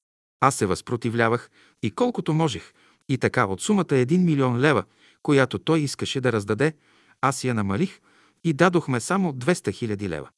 [0.41, 1.51] Аз се възпротивлявах
[1.83, 2.73] и колкото можех,
[3.09, 4.85] и така от сумата 1 милион лева,
[5.23, 6.73] която той искаше да раздаде,
[7.21, 8.01] аз я намалих
[8.45, 10.29] и дадохме само 200 хиляди лева.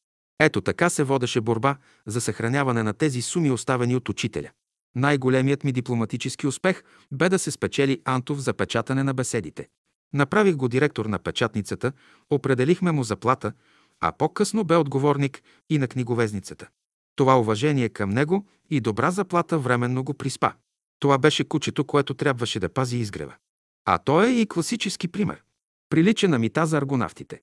[0.40, 4.50] Ето така се водеше борба за съхраняване на тези суми, оставени от учителя.
[4.94, 6.82] Най-големият ми дипломатически успех
[7.12, 9.68] бе да се спечели Антов за печатане на беседите.
[10.14, 11.92] Направих го директор на печатницата,
[12.30, 13.52] определихме му заплата,
[14.00, 16.68] а по-късно бе отговорник и на книговезницата.
[17.16, 20.52] Това уважение към него и добра заплата временно го приспа.
[20.98, 23.34] Това беше кучето, което трябваше да пази изгрева.
[23.84, 25.42] А той е и класически пример.
[25.90, 27.40] Прилича на мита за аргонавтите.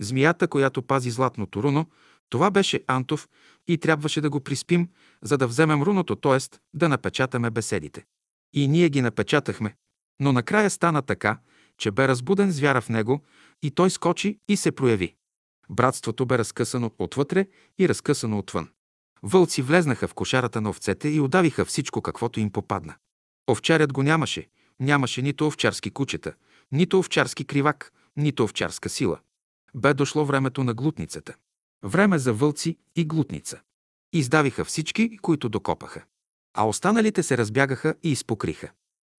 [0.00, 1.86] Змията, която пази златното руно,
[2.30, 3.28] това беше Антов
[3.68, 4.88] и трябваше да го приспим,
[5.22, 6.38] за да вземем руното, т.е.
[6.74, 8.04] да напечатаме беседите.
[8.52, 9.76] И ние ги напечатахме.
[10.20, 11.38] Но накрая стана така,
[11.78, 13.20] че бе разбуден звяра в него
[13.62, 15.14] и той скочи и се прояви.
[15.70, 17.46] Братството бе разкъсано отвътре
[17.78, 18.68] и разкъсано отвън.
[19.22, 22.94] Вълци влезнаха в кошарата на овцете и удавиха всичко, каквото им попадна.
[23.50, 24.48] Овчарят го нямаше.
[24.80, 26.34] Нямаше нито овчарски кучета,
[26.72, 29.18] нито овчарски кривак, нито овчарска сила.
[29.74, 31.34] Бе дошло времето на глутницата.
[31.84, 33.60] Време за вълци и глутница.
[34.12, 36.04] Издавиха всички, които докопаха.
[36.54, 38.70] А останалите се разбягаха и изпокриха.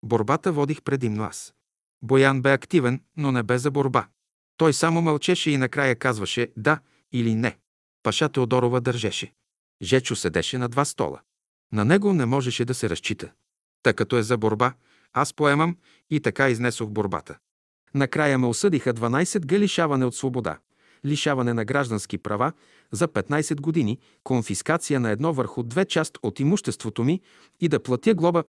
[0.05, 1.53] Борбата водих предимно аз.
[2.01, 4.07] Боян бе активен, но не бе за борба.
[4.57, 6.79] Той само мълчеше и накрая казваше да
[7.11, 7.57] или не.
[8.03, 9.33] Паша Теодорова държеше.
[9.83, 11.21] Жечо седеше на два стола.
[11.73, 13.31] На него не можеше да се разчита.
[13.83, 14.73] Та като е за борба,
[15.13, 15.77] аз поемам
[16.09, 17.37] и така изнесох борбата.
[17.93, 20.57] Накрая ме осъдиха 12 г лишаване от свобода,
[21.05, 22.51] лишаване на граждански права
[22.91, 27.21] за 15 години, конфискация на едно върху две част от имуществото ми
[27.59, 28.43] и да платя глоба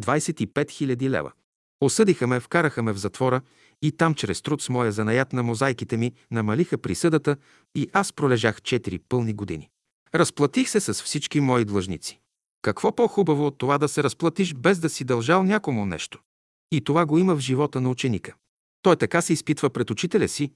[0.00, 1.32] 25 000 лева.
[1.80, 3.40] Осъдиха ме, вкараха ме в затвора
[3.82, 7.36] и там чрез труд с моя занаят на мозайките ми намалиха присъдата
[7.74, 9.70] и аз пролежах 4 пълни години.
[10.14, 12.20] Разплатих се с всички мои длъжници.
[12.62, 16.20] Какво по-хубаво от това да се разплатиш без да си дължал някому нещо?
[16.72, 18.34] И това го има в живота на ученика.
[18.82, 20.52] Той така се изпитва пред учителя си.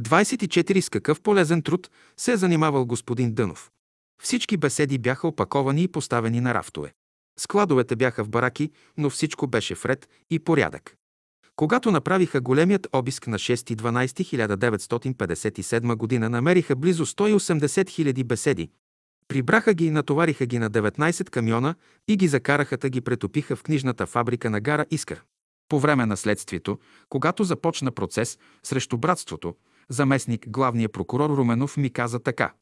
[0.00, 3.70] 24 с какъв полезен труд се е занимавал господин Дънов.
[4.22, 6.92] Всички беседи бяха опаковани и поставени на рафтове.
[7.38, 10.96] Складовете бяха в бараки, но всичко беше в ред и порядък.
[11.56, 18.70] Когато направиха големият обиск на 6.12.1957 година, намериха близо 180 000 беседи.
[19.28, 21.74] Прибраха ги и натовариха ги на 19 камиона
[22.08, 25.22] и ги закараха да ги претопиха в книжната фабрика на гара Искър.
[25.68, 29.54] По време на следствието, когато започна процес срещу братството,
[29.88, 32.52] заместник главния прокурор Руменов ми каза така.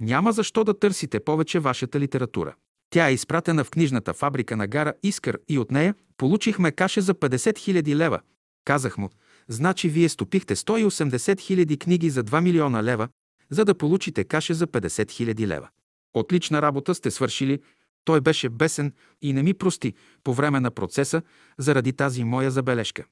[0.00, 2.54] Няма защо да търсите повече вашата литература.
[2.90, 7.14] Тя е изпратена в книжната фабрика на гара Искър и от нея получихме каше за
[7.14, 8.20] 50 000 лева.
[8.64, 9.10] Казах му,
[9.48, 13.08] значи вие стопихте 180 000 книги за 2 милиона лева,
[13.50, 15.68] за да получите каше за 50 000 лева.
[16.16, 17.62] Отлична работа сте свършили.
[18.04, 21.22] Той беше бесен и не ми прости по време на процеса
[21.58, 23.04] заради тази моя забележка.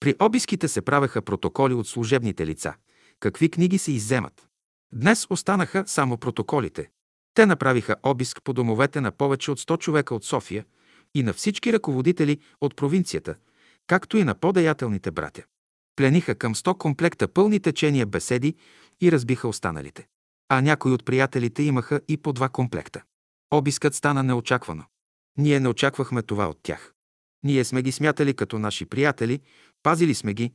[0.00, 2.74] При обиските се правеха протоколи от служебните лица.
[3.20, 4.46] Какви книги се изземат?
[4.92, 6.90] Днес останаха само протоколите.
[7.34, 10.64] Те направиха обиск по домовете на повече от 100 човека от София
[11.14, 13.34] и на всички ръководители от провинцията,
[13.86, 15.42] както и на по-деятелните братя.
[15.96, 18.54] Плениха към 100 комплекта пълни течения беседи
[19.00, 20.06] и разбиха останалите.
[20.52, 23.02] А някои от приятелите имаха и по два комплекта.
[23.50, 24.84] Обискът стана неочаквано.
[25.38, 26.92] Ние не очаквахме това от тях.
[27.42, 29.40] Ние сме ги смятали като наши приятели,
[29.82, 30.52] пазили сме ги,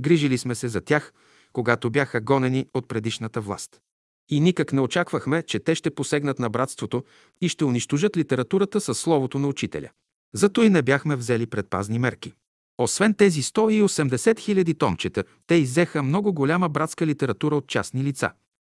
[0.00, 1.12] грижили сме се за тях,
[1.52, 3.80] когато бяха гонени от предишната власт.
[4.28, 7.04] И никак не очаквахме, че те ще посегнат на братството
[7.40, 9.88] и ще унищожат литературата със словото на учителя.
[10.34, 12.32] Зато и не бяхме взели предпазни мерки.
[12.78, 18.32] Освен тези 180 хиляди томчета, те иззеха много голяма братска литература от частни лица.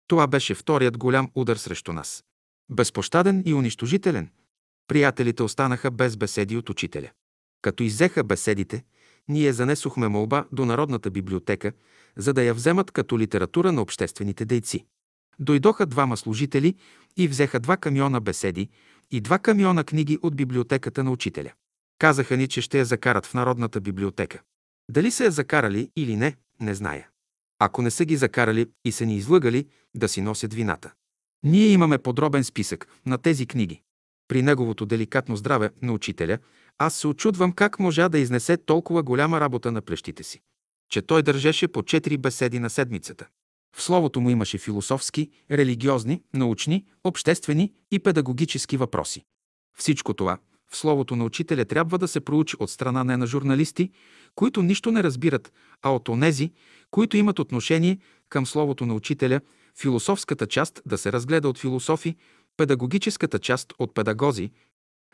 [0.08, 2.24] Това беше вторият голям удар срещу нас.
[2.70, 4.30] Безпощаден и унищожителен.
[4.88, 7.10] Приятелите останаха без беседи от учителя.
[7.62, 8.84] Като иззеха беседите,
[9.28, 11.72] ние занесохме молба до Народната библиотека,
[12.18, 14.86] за да я вземат като литература на обществените дейци.
[15.40, 16.76] Дойдоха двама служители
[17.18, 18.70] и взеха два камиона беседи
[19.12, 21.52] и два камиона книги от библиотеката на учителя.
[22.00, 24.42] Казаха ни, че ще я закарат в Народната библиотека.
[24.92, 27.08] Дали са я закарали или не, не зная.
[27.66, 30.94] Ако не са ги закарали и са ни излъгали, да си носят вината.
[31.44, 33.82] Ние имаме подробен списък на тези книги.
[34.28, 36.38] При неговото деликатно здраве на учителя,
[36.78, 40.42] аз се очудвам как можа да изнесе толкова голяма работа на плещите си.
[40.90, 43.28] Че той държеше по четири беседи на седмицата.
[43.76, 49.24] В словото му имаше философски, религиозни, научни, обществени и педагогически въпроси.
[49.78, 50.38] Всичко това
[50.74, 53.90] в словото на учителя трябва да се проучи от страна не на журналисти,
[54.36, 56.52] които нищо не разбират, а от онези,
[56.92, 57.98] които имат отношение
[58.30, 59.42] към словото на учителя,
[59.78, 62.16] философската част да се разгледа от философи,
[62.58, 64.52] педагогическата част от педагози,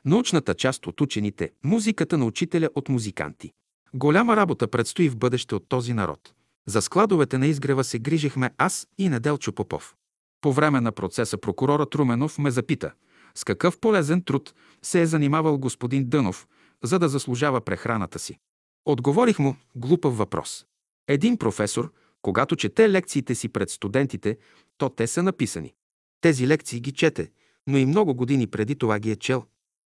[0.06, 3.52] научната част от учените, музиката на учителя от музиканти.
[3.94, 6.34] Голяма работа предстои в бъдеще от този народ.
[6.68, 9.96] За складовете на изгрева се грижихме аз и Неделчо Попов.
[10.42, 12.92] По време на процеса прокурорът Руменов ме запита
[13.36, 16.48] с какъв полезен труд се е занимавал господин Дънов,
[16.84, 18.40] за да заслужава прехраната си.
[18.86, 20.66] Отговорих му глупав въпрос.
[21.08, 21.92] Един професор,
[22.22, 24.38] когато чете лекциите си пред студентите,
[24.78, 25.74] то те са написани.
[26.22, 27.32] Тези лекции ги чете,
[27.68, 29.44] но и много години преди това ги е чел.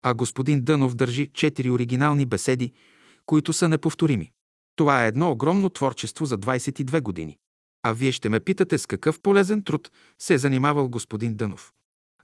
[0.03, 2.73] А господин Дънов държи четири оригинални беседи,
[3.27, 4.33] които са неповторими.
[4.77, 7.39] Това е едно огромно творчество за 22 години.
[7.83, 11.73] А вие ще ме питате с какъв полезен труд се е занимавал господин Дънов.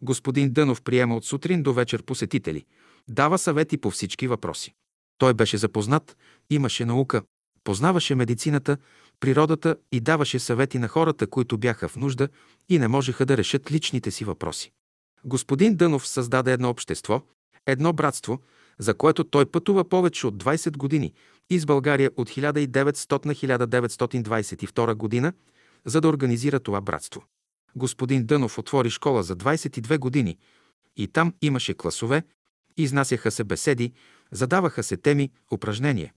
[0.02, 2.64] Господин Дънов приема от сутрин до вечер посетители,
[3.08, 4.74] дава съвети по всички въпроси.
[5.18, 6.16] Той беше запознат,
[6.50, 7.23] имаше наука,
[7.64, 8.76] познаваше медицината,
[9.20, 12.28] природата и даваше съвети на хората, които бяха в нужда
[12.68, 14.73] и не можеха да решат личните си въпроси.
[15.24, 17.23] Господин Дънов създаде едно общество,
[17.66, 18.40] едно братство,
[18.78, 21.12] за което той пътува повече от 20 години
[21.50, 25.32] из България от 1900 на 1922 година,
[25.84, 27.23] за да организира това братство.
[27.77, 30.39] Господин Дънов отвори школа за 22 години
[30.97, 32.23] и там имаше класове,
[32.77, 33.93] изнасяха се беседи,
[34.33, 36.12] задаваха се теми, упражнения.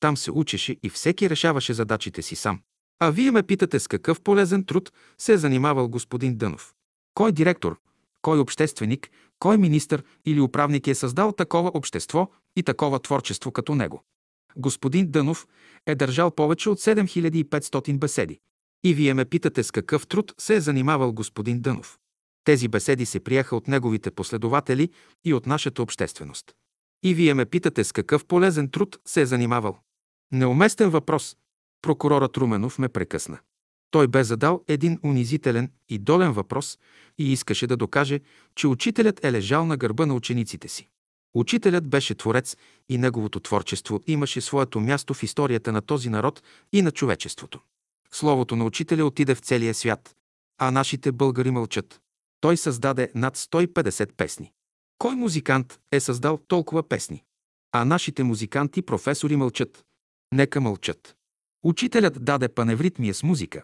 [0.00, 2.60] Там се учеше и всеки решаваше задачите си сам.
[2.98, 6.74] А вие ме питате с какъв полезен труд се е занимавал господин Дънов.
[7.14, 7.80] Кой директор,
[8.22, 14.04] кой общественик, кой министър или управник е създал такова общество и такова творчество като него?
[14.56, 15.46] Господин Дънов
[15.86, 18.40] е държал повече от 7500 беседи.
[18.84, 21.98] И вие ме питате с какъв труд се е занимавал господин Дънов.
[22.44, 24.90] Тези беседи се приеха от неговите последователи
[25.24, 26.54] и от нашата общественост.
[27.02, 29.78] И вие ме питате с какъв полезен труд се е занимавал.
[30.32, 31.36] Неуместен въпрос.
[31.82, 33.38] Прокурорът Руменов ме прекъсна.
[33.90, 36.78] Той бе задал един унизителен и долен въпрос
[37.18, 38.20] и искаше да докаже,
[38.54, 40.88] че учителят е лежал на гърба на учениците си.
[41.34, 42.56] Учителят беше творец
[42.88, 47.60] и неговото творчество имаше своето място в историята на този народ и на човечеството.
[48.14, 50.14] Словото на учителя отиде в целия свят,
[50.58, 52.00] а нашите българи мълчат.
[52.40, 54.52] Той създаде над 150 песни.
[54.98, 57.24] Кой музикант е създал толкова песни?
[57.72, 59.84] А нашите музиканти, професори мълчат.
[60.32, 61.16] Нека мълчат.
[61.64, 63.62] Учителят даде паневритмия с музика,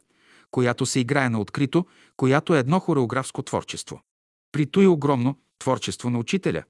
[0.51, 4.01] която се играе на открито, която е едно хореографско творчество.
[4.53, 6.65] При той огромно творчество на учителя,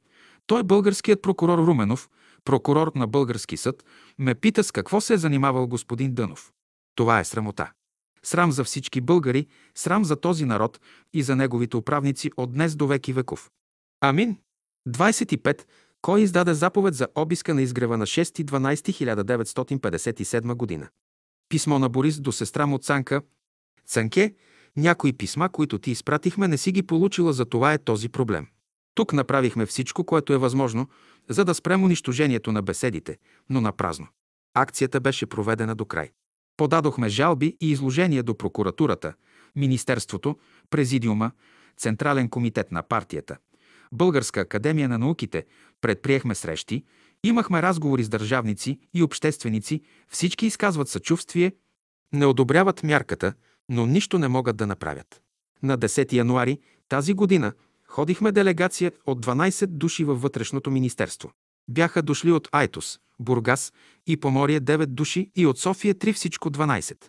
[0.46, 2.08] той българският прокурор Руменов,
[2.44, 3.84] прокурор на български съд,
[4.18, 6.52] ме пита с какво се е занимавал господин Дънов.
[7.00, 7.72] Това е срамота.
[8.22, 10.80] Срам за всички българи, срам за този народ
[11.12, 13.50] и за неговите управници от днес до веки веков.
[14.00, 14.36] Амин.
[14.88, 15.64] 25.
[16.02, 20.88] Кой издаде заповед за обиска на изгрева на 6.12.1957 година?
[21.48, 23.22] Писмо на Борис до сестра му Цанка.
[23.86, 24.34] Цанке,
[24.76, 28.46] някои писма, които ти изпратихме, не си ги получила, за това е този проблем.
[28.94, 30.88] Тук направихме всичко, което е възможно,
[31.28, 33.18] за да спрем унищожението на беседите,
[33.50, 34.06] но на празно.
[34.54, 36.10] Акцията беше проведена до край.
[36.60, 39.14] Подадохме жалби и изложения до прокуратурата,
[39.56, 40.38] Министерството,
[40.70, 41.30] Президиума,
[41.76, 43.36] Централен комитет на партията,
[43.92, 45.46] Българска академия на науките,
[45.80, 46.84] предприехме срещи,
[47.24, 51.52] имахме разговори с държавници и общественици, всички изказват съчувствие,
[52.12, 53.32] не одобряват мярката,
[53.68, 55.22] но нищо не могат да направят.
[55.62, 56.58] На 10 януари
[56.88, 57.52] тази година
[57.88, 61.30] ходихме делегация от 12 души във вътрешното министерство.
[61.68, 63.72] Бяха дошли от Айтос, Бургас
[64.06, 67.04] и Поморие 9 души и от София 3 всичко 12.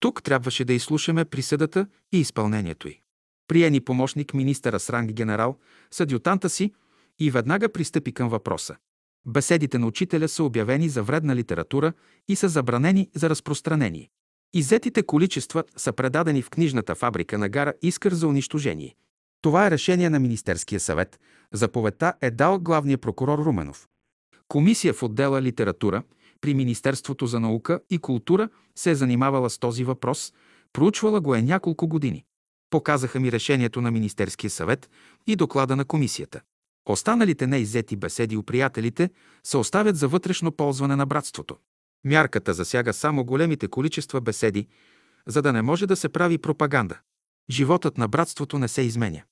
[0.00, 3.00] Тук трябваше да изслушаме присъдата и изпълнението й.
[3.48, 5.58] Приени помощник министъра с ранг генерал,
[5.90, 6.72] с си
[7.18, 8.76] и веднага пристъпи към въпроса.
[9.26, 11.92] Беседите на учителя са обявени за вредна литература
[12.28, 14.10] и са забранени за разпространение.
[14.54, 18.94] Изетите количества са предадени в книжната фабрика на гара Искър за унищожение.
[19.42, 21.20] Това е решение на Министерския съвет.
[21.52, 23.88] Заповедта е дал главния прокурор Руменов.
[24.48, 26.02] Комисия в отдела литература
[26.40, 30.32] при Министерството за наука и култура се е занимавала с този въпрос,
[30.72, 32.24] проучвала го е няколко години.
[32.70, 34.90] Показаха ми решението на Министерския съвет
[35.26, 36.40] и доклада на комисията.
[36.88, 39.10] Останалите неиззети беседи у приятелите
[39.44, 41.56] се оставят за вътрешно ползване на братството.
[42.04, 44.68] Мярката засяга само големите количества беседи,
[45.26, 46.98] за да не може да се прави пропаганда.
[47.50, 49.22] Животът на братството не се изменя.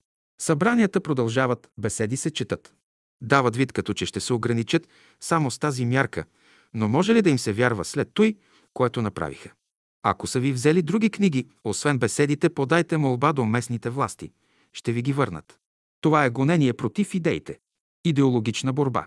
[0.40, 2.74] Събранията продължават, беседи се четат.
[3.22, 4.88] Дават вид като че ще се ограничат
[5.20, 6.24] само с тази мярка,
[6.74, 8.36] но може ли да им се вярва след той,
[8.72, 9.50] което направиха?
[10.02, 14.32] Ако са ви взели други книги, освен беседите, подайте молба до местните власти.
[14.72, 15.58] Ще ви ги върнат.
[16.00, 17.58] Това е гонение против идеите.
[18.04, 19.06] Идеологична борба.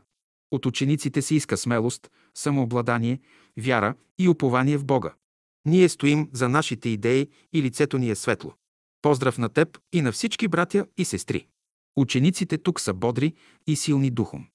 [0.51, 3.19] От учениците се иска смелост, самообладание,
[3.57, 5.13] вяра и упование в Бога.
[5.65, 8.53] Ние стоим за нашите идеи и лицето ни е светло.
[9.01, 11.47] Поздрав на теб и на всички братя и сестри.
[11.97, 13.33] Учениците тук са бодри
[13.67, 14.45] и силни духом.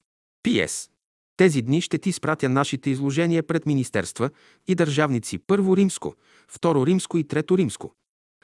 [0.43, 0.91] П.С.
[1.37, 4.31] Тези дни ще ти спратя нашите изложения пред министерства
[4.67, 6.15] и държавници Първо римско,
[6.49, 7.95] Второ римско и Трето римско.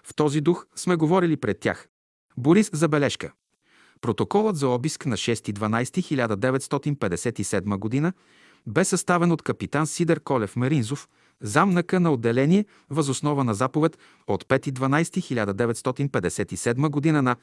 [0.04, 1.88] В този дух сме говорили пред тях.
[2.36, 3.32] Борис забележка.
[4.00, 8.12] Протоколът за обиск на 6.12.1957 г.
[8.66, 11.08] бе съставен от капитан Сидър Колев Меринзов,
[11.40, 17.22] замнака на отделение възоснова на заповед от 5.12.1957 г.
[17.22, 17.36] на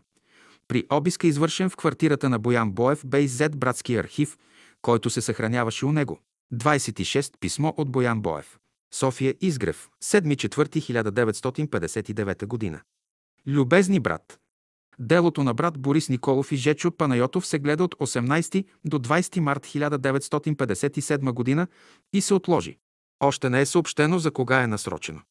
[0.67, 4.37] При обиска, извършен в квартирата на Боян Боев, бе иззет братски архив,
[4.81, 6.19] който се съхраняваше у него.
[6.53, 7.33] 26.
[7.39, 8.57] Писмо от Боян Боев.
[8.93, 9.89] София Изгрев.
[10.03, 12.81] 7.4.1959 година.
[13.47, 14.39] Любезни брат!
[14.99, 19.65] Делото на брат Борис Николов и Жечо Панайотов се гледа от 18 до 20 март
[19.65, 21.67] 1957 година
[22.13, 22.77] и се отложи.
[23.19, 25.21] Още не е съобщено за кога е насрочено.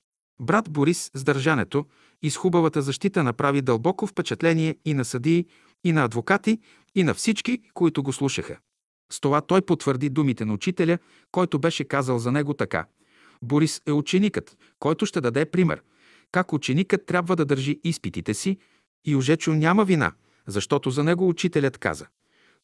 [0.41, 1.87] Брат Борис с държането
[2.23, 5.47] и с хубавата защита направи дълбоко впечатление и на съдии,
[5.85, 6.59] и на адвокати,
[6.95, 8.59] и на всички, които го слушаха.
[9.13, 10.99] С това той потвърди думите на учителя,
[11.33, 12.87] който беше казал за него така.
[13.43, 15.83] Борис е ученикът, който ще даде пример,
[16.33, 18.59] как ученикът трябва да държи изпитите си
[19.05, 20.13] и Ожечо няма вина,
[20.47, 22.07] защото за него учителят каза.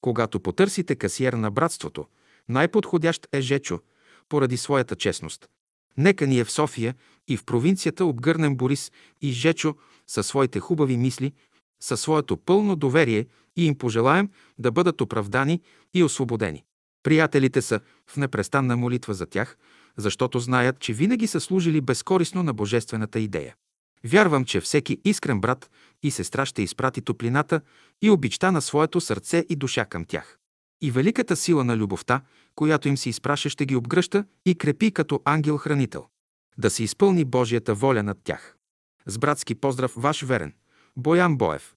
[0.01, 2.07] Когато потърсите касиер на братството,
[2.49, 3.81] най-подходящ е Жечо,
[4.29, 5.49] поради своята честност.
[5.97, 6.95] Нека ние в София
[7.29, 9.75] и в провинцията обгърнем Борис и Жечо
[10.07, 11.33] със своите хубави мисли,
[11.81, 14.29] със своето пълно доверие и им пожелаем
[14.59, 15.61] да бъдат оправдани
[15.95, 16.65] и освободени.
[17.03, 19.57] Приятелите са в непрестанна молитва за тях,
[19.97, 23.55] защото знаят, че винаги са служили безкорисно на божествената идея.
[24.05, 25.71] Вярвам, че всеки искрен брат
[26.03, 27.61] и сестра ще изпрати топлината
[28.03, 30.39] и обичта на своето сърце и душа към тях.
[30.81, 32.21] И великата сила на любовта,
[32.55, 36.07] която им се изпраща, ще ги обгръща и крепи като ангел-хранител.
[36.59, 38.57] Да се изпълни Божията воля над тях.
[39.07, 40.55] С братски поздрав, ваш верен,
[40.97, 41.75] Боян Боев.